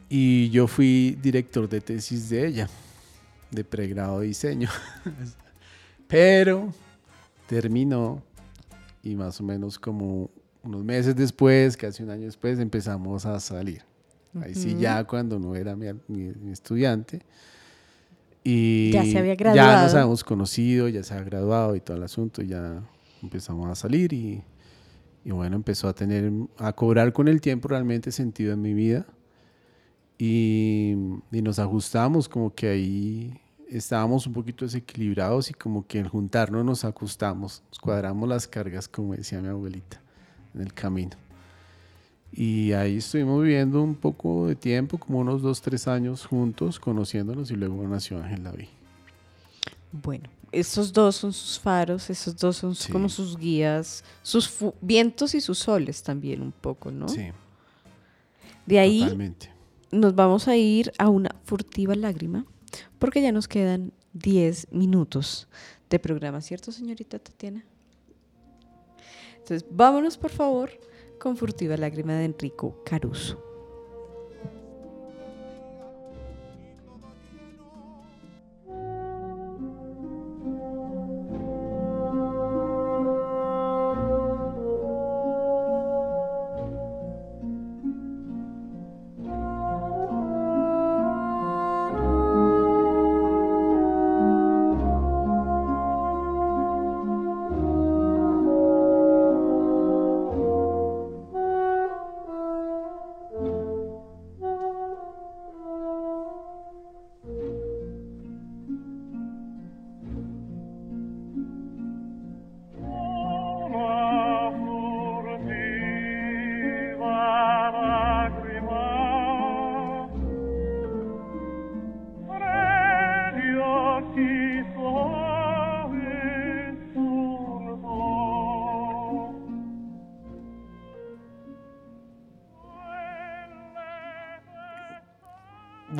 y 0.09 0.49
yo 0.51 0.69
fui 0.69 1.19
director 1.21 1.69
de 1.69 1.81
tesis 1.81 2.29
de 2.29 2.47
ella, 2.47 2.69
de 3.51 3.65
pregrado 3.65 4.21
de 4.21 4.29
diseño. 4.29 4.69
Pero 6.07 6.73
terminó 7.49 8.23
y 9.03 9.17
más 9.17 9.41
o 9.41 9.45
menos 9.45 9.79
como 9.79 10.31
unos 10.63 10.85
meses 10.85 11.17
después, 11.17 11.77
casi 11.77 12.03
un 12.05 12.11
año 12.11 12.25
después, 12.27 12.59
empezamos 12.59 13.27
a 13.27 13.39
salir. 13.41 13.83
Ahí 14.41 14.55
sí, 14.55 14.71
Ujú. 14.75 14.81
ya 14.81 15.05
cuando 15.05 15.39
no 15.39 15.55
era 15.57 15.75
mi, 15.77 15.87
mi- 16.09 16.33
mi 16.35 16.53
estudiante. 16.53 17.21
Y 18.45 18.91
Ya 18.93 19.05
se 19.05 19.19
había 19.19 19.35
Ya 19.35 19.45
nos 19.47 19.55
graduado. 19.57 19.89
habíamos 19.91 20.23
conocido, 20.23 20.89
ya 20.89 21.03
se 21.03 21.15
había 21.15 21.25
graduado 21.25 21.75
y 21.77 21.81
todo 21.81 21.97
el 21.97 22.03
asunto, 22.03 22.43
y 22.43 22.49
ya 22.49 22.83
empezamos 23.23 23.69
a 23.71 23.75
salir 23.75 24.13
y, 24.13 24.43
y 25.25 25.31
bueno, 25.31 25.57
empezó 25.57 25.89
a 25.89 25.95
tener, 25.95 26.31
a 26.59 26.73
cobrar 26.75 27.13
con 27.15 27.27
el 27.29 27.41
tiempo 27.41 27.69
realmente 27.69 28.13
sentido 28.13 28.53
en 28.53 28.61
mi 28.61 28.75
vida. 28.75 29.07
Y, 30.19 30.95
y 31.33 31.43
nos 31.43 31.59
ajustamos, 31.59 32.29
como 32.29 32.55
que 32.55 32.69
ahí 32.69 33.41
estábamos 33.69 34.27
un 34.27 34.33
poquito 34.35 34.65
desequilibrados 34.65 35.51
y 35.51 35.55
como 35.55 35.87
que 35.87 35.99
al 36.01 36.09
juntarnos 36.09 36.65
nos 36.65 36.85
ajustamos, 36.85 37.63
nos 37.71 37.79
cuadramos 37.81 38.29
las 38.29 38.47
cargas, 38.47 38.87
como 38.89 39.15
decía 39.17 39.41
mi 39.41 39.49
abuelita, 39.49 40.01
en 40.55 40.61
el 40.61 40.73
camino. 40.73 41.17
Y 42.37 42.73
ahí 42.73 42.97
estuvimos 42.97 43.43
viviendo 43.43 43.81
un 43.83 43.95
poco 43.95 44.49
de 44.49 44.57
tiempo, 44.57 44.99
como 44.99 45.21
unos 45.21 45.41
dos, 45.41 45.63
tres 45.63 45.87
años 45.87 46.27
juntos, 46.27 46.81
conociéndonos 46.81 47.51
y 47.51 47.55
luego 47.55 47.87
nació 47.87 48.19
Ángel 48.23 48.43
David. 48.43 48.67
Bueno, 49.93 50.29
esos 50.51 50.93
dos 50.93 51.15
son 51.15 51.33
sus 51.33 51.61
faros, 51.61 52.11
esos 52.11 52.37
dos 52.37 52.57
son 52.57 52.75
Sí. 52.75 52.91
como 52.91 53.09
sus 53.09 53.37
guías, 53.37 54.03
sus 54.23 54.53
vientos 54.81 55.35
y 55.37 55.41
sus 55.41 55.59
soles 55.59 56.03
también 56.03 56.43
un 56.43 56.51
poco, 56.53 56.91
¿no? 56.91 57.09
Sí, 57.09 57.29
De 58.67 58.79
ahí 58.81 59.01
totalmente. 59.01 59.51
nos 59.93 60.15
vamos 60.17 60.49
a 60.49 60.57
ir 60.57 60.91
a 60.99 61.09
una 61.09 61.31
furtiva 61.45 61.95
lágrima, 61.95 62.45
porque 62.99 63.23
ya 63.23 63.31
nos 63.31 63.47
quedan 63.47 63.93
10 64.13 64.67
minutos 64.73 65.47
de 65.91 65.99
programa, 66.01 66.41
¿cierto, 66.41 66.73
señorita 66.73 67.21
Tatiana? 67.21 67.65
Entonces, 69.39 69.65
vámonos 69.71 70.17
por 70.17 70.31
favor 70.31 70.71
con 71.19 71.37
Furtiva 71.37 71.77
Lágrima 71.77 72.15
de 72.15 72.25
Enrico 72.25 72.83
Caruso. 72.85 73.44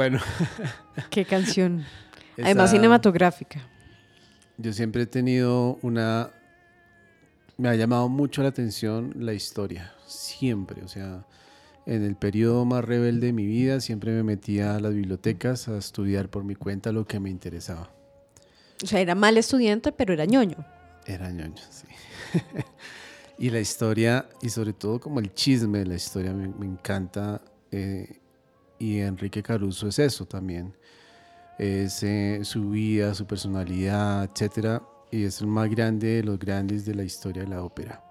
Bueno, 0.05 0.21
Qué 1.09 1.25
canción. 1.25 1.83
Además 2.43 2.73
cinematográfica. 2.73 3.67
Yo 4.59 4.71
siempre 4.75 5.05
he 5.05 5.07
tenido 5.07 5.79
una... 5.81 6.31
Me 7.57 7.71
ha 7.71 7.75
llamado 7.75 8.11
mucho 8.11 8.43
la 8.43 8.49
atención 8.49 9.15
la 9.17 9.33
historia, 9.33 9.95
siempre. 10.07 10.83
O 10.83 10.89
sea, 10.89 11.25
en 11.87 12.03
el 12.03 12.17
periodo 12.17 12.67
más 12.67 12.85
rebelde 12.85 13.29
de 13.29 13.33
mi 13.33 13.47
vida 13.47 13.81
siempre 13.81 14.13
me 14.13 14.23
metía 14.23 14.77
a 14.77 14.81
las 14.81 14.93
bibliotecas 14.93 15.69
a 15.69 15.79
estudiar 15.79 16.29
por 16.29 16.45
mi 16.45 16.55
cuenta 16.55 16.93
lo 16.93 17.07
que 17.07 17.19
me 17.19 17.31
interesaba. 17.31 17.91
O 18.83 18.87
sea, 18.87 19.01
era 19.01 19.15
mal 19.15 19.39
estudiante, 19.39 19.91
pero 19.91 20.13
era 20.13 20.27
ñoño. 20.27 20.67
Era 21.07 21.31
ñoño, 21.31 21.63
sí. 21.71 21.87
y 23.39 23.49
la 23.49 23.61
historia, 23.61 24.29
y 24.43 24.51
sobre 24.51 24.75
todo 24.75 25.01
como 25.01 25.19
el 25.21 25.33
chisme 25.33 25.79
de 25.79 25.87
la 25.87 25.95
historia, 25.95 26.35
me, 26.35 26.49
me 26.49 26.67
encanta. 26.67 27.41
eh, 27.71 28.21
y 28.79 29.01
Enrique 29.01 29.43
Caruso 29.43 29.89
es 29.89 29.99
eso 29.99 30.27
también. 30.27 30.75
Es 31.59 32.03
eh, 32.03 32.41
su 32.43 32.71
vida, 32.71 33.15
su 33.15 33.27
personalidad, 33.27 34.25
etcétera. 34.25 34.83
Y 35.11 35.25
es 35.25 35.41
el 35.41 35.47
más 35.47 35.71
grande 35.71 36.17
de 36.17 36.23
los 36.25 36.39
grandes 36.39 36.85
de 36.85 36.95
la 36.95 37.05
historia 37.05 37.45
de 37.45 37.49
la 37.49 37.63
ópera. 37.63 38.03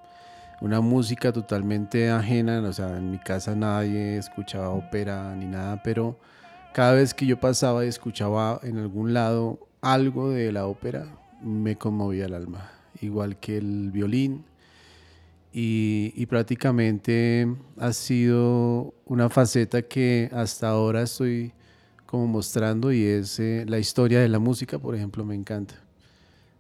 Una 0.62 0.80
música 0.80 1.34
totalmente 1.34 2.10
ajena, 2.10 2.62
o 2.62 2.72
sea, 2.72 2.98
en 2.98 3.12
mi 3.12 3.20
casa 3.20 3.54
nadie 3.54 4.18
escuchaba 4.18 4.70
ópera 4.70 5.36
ni 5.36 5.46
nada, 5.46 5.82
pero 5.84 6.18
cada 6.74 6.94
vez 6.94 7.14
que 7.14 7.26
yo 7.26 7.38
pasaba 7.38 7.84
y 7.84 7.90
escuchaba 7.90 8.62
en 8.64 8.78
algún 8.78 9.14
lado 9.14 9.60
algo 9.82 10.30
de 10.30 10.54
la 10.54 10.66
ópera, 10.66 11.06
me 11.42 11.76
conmovía 11.76 12.28
el 12.28 12.34
alma, 12.34 12.72
igual 13.02 13.38
que 13.38 13.58
el 13.58 13.92
violín. 13.92 14.46
Y, 15.54 16.14
y 16.16 16.26
prácticamente 16.26 17.48
ha 17.78 17.94
sido 17.94 18.94
una 19.06 19.30
faceta 19.30 19.84
que 19.84 20.30
hasta 20.34 20.70
ahora 20.70 21.04
estoy 21.04 21.54
como 22.08 22.28
mostrando 22.28 22.92
y 22.92 23.04
es 23.04 23.40
eh, 23.40 23.66
la 23.68 23.80
historia 23.80 24.20
de 24.22 24.30
la 24.30 24.40
música, 24.40 24.80
por 24.80 24.96
ejemplo, 24.96 25.24
me 25.26 25.36
encanta. 25.36 25.76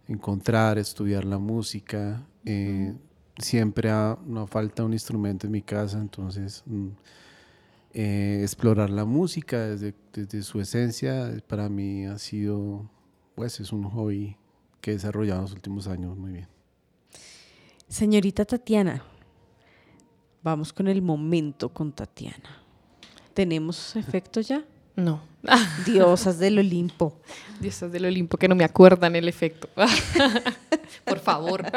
Encontrar, 0.07 0.77
estudiar 0.77 1.25
la 1.25 1.37
música. 1.39 2.23
eh, 2.45 2.93
siempre 3.39 3.89
ha- 3.91 4.17
no 4.27 4.47
falta 4.47 4.83
un 4.85 4.93
instrumento 4.93 5.47
en 5.47 5.53
mi 5.53 5.61
casa, 5.63 5.99
entonces 5.99 6.63
mm, 6.67 6.87
eh, 7.93 8.39
explorar 8.41 8.89
la 8.89 9.05
música 9.05 9.59
desde, 9.67 9.93
desde 10.13 10.41
su 10.43 10.59
esencia 10.59 11.31
para 11.47 11.69
mí 11.69 12.05
ha 12.05 12.17
sido, 12.17 12.89
pues 13.35 13.59
es 13.59 13.71
un 13.71 13.83
hobby 13.83 14.37
que 14.81 14.91
he 14.91 14.93
desarrollado 14.95 15.39
en 15.39 15.43
los 15.43 15.53
últimos 15.53 15.87
años 15.87 16.17
muy 16.17 16.31
bien. 16.33 16.47
Señorita 17.93 18.43
Tatiana, 18.43 19.03
vamos 20.41 20.73
con 20.73 20.87
el 20.87 21.03
momento 21.03 21.69
con 21.69 21.91
Tatiana. 21.91 22.57
¿Tenemos 23.35 23.95
efecto 23.95 24.41
ya? 24.41 24.63
No. 24.95 25.21
Diosas 25.85 26.39
del 26.39 26.57
Olimpo. 26.57 27.21
Diosas 27.59 27.91
del 27.91 28.05
Olimpo 28.05 28.37
que 28.37 28.47
no 28.47 28.55
me 28.55 28.63
acuerdan 28.63 29.15
el 29.15 29.27
efecto. 29.27 29.69
Por 31.05 31.19
favor. 31.19 31.63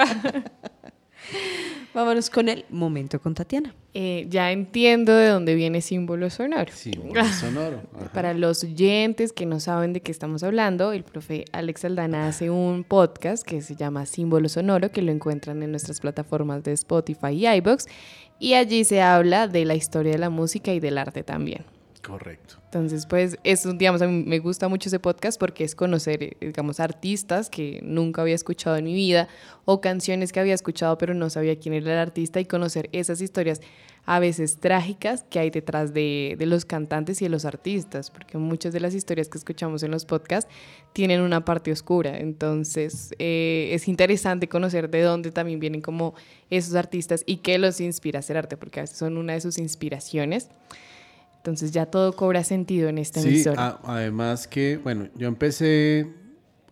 Vámonos 1.97 2.29
con 2.29 2.51
el 2.51 2.67
momento 2.69 3.19
con 3.23 3.35
Tatiana. 3.35 3.75
Eh, 3.95 4.27
ya 4.29 4.53
entiendo 4.53 5.17
de 5.17 5.29
dónde 5.29 5.55
viene 5.55 5.81
símbolo 5.81 6.29
sonoro. 6.29 6.71
Sí, 6.71 6.91
muy 7.03 7.15
sonoro. 7.41 7.81
ajá. 7.99 8.13
Para 8.13 8.35
los 8.35 8.65
oyentes 8.65 9.33
que 9.33 9.47
no 9.47 9.61
saben 9.61 9.95
de 9.95 10.03
qué 10.03 10.13
estamos 10.13 10.43
hablando, 10.43 10.93
el 10.93 11.05
profe 11.05 11.47
Alex 11.53 11.87
Aldana 11.87 12.29
hace 12.29 12.51
un 12.51 12.85
podcast 12.85 13.47
que 13.47 13.63
se 13.63 13.77
llama 13.77 14.05
Símbolo 14.05 14.51
Sonoro, 14.51 14.93
que 14.93 15.01
lo 15.01 15.11
encuentran 15.11 15.63
en 15.63 15.71
nuestras 15.71 16.01
plataformas 16.01 16.63
de 16.65 16.73
Spotify 16.73 17.29
y 17.31 17.47
iBox, 17.47 17.87
y 18.39 18.53
allí 18.53 18.85
se 18.85 19.01
habla 19.01 19.49
de 19.49 19.65
la 19.65 19.75
historia 19.75 20.13
de 20.13 20.19
la 20.19 20.29
música 20.29 20.75
y 20.75 20.81
del 20.81 20.99
arte 20.99 21.23
también. 21.23 21.65
Correcto. 22.07 22.55
Entonces, 22.67 23.05
pues, 23.05 23.37
es 23.43 23.67
un, 23.67 23.79
digamos, 23.79 24.01
a 24.01 24.07
mí 24.07 24.23
me 24.25 24.39
gusta 24.39 24.69
mucho 24.69 24.89
ese 24.89 25.01
podcast 25.01 25.41
porque 25.41 25.65
es 25.65 25.75
conocer, 25.75 26.23
eh, 26.23 26.37
digamos, 26.41 26.79
artistas 26.79 27.51
que 27.51 27.81
nunca 27.83 28.23
había 28.23 28.37
escuchado 28.37 28.77
en 28.77 28.85
mi 28.85 28.95
vida 28.95 29.27
o 29.65 29.81
canciones 29.81 30.31
que 30.31 30.39
había 30.39 30.55
escuchado 30.55 30.99
pero 30.99 31.15
no 31.15 31.29
sabía 31.31 31.59
quién 31.59 31.75
era 31.75 31.95
el 31.95 31.99
artista 31.99 32.39
y 32.39 32.45
conocer 32.45 32.89
esas 32.93 33.21
historias 33.21 33.61
a 34.05 34.21
veces 34.21 34.61
trágicas 34.61 35.25
que 35.29 35.41
hay 35.41 35.51
detrás 35.51 35.93
de, 35.93 36.37
de 36.39 36.47
los 36.47 36.65
cantantes 36.65 37.21
y 37.23 37.25
de 37.25 37.29
los 37.29 37.45
artistas, 37.45 38.13
porque 38.13 38.39
muchas 38.39 38.73
de 38.73 38.79
las 38.79 38.95
historias 38.95 39.29
que 39.29 39.39
escuchamos 39.39 39.83
en 39.83 39.91
los 39.91 40.07
podcasts 40.07 40.49
tienen 40.93 41.21
una 41.21 41.45
parte 41.45 41.73
oscura. 41.73 42.17
Entonces, 42.19 43.13
eh, 43.19 43.71
es 43.73 43.89
interesante 43.89 44.49
conocer 44.49 44.91
de 44.91 45.03
dónde 45.03 45.33
también 45.33 45.59
vienen 45.59 45.81
como 45.81 46.15
esos 46.51 46.77
artistas 46.77 47.25
y 47.27 47.39
qué 47.39 47.59
los 47.59 47.81
inspira 47.81 48.19
a 48.19 48.21
hacer 48.21 48.37
arte, 48.37 48.57
porque 48.57 48.79
a 48.79 48.85
veces 48.85 48.97
son 48.97 49.19
una 49.19 49.33
de 49.33 49.41
sus 49.41 49.59
inspiraciones. 49.59 50.51
Entonces 51.47 51.71
ya 51.71 51.87
todo 51.87 52.13
cobra 52.13 52.43
sentido 52.43 52.89
en 52.89 52.99
esta 52.99 53.21
Sí, 53.21 53.29
emisora. 53.29 53.79
a- 53.85 53.95
además 53.99 54.49
que, 54.49 54.79
bueno, 54.83 55.07
yo 55.17 55.29
empecé 55.29 56.13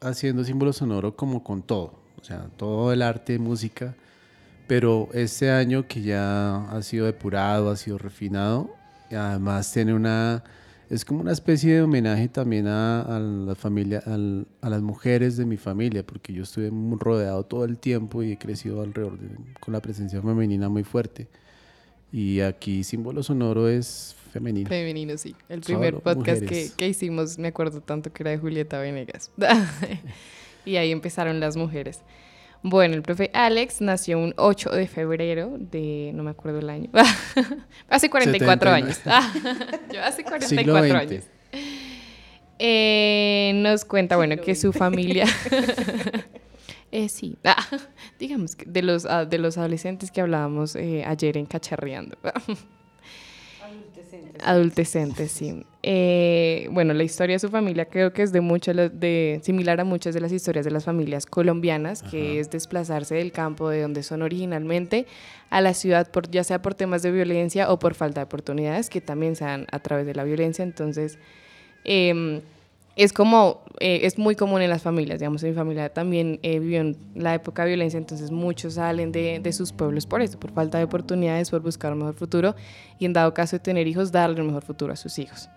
haciendo 0.01 0.43
símbolo 0.43 0.73
sonoro 0.73 1.15
como 1.15 1.45
con 1.45 1.63
todo, 1.63 1.93
o 2.21 2.25
sea, 2.25 2.49
todo 2.57 2.93
el 2.93 3.01
arte, 3.03 3.39
música, 3.39 3.95
pero 4.67 5.09
este 5.15 5.53
año 5.53 5.87
que 5.87 6.03
ya 6.03 6.57
ha 6.73 6.83
sido 6.83 7.07
depurado, 7.07 7.71
ha 7.71 7.77
sido 7.77 7.99
refinado, 7.99 8.75
y 9.13 9.15
además 9.15 9.71
tiene 9.73 9.95
una, 9.95 10.43
es 10.91 11.05
como 11.05 11.21
una 11.21 11.31
especie 11.31 11.75
de 11.77 11.83
homenaje 11.83 12.27
también 12.27 12.67
a, 12.67 13.03
a 13.03 13.21
la 13.21 13.55
familia, 13.55 14.03
al- 14.07 14.49
a 14.61 14.71
las 14.71 14.83
mujeres 14.83 15.37
de 15.37 15.47
mi 15.47 15.57
familia, 15.57 16.05
porque 16.05 16.33
yo 16.33 16.43
estuve 16.43 16.73
muy 16.73 16.99
rodeado 16.99 17.45
todo 17.45 17.65
el 17.65 17.79
tiempo 17.79 18.25
y 18.25 18.33
he 18.33 18.39
crecido 18.39 18.83
alrededor 18.83 19.21
de- 19.21 19.37
con 19.61 19.71
la 19.73 19.79
presencia 19.81 20.21
femenina 20.21 20.69
muy 20.69 20.83
fuerte. 20.83 21.29
Y 22.11 22.41
aquí 22.41 22.83
símbolo 22.83 23.23
sonoro 23.23 23.69
es 23.69 24.17
femenino. 24.35 24.69
Femenino, 24.69 25.17
sí. 25.17 25.35
El 25.49 25.61
primer 25.61 25.93
Solo 25.93 26.03
podcast 26.03 26.43
que, 26.45 26.71
que 26.77 26.89
hicimos, 26.89 27.39
me 27.39 27.49
acuerdo 27.49 27.81
tanto 27.81 28.13
que 28.13 28.25
era 28.25 28.33
de 28.33 28.39
Julieta 28.39 28.79
Venegas. 28.81 29.31
y 30.65 30.77
ahí 30.77 30.91
empezaron 30.91 31.39
las 31.41 31.57
mujeres. 31.57 32.03
Bueno, 32.63 32.95
el 32.95 33.03
profe 33.03 33.31
Alex 33.33 33.81
nació 33.81 34.19
un 34.19 34.35
8 34.37 34.71
de 34.71 34.89
febrero 34.89 35.57
de, 35.59 36.13
no 36.15 36.23
me 36.23 36.31
acuerdo 36.31 36.59
el 36.59 36.71
año, 36.71 36.91
hace 37.89 38.11
44 38.11 38.71
años. 38.71 38.97
79. 38.97 39.81
Yo 39.93 40.03
hace 40.03 40.25
Siglo 40.49 40.73
44 40.73 40.99
XX. 40.99 41.13
años. 41.13 41.25
Eh, 42.59 43.53
nos 43.57 43.85
cuenta, 43.85 44.17
bueno, 44.17 44.37
que 44.39 44.55
su 44.55 44.73
familia... 44.73 45.27
Eh, 46.91 47.09
sí, 47.09 47.37
Ah, 47.43 47.57
digamos 48.21 48.55
que 48.55 48.67
de 48.67 48.81
los, 48.81 49.05
ah, 49.05 49.25
de 49.25 49.39
los 49.39 49.59
adolescentes 49.59 50.13
que 50.13 50.21
hablábamos 50.21 50.77
eh, 50.77 51.03
ayer 51.05 51.37
en 51.37 51.45
Cacharreando. 51.45 52.17
Adultecentes, 54.43 55.31
sí. 55.31 55.65
Eh, 55.83 56.69
bueno, 56.71 56.95
la 56.95 57.05
historia 57.05 57.35
de 57.35 57.39
su 57.39 57.49
familia 57.51 57.85
creo 57.85 58.13
que 58.13 58.23
es 58.23 58.33
de 58.33 58.41
muchas 58.41 58.75
de 58.75 59.41
similar 59.43 59.81
a 59.81 59.85
muchas 59.85 60.15
de 60.15 60.21
las 60.21 60.33
historias 60.33 60.65
de 60.65 60.71
las 60.71 60.85
familias 60.85 61.27
colombianas, 61.27 62.03
que 62.03 62.41
es 62.41 62.51
desplazarse 62.51 63.15
del 63.17 63.33
campo 63.33 63.69
de 63.69 63.83
donde 63.83 64.03
son 64.03 64.23
originalmente 64.23 65.07
a 65.51 65.61
la 65.61 65.75
ciudad, 65.75 66.11
por, 66.11 66.31
ya 66.31 66.43
sea 66.43 66.63
por 66.63 66.75
temas 66.75 67.03
de 67.03 67.13
violencia 67.13 67.71
o 67.71 67.79
por 67.79 67.95
falta 67.95 68.21
de 68.21 68.25
oportunidades, 68.25 68.89
que 68.89 69.01
también 69.01 69.37
se 69.37 69.45
dan 69.45 69.67
a 69.71 69.79
través 69.79 70.07
de 70.07 70.15
la 70.15 70.25
violencia. 70.25 70.63
Entonces, 70.63 71.19
em, 71.85 72.41
es 72.97 73.13
como, 73.13 73.63
eh, 73.81 74.01
es 74.03 74.19
muy 74.19 74.37
común 74.37 74.63
en 74.63 74.71
las 74.71 74.83
familias, 74.83 75.19
digamos, 75.19 75.43
en 75.43 75.51
mi 75.51 75.55
familia 75.57 75.93
también 75.93 76.39
eh, 76.43 76.61
vivió 76.61 76.81
en 76.81 76.97
la 77.15 77.35
época 77.35 77.63
de 77.63 77.71
violencia, 77.71 77.99
entonces 77.99 78.31
muchos 78.31 78.75
salen 78.75 79.11
de, 79.11 79.41
de 79.41 79.53
sus 79.53 79.73
pueblos 79.73 80.07
por 80.07 80.23
eso, 80.23 80.39
por 80.39 80.53
falta 80.53 80.79
de 80.79 80.85
oportunidades, 80.85 81.51
por 81.51 81.61
buscar 81.61 81.93
un 81.93 81.99
mejor 81.99 82.15
futuro 82.15 82.55
y 82.99 83.07
en 83.07 83.13
dado 83.13 83.35
caso 83.35 83.57
de 83.57 83.61
tener 83.61 83.87
hijos, 83.89 84.13
darle 84.13 84.41
un 84.41 84.49
mejor 84.49 84.63
futuro 84.63 84.93
a 84.93 84.97
sus 84.97 85.19
hijos. 85.19 85.49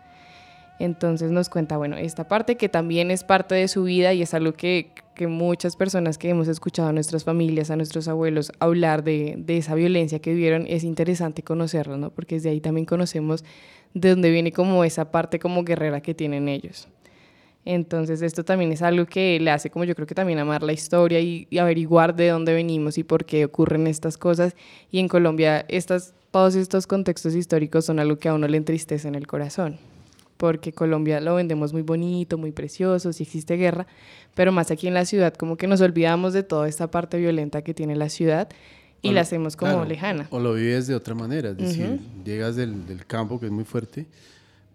Entonces 0.79 1.31
nos 1.31 1.49
cuenta, 1.49 1.77
bueno, 1.77 1.97
esta 1.97 2.27
parte 2.27 2.55
que 2.55 2.69
también 2.69 3.09
es 3.09 3.23
parte 3.23 3.55
de 3.55 3.67
su 3.67 3.83
vida 3.83 4.13
y 4.13 4.21
es 4.21 4.33
algo 4.33 4.53
que, 4.53 4.91
que 5.15 5.25
muchas 5.25 5.75
personas 5.75 6.19
que 6.19 6.29
hemos 6.29 6.47
escuchado 6.47 6.89
a 6.89 6.93
nuestras 6.93 7.23
familias, 7.23 7.71
a 7.71 7.75
nuestros 7.75 8.07
abuelos 8.07 8.51
hablar 8.59 9.03
de, 9.03 9.35
de 9.38 9.57
esa 9.57 9.73
violencia 9.73 10.19
que 10.19 10.31
vivieron, 10.31 10.65
es 10.67 10.83
interesante 10.83 11.41
conocerlo, 11.41 11.97
¿no? 11.97 12.11
Porque 12.11 12.35
desde 12.35 12.51
ahí 12.51 12.61
también 12.61 12.85
conocemos 12.85 13.43
de 13.95 14.11
dónde 14.11 14.29
viene 14.29 14.51
como 14.51 14.83
esa 14.83 15.11
parte 15.11 15.39
como 15.39 15.63
guerrera 15.63 16.01
que 16.01 16.13
tienen 16.13 16.47
ellos. 16.47 16.88
Entonces 17.70 18.22
esto 18.22 18.45
también 18.45 18.72
es 18.72 18.82
algo 18.82 19.05
que 19.05 19.38
le 19.41 19.51
hace 19.51 19.70
como 19.70 19.84
yo 19.84 19.93
creo 19.93 20.07
que 20.07 20.15
también 20.15 20.39
amar 20.39 20.63
la 20.63 20.72
historia 20.72 21.20
y, 21.20 21.47
y 21.49 21.57
averiguar 21.57 22.15
de 22.15 22.30
dónde 22.30 22.53
venimos 22.53 22.97
y 22.97 23.03
por 23.03 23.26
qué 23.26 23.43
ocurren 23.43 23.88
estas 23.88 24.18
cosas. 24.18 24.55
Y 24.89 24.99
en 24.99 25.09
Colombia 25.09 25.65
estas, 25.68 26.13
todos 26.32 26.55
estos 26.55 26.88
contextos 26.88 27.36
históricos 27.36 27.84
son 27.84 27.99
algo 27.99 28.20
que 28.20 28.30
a 28.30 28.34
uno 28.34 28.47
le 28.47 28.55
entristece 28.55 29.09
en 29.09 29.15
el 29.15 29.28
corazón. 29.28 29.80
Porque 30.38 30.72
Colombia 30.72 31.20
lo 31.20 31.36
vendemos 31.36 31.74
muy 31.74 31.82
bonito, 31.82 32.38
muy 32.38 32.53
precioso, 32.53 33.11
si 33.11 33.24
existe 33.24 33.57
guerra, 33.57 33.86
pero 34.34 34.53
más 34.53 34.72
aquí 34.72 34.88
en 34.88 34.93
la 34.93 35.03
ciudad 35.03 35.34
como 35.34 35.57
que 35.57 35.68
nos 35.68 35.82
olvidamos 35.82 36.32
de 36.32 36.43
toda 36.43 36.70
esta 36.70 36.89
parte 36.89 37.18
violenta 37.18 37.63
que 37.63 37.74
tiene 37.74 37.97
la 37.97 38.07
ciudad 38.07 38.47
y 39.01 39.11
la 39.11 39.22
hacemos 39.22 39.57
como 39.57 39.74
claro, 39.74 39.89
lejana. 39.89 40.28
O 40.30 40.39
lo 40.39 40.53
vives 40.53 40.88
de 40.88 40.95
otra 40.95 41.15
manera, 41.15 41.49
es 41.49 41.57
decir, 41.57 41.99
llegas 42.24 42.55
del, 42.55 42.86
del 42.86 43.05
campo 43.05 43.41
que 43.41 43.47
es 43.47 43.51
muy 43.51 43.65
fuerte, 43.65 44.05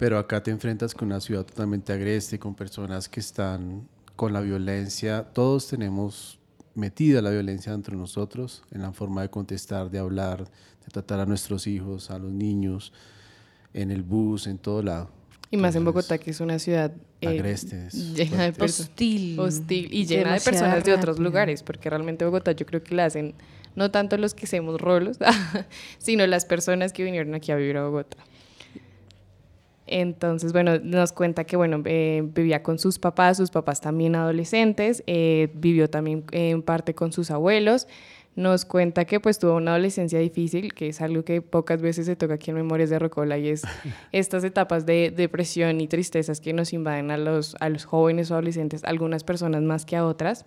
pero 0.02 0.18
acá 0.18 0.42
te 0.42 0.50
enfrentas 0.50 0.94
con 0.94 1.06
una 1.06 1.20
ciudad 1.20 1.44
totalmente 1.46 1.92
agreste, 1.92 2.36
con 2.36 2.56
personas 2.56 3.08
que 3.08 3.20
están 3.20 3.86
con 4.16 4.32
la 4.32 4.40
violencia. 4.40 5.22
Todos 5.32 5.68
tenemos 5.68 6.40
metida 6.74 7.22
la 7.22 7.30
violencia 7.30 7.70
dentro 7.70 7.94
de 7.94 8.00
nosotros, 8.00 8.64
en 8.72 8.82
la 8.82 8.90
forma 8.90 9.22
de 9.22 9.30
contestar, 9.30 9.92
de 9.92 10.00
hablar, 10.00 10.38
de 10.40 10.88
tratar 10.90 11.20
a 11.20 11.26
nuestros 11.26 11.68
hijos, 11.68 12.10
a 12.10 12.18
los 12.18 12.32
niños, 12.32 12.92
en 13.74 13.92
el 13.92 14.02
bus, 14.02 14.48
en 14.48 14.58
todo 14.58 14.82
lado. 14.82 15.08
Y 15.52 15.56
más 15.56 15.76
en 15.76 15.82
Entonces, 15.82 16.08
Bogotá, 16.08 16.18
que 16.18 16.32
es 16.32 16.40
una 16.40 16.58
ciudad 16.58 16.92
eh, 17.20 17.28
agreste, 17.28 17.86
es 17.86 18.16
llena 18.16 18.50
de. 18.50 18.60
Hostil. 18.60 19.38
hostil 19.38 19.88
y 19.94 20.04
llena 20.04 20.34
de 20.34 20.40
personas 20.40 20.82
de 20.82 20.94
otros 20.94 21.20
lugares, 21.20 21.62
porque 21.62 21.88
realmente 21.88 22.24
Bogotá 22.24 22.50
yo 22.50 22.66
creo 22.66 22.82
que 22.82 22.96
la 22.96 23.04
hacen 23.04 23.36
no 23.76 23.92
tanto 23.92 24.16
los 24.16 24.34
que 24.34 24.46
hacemos 24.46 24.80
rolos, 24.80 25.18
sino 25.98 26.26
las 26.26 26.44
personas 26.44 26.92
que 26.92 27.04
vinieron 27.04 27.36
aquí 27.36 27.52
a 27.52 27.56
vivir 27.56 27.76
a 27.76 27.84
Bogotá. 27.84 28.16
Entonces, 29.92 30.54
bueno, 30.54 30.78
nos 30.78 31.12
cuenta 31.12 31.44
que, 31.44 31.56
bueno, 31.56 31.82
eh, 31.84 32.22
vivía 32.34 32.62
con 32.62 32.78
sus 32.78 32.98
papás, 32.98 33.36
sus 33.36 33.50
papás 33.50 33.82
también 33.82 34.16
adolescentes, 34.16 35.04
eh, 35.06 35.50
vivió 35.54 35.90
también 35.90 36.24
en 36.32 36.62
parte 36.62 36.94
con 36.94 37.12
sus 37.12 37.30
abuelos. 37.30 37.86
Nos 38.34 38.64
cuenta 38.64 39.04
que 39.04 39.20
pues 39.20 39.38
tuvo 39.38 39.56
una 39.56 39.72
adolescencia 39.72 40.18
difícil, 40.18 40.72
que 40.72 40.88
es 40.88 41.02
algo 41.02 41.22
que 41.22 41.42
pocas 41.42 41.82
veces 41.82 42.06
se 42.06 42.16
toca 42.16 42.34
aquí 42.34 42.50
en 42.50 42.56
Memorias 42.56 42.88
de 42.88 42.98
Rocola, 42.98 43.36
y 43.36 43.48
es 43.48 43.62
estas 44.12 44.44
etapas 44.44 44.86
de 44.86 45.12
depresión 45.14 45.82
y 45.82 45.88
tristezas 45.88 46.40
que 46.40 46.54
nos 46.54 46.72
invaden 46.72 47.10
a 47.10 47.18
los, 47.18 47.54
a 47.60 47.68
los 47.68 47.84
jóvenes 47.84 48.30
o 48.30 48.34
adolescentes, 48.34 48.84
algunas 48.84 49.24
personas 49.24 49.62
más 49.62 49.84
que 49.84 49.96
a 49.96 50.06
otras. 50.06 50.46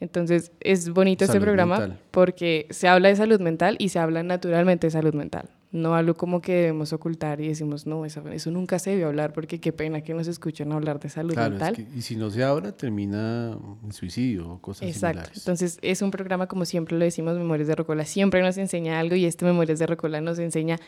Entonces, 0.00 0.50
es 0.58 0.90
bonito 0.90 1.24
este 1.24 1.34
Salud 1.34 1.44
programa 1.44 1.78
mental. 1.78 1.98
porque 2.10 2.66
se 2.70 2.88
habla 2.88 3.08
de 3.08 3.16
salud 3.16 3.40
mental 3.40 3.76
y 3.78 3.90
se 3.90 4.00
habla 4.00 4.24
naturalmente 4.24 4.88
de 4.88 4.90
salud 4.90 5.14
mental. 5.14 5.48
No 5.76 5.94
algo 5.94 6.14
como 6.14 6.40
que 6.40 6.52
debemos 6.54 6.92
ocultar 6.92 7.40
y 7.40 7.48
decimos, 7.48 7.86
no, 7.86 8.04
eso, 8.04 8.26
eso 8.30 8.50
nunca 8.50 8.78
se 8.78 8.90
debió 8.90 9.08
hablar 9.08 9.32
porque 9.32 9.60
qué 9.60 9.72
pena 9.72 10.00
que 10.00 10.14
nos 10.14 10.26
escuchen 10.26 10.72
hablar 10.72 10.98
de 11.00 11.08
salud 11.10 11.34
Claro, 11.34 11.50
mental. 11.50 11.74
es 11.76 11.84
que- 11.86 11.98
y 11.98 12.02
si 12.02 12.16
no 12.16 12.30
se 12.30 12.42
habla, 12.42 12.72
termina 12.72 13.56
en 13.84 13.92
suicidio 13.92 14.48
o 14.52 14.58
cosas 14.60 14.88
Exacto. 14.88 15.18
similares. 15.18 15.38
Entonces, 15.38 15.78
es 15.82 16.02
un 16.02 16.10
programa, 16.10 16.46
como 16.46 16.64
siempre 16.64 16.96
lo 16.96 17.04
decimos, 17.04 17.36
Memorias 17.36 17.68
de 17.68 17.74
Rocola, 17.74 18.04
siempre 18.04 18.40
nos 18.42 18.56
enseña 18.58 18.98
algo 18.98 19.14
y 19.16 19.26
este 19.26 19.44
Memorias 19.44 19.78
de 19.78 19.86
Rocola 19.86 20.20
nos 20.20 20.38
enseña 20.38 20.78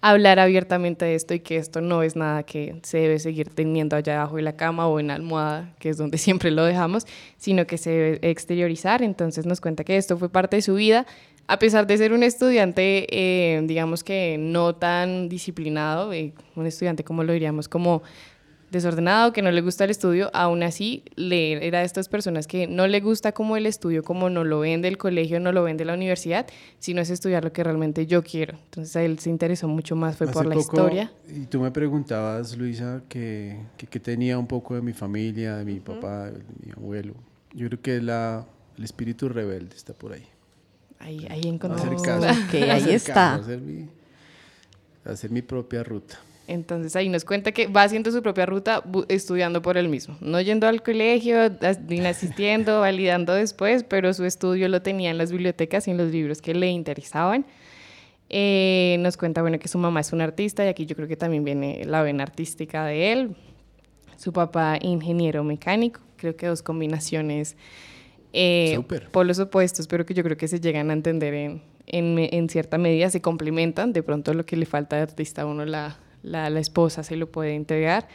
a 0.00 0.10
hablar 0.10 0.38
abiertamente 0.38 1.04
de 1.06 1.16
esto 1.16 1.34
y 1.34 1.40
que 1.40 1.56
esto 1.56 1.80
no 1.80 2.04
es 2.04 2.14
nada 2.14 2.44
que 2.44 2.78
se 2.84 2.98
debe 2.98 3.18
seguir 3.18 3.48
teniendo 3.48 3.96
allá 3.96 4.20
abajo 4.20 4.36
de 4.36 4.42
la 4.42 4.56
cama 4.56 4.86
o 4.86 5.00
en 5.00 5.08
la 5.08 5.14
almohada, 5.14 5.74
que 5.80 5.88
es 5.88 5.96
donde 5.96 6.18
siempre 6.18 6.50
lo 6.52 6.64
dejamos, 6.64 7.06
sino 7.36 7.66
que 7.66 7.78
se 7.78 7.90
debe 7.90 8.30
exteriorizar. 8.30 9.02
Entonces, 9.02 9.46
nos 9.46 9.60
cuenta 9.60 9.82
que 9.84 9.96
esto 9.96 10.16
fue 10.16 10.28
parte 10.28 10.54
de 10.56 10.62
su 10.62 10.74
vida. 10.74 11.04
A 11.48 11.58
pesar 11.58 11.86
de 11.86 11.96
ser 11.96 12.12
un 12.12 12.22
estudiante, 12.22 13.06
eh, 13.10 13.60
digamos 13.64 14.04
que 14.04 14.36
no 14.38 14.74
tan 14.76 15.28
disciplinado, 15.28 16.12
eh, 16.12 16.32
un 16.56 16.66
estudiante, 16.66 17.02
como 17.04 17.24
lo 17.24 17.32
diríamos, 17.32 17.68
como 17.68 18.02
desordenado, 18.70 19.32
que 19.32 19.40
no 19.40 19.50
le 19.50 19.62
gusta 19.62 19.84
el 19.84 19.90
estudio, 19.90 20.30
aún 20.34 20.62
así 20.62 21.02
le, 21.16 21.66
era 21.66 21.78
de 21.78 21.86
estas 21.86 22.10
personas 22.10 22.46
que 22.46 22.66
no 22.66 22.86
le 22.86 23.00
gusta 23.00 23.32
como 23.32 23.56
el 23.56 23.64
estudio, 23.64 24.02
como 24.02 24.28
no 24.28 24.44
lo 24.44 24.60
ven 24.60 24.82
del 24.82 24.98
colegio, 24.98 25.40
no 25.40 25.52
lo 25.52 25.62
ven 25.62 25.78
de 25.78 25.86
la 25.86 25.94
universidad, 25.94 26.46
sino 26.78 27.00
es 27.00 27.08
estudiar 27.08 27.44
lo 27.44 27.50
que 27.52 27.64
realmente 27.64 28.06
yo 28.06 28.22
quiero. 28.22 28.58
Entonces 28.64 28.94
a 28.96 29.02
él 29.02 29.18
se 29.20 29.30
interesó 29.30 29.68
mucho 29.68 29.96
más, 29.96 30.16
fue 30.18 30.26
por 30.28 30.44
la 30.44 30.50
poco- 30.54 30.60
historia. 30.60 31.10
Y 31.34 31.46
tú 31.46 31.60
me 31.60 31.70
preguntabas, 31.70 32.58
Luisa, 32.58 33.00
que, 33.08 33.56
que, 33.78 33.86
que 33.86 34.00
tenía 34.00 34.38
un 34.38 34.46
poco 34.46 34.74
de 34.74 34.82
mi 34.82 34.92
familia, 34.92 35.56
de 35.56 35.64
mi 35.64 35.80
papá, 35.80 36.26
de 36.30 36.42
mi 36.62 36.70
abuelo. 36.76 37.14
Yo 37.54 37.68
creo 37.68 37.80
que 37.80 38.02
la, 38.02 38.46
el 38.76 38.84
espíritu 38.84 39.30
rebelde 39.30 39.74
está 39.74 39.94
por 39.94 40.12
ahí. 40.12 40.26
Ahí, 40.98 41.26
ahí 41.30 41.42
encontró. 41.44 41.78
hacer 41.78 41.96
caso. 41.96 42.26
Ahí 42.52 42.94
está. 42.94 43.14
caso, 43.14 43.42
hacer 43.42 43.60
mi, 43.60 43.88
hacer 45.04 45.30
mi 45.30 45.42
propia 45.42 45.82
ruta. 45.82 46.18
Entonces 46.48 46.96
ahí 46.96 47.10
nos 47.10 47.26
cuenta 47.26 47.52
que 47.52 47.66
va 47.66 47.82
haciendo 47.82 48.10
su 48.10 48.22
propia 48.22 48.46
ruta 48.46 48.82
estudiando 49.08 49.60
por 49.60 49.76
él 49.76 49.90
mismo, 49.90 50.16
no 50.22 50.40
yendo 50.40 50.66
al 50.66 50.82
colegio, 50.82 51.50
ni 51.86 52.00
asistiendo, 52.00 52.80
validando 52.80 53.34
después, 53.34 53.84
pero 53.84 54.14
su 54.14 54.24
estudio 54.24 54.66
lo 54.70 54.80
tenía 54.80 55.10
en 55.10 55.18
las 55.18 55.30
bibliotecas 55.30 55.86
y 55.86 55.90
en 55.90 55.98
los 55.98 56.10
libros 56.10 56.40
que 56.40 56.54
le 56.54 56.68
interesaban. 56.68 57.44
Eh, 58.30 58.96
nos 59.00 59.18
cuenta 59.18 59.42
bueno, 59.42 59.58
que 59.58 59.68
su 59.68 59.76
mamá 59.76 60.00
es 60.00 60.12
una 60.14 60.24
artista 60.24 60.64
y 60.64 60.68
aquí 60.68 60.86
yo 60.86 60.96
creo 60.96 61.06
que 61.06 61.16
también 61.16 61.44
viene 61.44 61.84
la 61.84 62.02
vena 62.02 62.22
artística 62.22 62.86
de 62.86 63.12
él. 63.12 63.36
Su 64.16 64.32
papá 64.32 64.78
ingeniero 64.80 65.44
mecánico, 65.44 66.00
creo 66.16 66.34
que 66.34 66.46
dos 66.46 66.62
combinaciones 66.62 67.56
eh, 68.32 68.78
polos 69.10 69.38
opuestos, 69.38 69.86
pero 69.86 70.04
que 70.04 70.14
yo 70.14 70.22
creo 70.22 70.36
que 70.36 70.48
se 70.48 70.60
llegan 70.60 70.90
a 70.90 70.92
entender 70.92 71.34
en, 71.34 71.62
en, 71.86 72.48
cierta 72.48 72.78
medida, 72.78 73.10
se 73.10 73.20
complementan. 73.20 73.92
De 73.92 74.02
pronto 74.02 74.34
lo 74.34 74.44
que 74.44 74.56
le 74.56 74.66
falta 74.66 74.96
de 74.96 75.02
artista 75.02 75.42
a 75.42 75.46
uno, 75.46 75.64
la, 75.64 75.98
la, 76.22 76.50
la 76.50 76.60
esposa 76.60 77.02
se 77.02 77.16
lo 77.16 77.30
puede 77.30 77.54
entregar. 77.54 78.08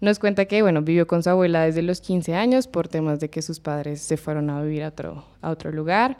Nos 0.00 0.18
cuenta 0.18 0.44
que, 0.44 0.60
bueno, 0.62 0.82
vivió 0.82 1.06
con 1.06 1.22
su 1.22 1.30
abuela 1.30 1.64
desde 1.64 1.82
los 1.82 2.00
15 2.00 2.34
años 2.34 2.66
por 2.66 2.88
temas 2.88 3.20
de 3.20 3.30
que 3.30 3.42
sus 3.42 3.60
padres 3.60 4.00
se 4.00 4.16
fueron 4.16 4.50
a 4.50 4.62
vivir 4.62 4.82
a 4.82 4.88
otro, 4.88 5.24
a 5.40 5.50
otro 5.50 5.70
lugar. 5.70 6.18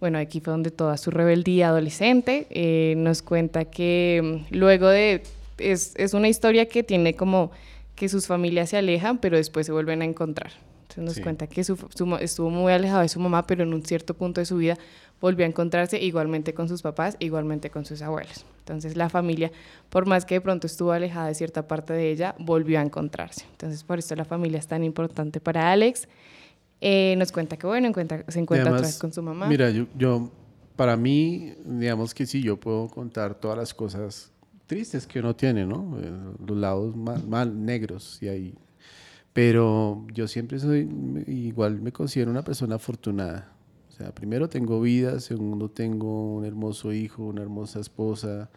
Bueno, 0.00 0.18
aquí 0.18 0.40
fue 0.40 0.52
donde 0.52 0.70
toda 0.70 0.96
su 0.96 1.10
rebeldía 1.10 1.68
adolescente. 1.68 2.46
Eh, 2.50 2.94
nos 2.96 3.22
cuenta 3.22 3.66
que 3.66 4.44
mm, 4.50 4.54
luego 4.56 4.88
de... 4.88 5.22
Es, 5.58 5.94
es 5.96 6.14
una 6.14 6.28
historia 6.28 6.66
que 6.66 6.82
tiene 6.82 7.14
como 7.14 7.52
que 7.94 8.08
sus 8.08 8.26
familias 8.26 8.70
se 8.70 8.76
alejan, 8.76 9.18
pero 9.18 9.36
después 9.36 9.66
se 9.66 9.72
vuelven 9.72 10.02
a 10.02 10.04
encontrar. 10.04 10.50
Entonces 10.84 11.04
nos 11.04 11.14
Sí. 11.14 11.22
cuenta 11.22 11.46
que 11.46 11.64
su, 11.64 11.76
su 11.76 12.16
estuvo 12.20 12.50
muy 12.50 12.72
alejado 12.72 13.00
de 13.02 13.08
su 13.08 13.18
mamá, 13.20 13.46
pero 13.46 13.62
en 13.64 13.74
un 13.74 13.82
cierto 13.84 14.14
punto 14.14 14.40
de 14.40 14.44
su 14.46 14.56
vida 14.58 14.76
volvió 15.20 15.44
a 15.44 15.48
encontrarse 15.48 16.00
igualmente 16.02 16.52
con 16.54 16.68
sus 16.68 16.82
papás, 16.82 17.16
igualmente 17.18 17.70
con 17.70 17.84
sus 17.84 18.02
abuelos. 18.02 18.44
Entonces 18.60 18.96
la 18.96 19.08
familia, 19.08 19.50
por 19.88 20.06
más 20.06 20.24
que 20.24 20.34
de 20.36 20.40
pronto 20.40 20.66
estuvo 20.66 20.92
alejada 20.92 21.28
de 21.28 21.34
cierta 21.34 21.66
parte 21.66 21.92
de 21.94 22.10
ella, 22.10 22.34
volvió 22.38 22.78
a 22.78 22.82
encontrarse. 22.82 23.44
Entonces 23.52 23.82
por 23.84 23.98
eso 23.98 24.14
la 24.14 24.24
familia 24.24 24.58
es 24.58 24.66
tan 24.66 24.84
importante 24.84 25.40
para 25.40 25.72
Alex. 25.72 26.08
Eh, 26.80 27.14
nos 27.16 27.32
cuenta 27.32 27.56
que, 27.56 27.66
bueno, 27.66 27.88
encuentra- 27.88 28.24
se 28.28 28.38
encuentra 28.38 28.64
Además, 28.70 28.80
otra 28.82 28.88
vez 28.88 28.98
con 28.98 29.12
su 29.12 29.22
mamá. 29.22 29.46
Mira, 29.48 29.70
yo, 29.70 29.86
yo, 29.96 30.30
para 30.76 30.96
mí, 30.96 31.54
digamos 31.64 32.12
que 32.12 32.26
sí, 32.26 32.42
yo 32.42 32.58
puedo 32.58 32.88
contar 32.88 33.34
todas 33.34 33.56
las 33.56 33.72
cosas 33.72 34.30
tristes 34.66 35.06
que 35.06 35.20
uno 35.20 35.34
tiene, 35.34 35.64
¿no? 35.64 35.96
Eh, 36.00 36.10
Los 36.46 36.56
lados 36.58 36.94
mal, 36.94 37.26
mal 37.26 37.64
negros 37.64 38.18
y 38.22 38.28
ahí. 38.28 38.54
Pero 39.34 40.06
yo 40.14 40.28
siempre 40.28 40.60
soy, 40.60 40.88
igual 41.28 41.80
me 41.82 41.92
considero 41.92 42.30
una 42.32 42.44
persona 42.44 42.76
afortunada. 42.76 43.52
O 43.90 43.92
sea, 43.92 44.14
primero 44.14 44.48
tengo 44.48 44.80
vida, 44.80 45.20
segundo 45.20 45.70
tengo 45.70 46.36
un 46.36 46.46
hermoso 46.46 46.92
hijo, 46.92 47.24
una 47.24 47.42
hermosa 47.42 47.80
esposa. 47.80 48.50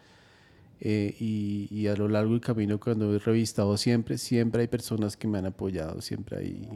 eh, 0.80 1.16
y, 1.20 1.68
y 1.72 1.88
a 1.88 1.96
lo 1.96 2.08
largo 2.08 2.32
del 2.32 2.40
camino, 2.42 2.80
cuando 2.80 3.14
he 3.14 3.18
revistado 3.20 3.76
siempre, 3.76 4.18
siempre 4.18 4.62
hay 4.62 4.68
personas 4.68 5.16
que 5.16 5.28
me 5.28 5.38
han 5.38 5.46
apoyado, 5.46 6.00
siempre 6.02 6.38
hay 6.38 6.68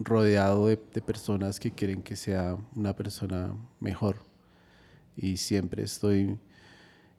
rodeado 0.00 0.68
de, 0.68 0.78
de 0.94 1.02
personas 1.02 1.60
que 1.60 1.72
quieren 1.72 2.02
que 2.02 2.16
sea 2.16 2.56
una 2.76 2.94
persona 2.96 3.54
mejor. 3.80 4.18
Y 5.16 5.36
siempre 5.38 5.82
estoy 5.84 6.38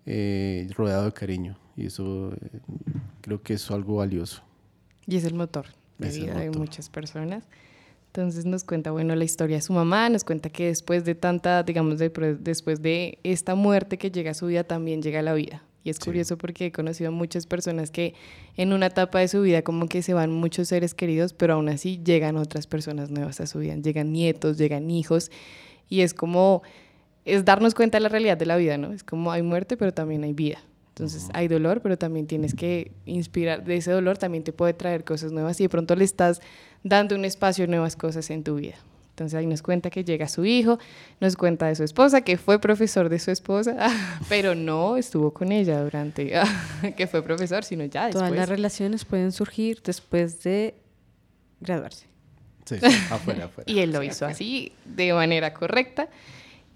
eh, 0.06 0.70
rodeado 0.78 1.06
de 1.06 1.14
cariño. 1.14 1.58
Y 1.78 1.88
eso 1.88 2.34
eh, 2.34 2.62
creo 3.22 3.42
que 3.44 3.54
es 3.56 3.72
algo 3.72 3.98
valioso. 3.98 4.44
Y 5.08 5.18
es 5.18 5.26
el 5.26 5.34
motor 5.36 5.66
de 6.02 6.10
Es 6.10 6.20
vida 6.20 6.34
de 6.39 6.49
muchas 6.52 6.89
personas. 6.89 7.43
Entonces 8.08 8.45
nos 8.45 8.66
cuenta, 8.66 8.91
bueno, 8.91 9.16
la 9.16 9.24
historia 9.24 9.56
de 9.56 9.62
su 9.62 9.72
mamá, 9.72 10.10
nos 10.10 10.26
cuenta 10.26 10.49
que 10.49 10.66
después 10.66 11.06
de 11.06 11.16
tanta, 11.16 11.64
digamos, 11.64 11.97
de- 11.97 12.10
después 12.39 12.82
de 12.82 13.20
esta 13.24 13.56
muerte 13.56 13.97
que 13.97 14.12
llega 14.12 14.32
a 14.32 14.34
su 14.34 14.47
vida, 14.47 14.66
también 14.66 15.02
llega 15.02 15.22
la 15.22 15.34
vida. 15.34 15.64
Y 15.84 15.89
es 15.89 15.95
Sí. 15.95 16.04
curioso 16.04 16.38
porque 16.38 16.68
he 16.68 16.72
conocido 16.72 17.08
a 17.08 17.12
muchas 17.12 17.47
personas 17.47 17.89
que 17.89 18.14
en 18.58 18.74
una 18.74 18.88
etapa 18.88 19.20
de 19.20 19.28
su 19.30 19.41
vida 19.41 19.62
como 19.62 19.88
que 19.88 20.02
se 20.04 20.14
van 20.14 20.30
muchos 20.32 20.68
seres 20.68 20.93
queridos, 20.93 21.34
pero 21.34 21.54
aún 21.54 21.70
así 21.70 22.02
llegan 22.04 22.36
otras 22.36 22.68
personas 22.68 23.10
nuevas 23.10 23.39
a 23.39 23.47
su 23.47 23.60
vida. 23.60 23.76
Llegan 23.78 24.12
nietos, 24.12 24.58
llegan 24.58 24.91
hijos. 24.91 25.32
Y 25.89 26.02
es 26.02 26.14
como, 26.14 26.62
es 27.26 27.45
darnos 27.45 27.74
cuenta 27.74 27.97
de 27.97 28.02
la 28.04 28.10
realidad 28.10 28.38
de 28.38 28.45
la 28.45 28.58
vida, 28.58 28.78
¿no? 28.78 28.91
Es 28.91 29.04
como 29.04 29.32
hay 29.32 29.41
muerte, 29.41 29.78
pero 29.78 29.93
también 29.93 30.24
hay 30.24 30.34
vida. 30.34 30.60
Entonces 30.92 31.30
hay 31.34 31.48
dolor, 31.48 31.82
pero 31.82 31.98
también 31.98 32.28
tienes 32.28 32.54
que 32.54 32.92
inspirar, 33.06 33.64
de 33.64 33.78
ese 33.78 33.92
dolor 33.92 34.18
también 34.18 34.44
te 34.44 34.52
puede 34.52 34.74
traer 34.74 35.04
cosas 35.06 35.32
nuevas 35.32 35.60
y 35.60 35.64
de 35.64 35.70
pronto 35.70 35.96
le 35.96 36.04
estás 36.04 36.42
dando 36.84 37.16
un 37.16 37.24
espacio 37.24 37.64
a 37.64 37.68
nuevas 37.68 37.96
cosas 37.96 38.30
en 38.30 38.44
tu 38.44 38.56
vida. 38.56 38.76
Entonces 39.12 39.38
ahí 39.38 39.46
nos 39.46 39.62
cuenta 39.62 39.89
que 39.89 40.04
llega 40.04 40.28
su 40.28 40.46
hijo, 40.46 40.80
nos 41.20 41.36
cuenta 41.36 41.68
de 41.68 41.76
su 41.76 41.84
esposa, 41.84 42.22
que 42.22 42.38
fue 42.38 42.60
profesor 42.60 43.08
de 43.08 43.20
su 43.20 43.32
esposa, 43.32 43.76
pero 44.30 44.54
no 44.54 44.98
estuvo 44.98 45.32
con 45.32 45.52
ella 45.52 45.82
durante 45.82 46.34
que 46.98 47.08
fue 47.08 47.22
profesor, 47.22 47.64
sino 47.64 47.86
ya 47.86 48.06
después. 48.08 48.24
Todas 48.24 48.36
las 48.36 48.50
relaciones 48.50 49.06
pueden 49.06 49.32
surgir 49.32 49.82
después 49.84 50.44
de 50.44 50.76
graduarse. 51.62 52.08
Sí, 52.66 52.78
sí, 52.80 52.86
afuera, 53.12 53.46
afuera. 53.46 53.72
Y 53.72 53.80
él 53.80 53.92
lo 53.92 54.04
hizo 54.04 54.26
así, 54.26 54.74
de 54.86 55.14
manera 55.14 55.54
correcta. 55.54 56.10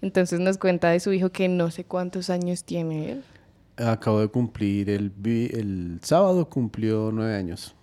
Entonces 0.00 0.40
nos 0.40 0.58
cuenta 0.58 0.90
de 0.90 1.00
su 1.00 1.12
hijo 1.12 1.30
que 1.30 1.48
no 1.48 1.70
sé 1.70 1.84
cuántos 1.84 2.30
años 2.30 2.64
tiene 2.64 3.12
él. 3.12 3.24
Acabo 3.76 4.20
de 4.20 4.28
cumplir, 4.28 4.88
el, 4.88 5.10
vi- 5.10 5.50
el 5.52 5.98
sábado 6.02 6.48
cumplió 6.48 7.10
nueve 7.12 7.34
años, 7.36 7.74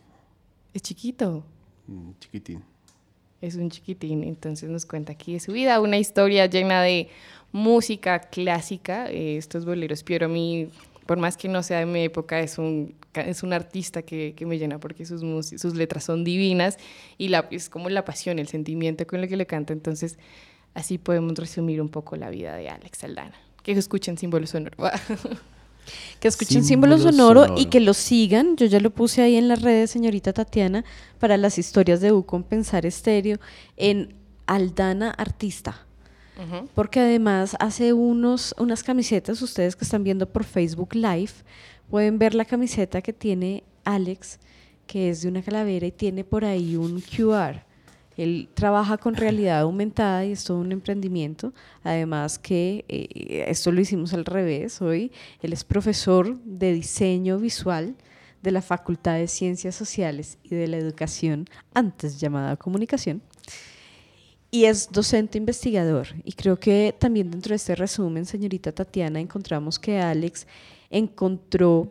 Es 0.74 0.82
chiquito. 0.82 1.44
mm, 1.88 2.12
chiquitín. 2.20 2.64
Es 3.41 3.56
un 3.56 3.70
chiquitín, 3.70 4.24
entonces 4.24 4.70
nos 4.70 4.86
cuenta 4.86 5.12
aquí 5.12 5.34
de 5.34 5.39
su 5.39 5.52
vida, 5.52 5.80
una 5.82 5.98
historia 5.98 6.46
llena 6.48 6.82
de 6.82 7.10
música 7.52 8.20
clásica. 8.20 9.12
eh, 9.12 9.38
estos 9.38 9.66
boleros, 9.66 10.02
Piero 10.04 10.26
a 10.28 10.30
mí, 10.30 10.70
por 11.06 11.18
más 11.18 11.36
que 11.38 11.48
no 11.50 11.62
sea 11.62 11.80
de 11.80 11.86
mi 11.86 12.00
época, 12.04 12.39
es 12.39 12.58
un, 12.58 12.96
es 13.14 13.44
un 13.44 13.52
artista 13.54 14.02
que, 14.02 14.34
que 14.36 14.46
me 14.48 14.58
llena 14.58 14.80
porque 14.80 15.06
sus, 15.06 15.22
sus 15.50 15.76
letras 15.76 16.06
son 16.06 16.24
divinas 16.24 16.78
y 17.18 17.28
la, 17.28 17.48
es 17.52 17.70
como 17.70 17.89
la 17.89 18.06
pasión, 18.06 18.39
el 18.39 18.48
sentimiento 18.48 19.06
con 19.06 19.20
el 19.20 19.28
que 19.28 19.36
le 19.36 19.46
canta. 19.46 19.74
Entonces, 19.74 20.18
así 20.74 20.98
podemos 20.98 21.34
resumir 21.38 21.82
un 21.82 21.89
poco 21.89 22.16
la 22.16 22.30
vida 22.30 22.56
de 22.56 22.70
Alex 22.70 23.00
Saldana. 23.00 23.36
Que 23.62 23.74
escuchen 23.74 24.18
símbolo 24.18 24.48
sonoro. 24.48 24.78
Que 26.20 26.28
escuchen 26.28 26.64
símbolo, 26.64 26.98
Símbolo 26.98 27.12
sonoro, 27.12 27.56
y 27.58 27.66
que 27.66 27.80
lo 27.80 27.94
sigan. 27.94 28.56
Yo 28.56 28.66
ya 28.66 28.80
lo 28.80 28.90
puse 28.90 29.22
ahí 29.22 29.36
en 29.36 29.48
las 29.48 29.62
redes, 29.62 29.92
señorita 29.92 30.34
Tatiana, 30.34 30.86
para 31.20 31.38
las 31.38 31.58
historias 31.58 32.02
de 32.02 32.12
U 32.12 32.26
Compensar 32.26 32.86
Estéreo 32.86 33.40
en 33.78 34.16
Aldana 34.46 35.12
Artista. 35.12 35.86
porque 36.74 37.00
además 37.00 37.56
hace 37.60 37.94
unos, 37.94 38.56
unas 38.58 38.84
camisetas, 38.84 39.42
ustedes 39.42 39.76
que 39.76 39.86
están 39.86 40.04
viendo 40.04 40.28
por 40.28 40.44
Facebook 40.44 40.96
Live, 40.96 41.32
pueden 41.90 42.18
ver 42.18 42.34
la 42.34 42.46
camiseta 42.46 43.02
que 43.02 43.14
tiene 43.14 43.64
Alex, 43.84 44.40
que 44.88 45.10
es 45.10 45.22
de 45.22 45.30
una 45.30 45.44
calavera 45.44 45.86
y 45.86 45.92
tiene 45.92 46.24
por 46.24 46.44
ahí 46.44 46.76
un 46.76 47.02
QR. 47.02 47.62
Él 48.18 48.49
trabaja 48.53 48.97
con 48.97 49.16
realidad 49.16 49.61
aumentada 49.61 50.26
y 50.26 50.32
es 50.34 50.43
todo 50.43 50.59
un 50.59 50.72
emprendimiento. 50.72 51.53
Además 51.84 52.38
que 52.39 52.86
eh, 52.88 53.45
esto 53.47 53.72
lo 53.72 53.82
hicimos 53.82 54.14
al 54.14 54.26
revés 54.26 54.82
hoy. 54.82 55.11
Él 55.41 55.53
es 55.53 55.64
profesor 55.64 56.38
de 56.43 56.74
diseño 56.74 57.39
visual 57.39 57.95
de 58.41 58.51
la 58.51 58.61
Facultad 58.61 59.16
de 59.16 59.28
Ciencias 59.28 59.74
Sociales 59.74 60.38
y 60.43 60.49
de 60.55 60.68
la 60.68 60.78
Educación, 60.78 61.47
antes 61.74 62.20
llamada 62.20 62.57
Comunicación. 62.57 63.22
Y 64.51 64.66
es 64.66 64.91
docente 64.91 65.38
investigador. 65.38 66.09
Y 66.26 66.34
creo 66.34 66.59
que 66.59 66.93
también 66.99 67.32
dentro 67.32 67.49
de 67.51 67.55
este 67.55 67.74
resumen, 67.74 68.26
señorita 68.26 68.72
Tatiana, 68.72 69.20
encontramos 69.20 69.80
que 69.80 69.99
Alex 69.99 70.45
encontró 70.91 71.89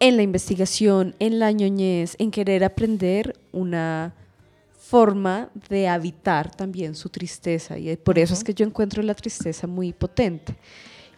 en 0.00 0.16
la 0.16 0.22
investigación, 0.22 1.14
en 1.18 1.38
la 1.38 1.50
ñoñez, 1.52 2.16
en 2.18 2.30
querer 2.30 2.64
aprender 2.64 3.38
una 3.52 4.14
forma 4.88 5.50
de 5.68 5.86
habitar 5.88 6.50
también 6.54 6.94
su 6.94 7.08
tristeza. 7.10 7.76
Y 7.78 7.94
por 7.96 8.18
eso 8.18 8.32
es 8.32 8.42
que 8.42 8.54
yo 8.54 8.64
encuentro 8.64 9.02
la 9.02 9.14
tristeza 9.14 9.66
muy 9.66 9.92
potente. 9.92 10.56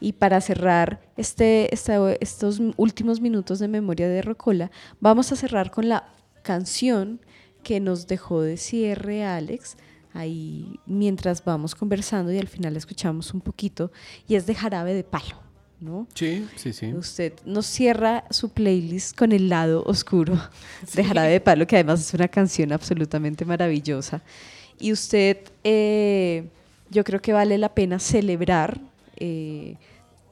Y 0.00 0.12
para 0.14 0.40
cerrar 0.40 1.00
este, 1.16 1.72
esta- 1.72 2.12
estos 2.20 2.60
últimos 2.76 3.20
minutos 3.20 3.58
de 3.60 3.68
memoria 3.68 4.08
de 4.08 4.22
Rocola, 4.22 4.70
vamos 4.98 5.30
a 5.30 5.36
cerrar 5.36 5.70
con 5.70 5.88
la 5.88 6.08
canción 6.42 7.20
que 7.62 7.78
nos 7.80 8.06
dejó 8.06 8.40
de 8.42 8.56
cierre 8.56 9.24
Alex, 9.24 9.76
ahí 10.14 10.80
mientras 10.86 11.44
vamos 11.44 11.74
conversando 11.74 12.32
y 12.32 12.38
al 12.38 12.48
final 12.48 12.76
escuchamos 12.76 13.34
un 13.34 13.40
poquito, 13.42 13.92
y 14.26 14.34
es 14.34 14.46
de 14.46 14.54
Jarabe 14.54 14.94
de 14.94 15.04
Palo, 15.04 15.36
¿no? 15.80 16.06
Sí, 16.14 16.46
sí, 16.56 16.72
sí. 16.72 16.92
Usted 16.92 17.32
nos 17.44 17.66
cierra 17.66 18.24
su 18.30 18.50
playlist 18.50 19.16
con 19.16 19.32
el 19.32 19.48
lado 19.48 19.82
oscuro 19.86 20.34
de 20.94 21.04
Jarabe 21.04 21.30
de 21.30 21.40
Palo, 21.40 21.66
que 21.66 21.76
además 21.76 22.00
es 22.00 22.12
una 22.14 22.28
canción 22.28 22.72
absolutamente 22.72 23.44
maravillosa. 23.44 24.22
Y 24.78 24.92
usted, 24.92 25.38
eh, 25.64 26.48
yo 26.90 27.04
creo 27.04 27.20
que 27.20 27.32
vale 27.32 27.58
la 27.58 27.74
pena 27.74 27.98
celebrar 27.98 28.80
eh, 29.16 29.76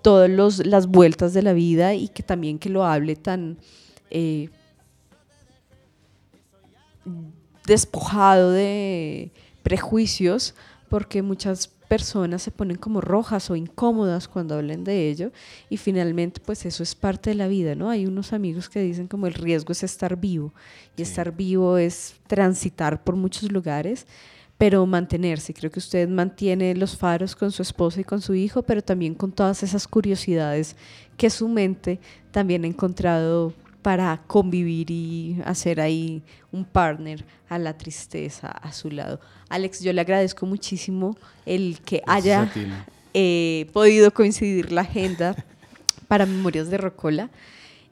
todas 0.02 0.30
los- 0.30 0.64
las 0.66 0.86
vueltas 0.86 1.34
de 1.34 1.42
la 1.42 1.52
vida 1.52 1.94
y 1.94 2.08
que 2.08 2.22
también 2.22 2.58
que 2.58 2.68
lo 2.70 2.84
hable 2.84 3.16
tan 3.16 3.58
eh, 4.10 4.48
despojado 7.66 8.50
de 8.52 9.30
prejuicios, 9.62 10.54
porque 10.88 11.22
muchas 11.22 11.70
personas 11.88 12.42
se 12.42 12.50
ponen 12.50 12.76
como 12.76 13.00
rojas 13.00 13.50
o 13.50 13.56
incómodas 13.56 14.28
cuando 14.28 14.54
hablan 14.54 14.84
de 14.84 15.08
ello 15.08 15.32
y 15.70 15.78
finalmente 15.78 16.40
pues 16.44 16.66
eso 16.66 16.82
es 16.82 16.94
parte 16.94 17.30
de 17.30 17.36
la 17.36 17.48
vida, 17.48 17.74
¿no? 17.74 17.90
Hay 17.90 18.06
unos 18.06 18.32
amigos 18.32 18.68
que 18.68 18.80
dicen 18.80 19.08
como 19.08 19.26
el 19.26 19.34
riesgo 19.34 19.72
es 19.72 19.82
estar 19.82 20.16
vivo 20.16 20.52
y 20.96 21.02
estar 21.02 21.34
vivo 21.34 21.78
es 21.78 22.14
transitar 22.26 23.02
por 23.02 23.16
muchos 23.16 23.50
lugares, 23.50 24.06
pero 24.58 24.84
mantenerse. 24.86 25.54
Creo 25.54 25.70
que 25.70 25.78
usted 25.78 26.08
mantiene 26.08 26.74
los 26.74 26.96
faros 26.96 27.34
con 27.34 27.50
su 27.50 27.62
esposa 27.62 28.00
y 28.00 28.04
con 28.04 28.20
su 28.20 28.34
hijo, 28.34 28.62
pero 28.62 28.82
también 28.82 29.14
con 29.14 29.32
todas 29.32 29.62
esas 29.62 29.88
curiosidades 29.88 30.76
que 31.16 31.30
su 31.30 31.48
mente 31.48 32.00
también 32.30 32.64
ha 32.64 32.68
encontrado 32.68 33.54
para 33.82 34.22
convivir 34.26 34.90
y 34.90 35.40
hacer 35.44 35.80
ahí 35.80 36.22
un 36.52 36.64
partner 36.64 37.24
a 37.48 37.58
la 37.58 37.76
tristeza 37.76 38.48
a 38.48 38.72
su 38.72 38.90
lado. 38.90 39.20
Alex, 39.48 39.80
yo 39.80 39.92
le 39.92 40.00
agradezco 40.00 40.46
muchísimo 40.46 41.16
el 41.46 41.80
que 41.84 42.02
haya 42.06 42.50
eh, 43.14 43.70
podido 43.72 44.12
coincidir 44.12 44.72
la 44.72 44.82
agenda 44.82 45.36
para 46.08 46.26
Memorias 46.26 46.70
de 46.70 46.78
Rocola. 46.78 47.30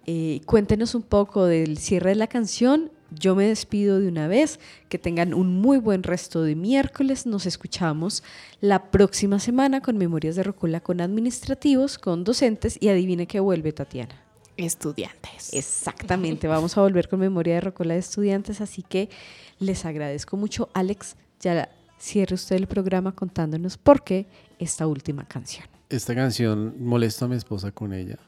Eh, 0.06 0.40
cuéntenos 0.46 0.94
un 0.94 1.02
poco 1.02 1.46
del 1.46 1.78
cierre 1.78 2.10
de 2.10 2.16
la 2.16 2.26
canción. 2.26 2.90
Yo 3.10 3.34
me 3.34 3.46
despido 3.46 4.00
de 4.00 4.08
una 4.08 4.28
vez. 4.28 4.60
Que 4.88 4.98
tengan 4.98 5.34
un 5.34 5.60
muy 5.60 5.78
buen 5.78 6.02
resto 6.02 6.42
de 6.42 6.54
miércoles. 6.54 7.26
Nos 7.26 7.46
escuchamos 7.46 8.22
la 8.60 8.90
próxima 8.90 9.38
semana 9.38 9.80
con 9.80 9.98
Memorias 9.98 10.36
de 10.36 10.42
Rocola 10.42 10.80
con 10.80 11.00
administrativos, 11.00 11.98
con 11.98 12.24
docentes 12.24 12.76
y 12.80 12.88
adivine 12.88 13.26
qué 13.26 13.40
vuelve 13.40 13.72
Tatiana. 13.72 14.25
Estudiantes. 14.56 15.52
Exactamente, 15.52 16.48
vamos 16.48 16.76
a 16.76 16.80
volver 16.80 17.08
con 17.08 17.20
Memoria 17.20 17.54
de 17.54 17.60
Rocola 17.60 17.94
de 17.94 18.00
Estudiantes, 18.00 18.60
así 18.60 18.82
que 18.82 19.10
les 19.58 19.84
agradezco 19.84 20.36
mucho. 20.36 20.68
Alex, 20.74 21.16
ya 21.40 21.68
cierre 21.98 22.34
usted 22.34 22.56
el 22.56 22.66
programa 22.66 23.12
contándonos 23.12 23.76
por 23.76 24.02
qué 24.02 24.26
esta 24.58 24.86
última 24.86 25.24
canción. 25.24 25.66
Esta 25.88 26.14
canción 26.14 26.74
molesto 26.80 27.26
a 27.26 27.28
mi 27.28 27.36
esposa 27.36 27.70
con 27.70 27.92
ella. 27.92 28.18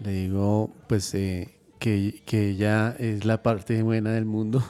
Le 0.00 0.12
digo, 0.12 0.70
pues, 0.86 1.14
eh, 1.14 1.56
que, 1.78 2.22
que 2.26 2.50
ella 2.50 2.94
es 2.98 3.24
la 3.24 3.42
parte 3.42 3.82
buena 3.82 4.10
del 4.12 4.24
mundo 4.24 4.62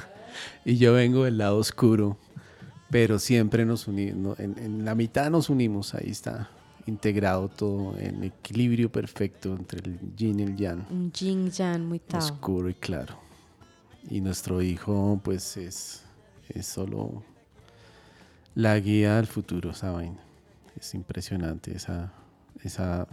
y 0.64 0.76
yo 0.76 0.92
vengo 0.92 1.24
del 1.24 1.38
lado 1.38 1.58
oscuro, 1.58 2.18
pero 2.90 3.18
siempre 3.18 3.64
nos 3.64 3.88
unimos, 3.88 4.38
en, 4.38 4.58
en 4.58 4.84
la 4.84 4.94
mitad 4.94 5.30
nos 5.30 5.50
unimos, 5.50 5.94
ahí 5.94 6.10
está 6.10 6.50
integrado 6.86 7.48
todo 7.48 7.96
en 7.98 8.24
equilibrio 8.24 8.90
perfecto 8.90 9.54
entre 9.54 9.80
el 9.80 9.98
yin 10.16 10.40
y 10.40 10.42
el 10.42 10.56
yang, 10.56 10.84
Un 10.90 11.12
yin 11.12 11.50
yang 11.50 11.86
muy 11.86 11.98
tao. 12.00 12.18
oscuro 12.18 12.68
y 12.68 12.74
claro. 12.74 13.16
Y 14.10 14.20
nuestro 14.20 14.60
hijo, 14.62 15.20
pues, 15.22 15.56
es, 15.56 16.02
es 16.48 16.66
solo 16.66 17.22
la 18.54 18.78
guía 18.80 19.18
al 19.18 19.26
futuro, 19.26 19.70
esa 19.70 19.92
vaina. 19.92 20.18
Es 20.76 20.94
impresionante 20.94 21.76
esa, 21.76 22.12
esa 22.64 23.06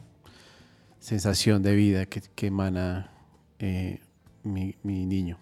sensación 0.99 1.61
de 1.61 1.75
vida 1.75 2.05
que, 2.07 2.21
que 2.35 2.47
emana 2.47 3.11
eh, 3.59 3.99
mi, 4.43 4.75
mi 4.83 5.05
niño. 5.05 5.37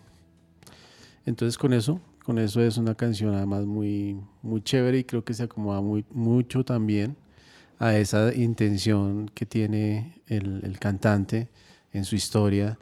Entonces 1.25 1.57
con 1.57 1.73
eso, 1.73 1.99
con 2.23 2.39
eso 2.39 2.61
es 2.61 2.77
una 2.77 2.95
canción 2.95 3.33
además 3.33 3.65
muy, 3.65 4.19
muy 4.41 4.61
chévere 4.61 4.99
y 4.99 5.03
creo 5.03 5.23
que 5.23 5.33
se 5.33 5.43
acomoda 5.43 5.81
muy, 5.81 6.05
mucho 6.11 6.63
también 6.63 7.15
a 7.79 7.95
esa 7.97 8.33
intención 8.33 9.29
que 9.29 9.45
tiene 9.45 10.21
el, 10.27 10.61
el 10.63 10.79
cantante 10.79 11.49
en 11.93 12.05
su 12.05 12.15
historia, 12.15 12.77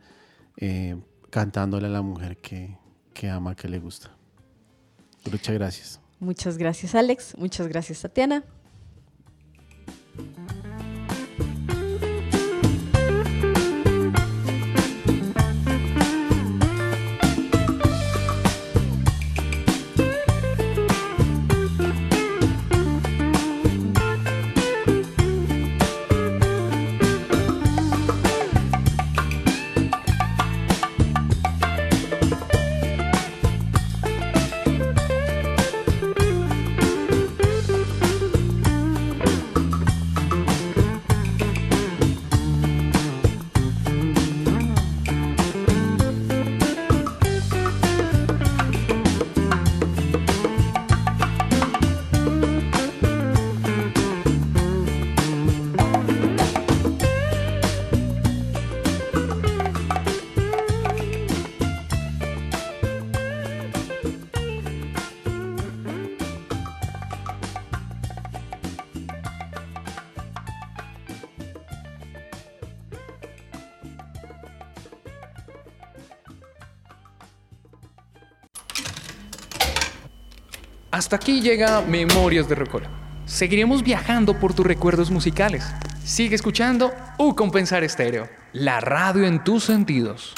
eh, 0.57 0.95
cantándole 1.29 1.87
a 1.87 1.89
la 1.89 2.01
mujer 2.01 2.37
que, 2.37 2.77
que 3.13 3.29
ama, 3.29 3.55
que 3.55 3.67
le 3.67 3.79
gusta. 3.79 4.11
Muchas 5.29 5.55
gracias. 5.55 5.99
Muchas 6.19 6.57
gracias 6.57 6.95
Alex, 6.95 7.35
muchas 7.37 7.67
gracias 7.67 8.01
Tatiana. 8.01 8.43
Hasta 81.05 81.17
aquí 81.17 81.39
llega 81.39 81.81
Memorias 81.81 82.49
de 82.49 82.55
Rocola. 82.55 82.89
Seguiremos 83.25 83.83
viajando 83.83 84.39
por 84.39 84.55
tus 84.55 84.65
recuerdos 84.65 85.11
musicales. 85.11 85.63
Sigue 86.03 86.33
escuchando 86.33 86.91
U 87.19 87.35
Compensar 87.35 87.83
Estéreo, 87.83 88.27
la 88.53 88.79
radio 88.79 89.23
en 89.27 89.43
tus 89.43 89.65
sentidos. 89.65 90.33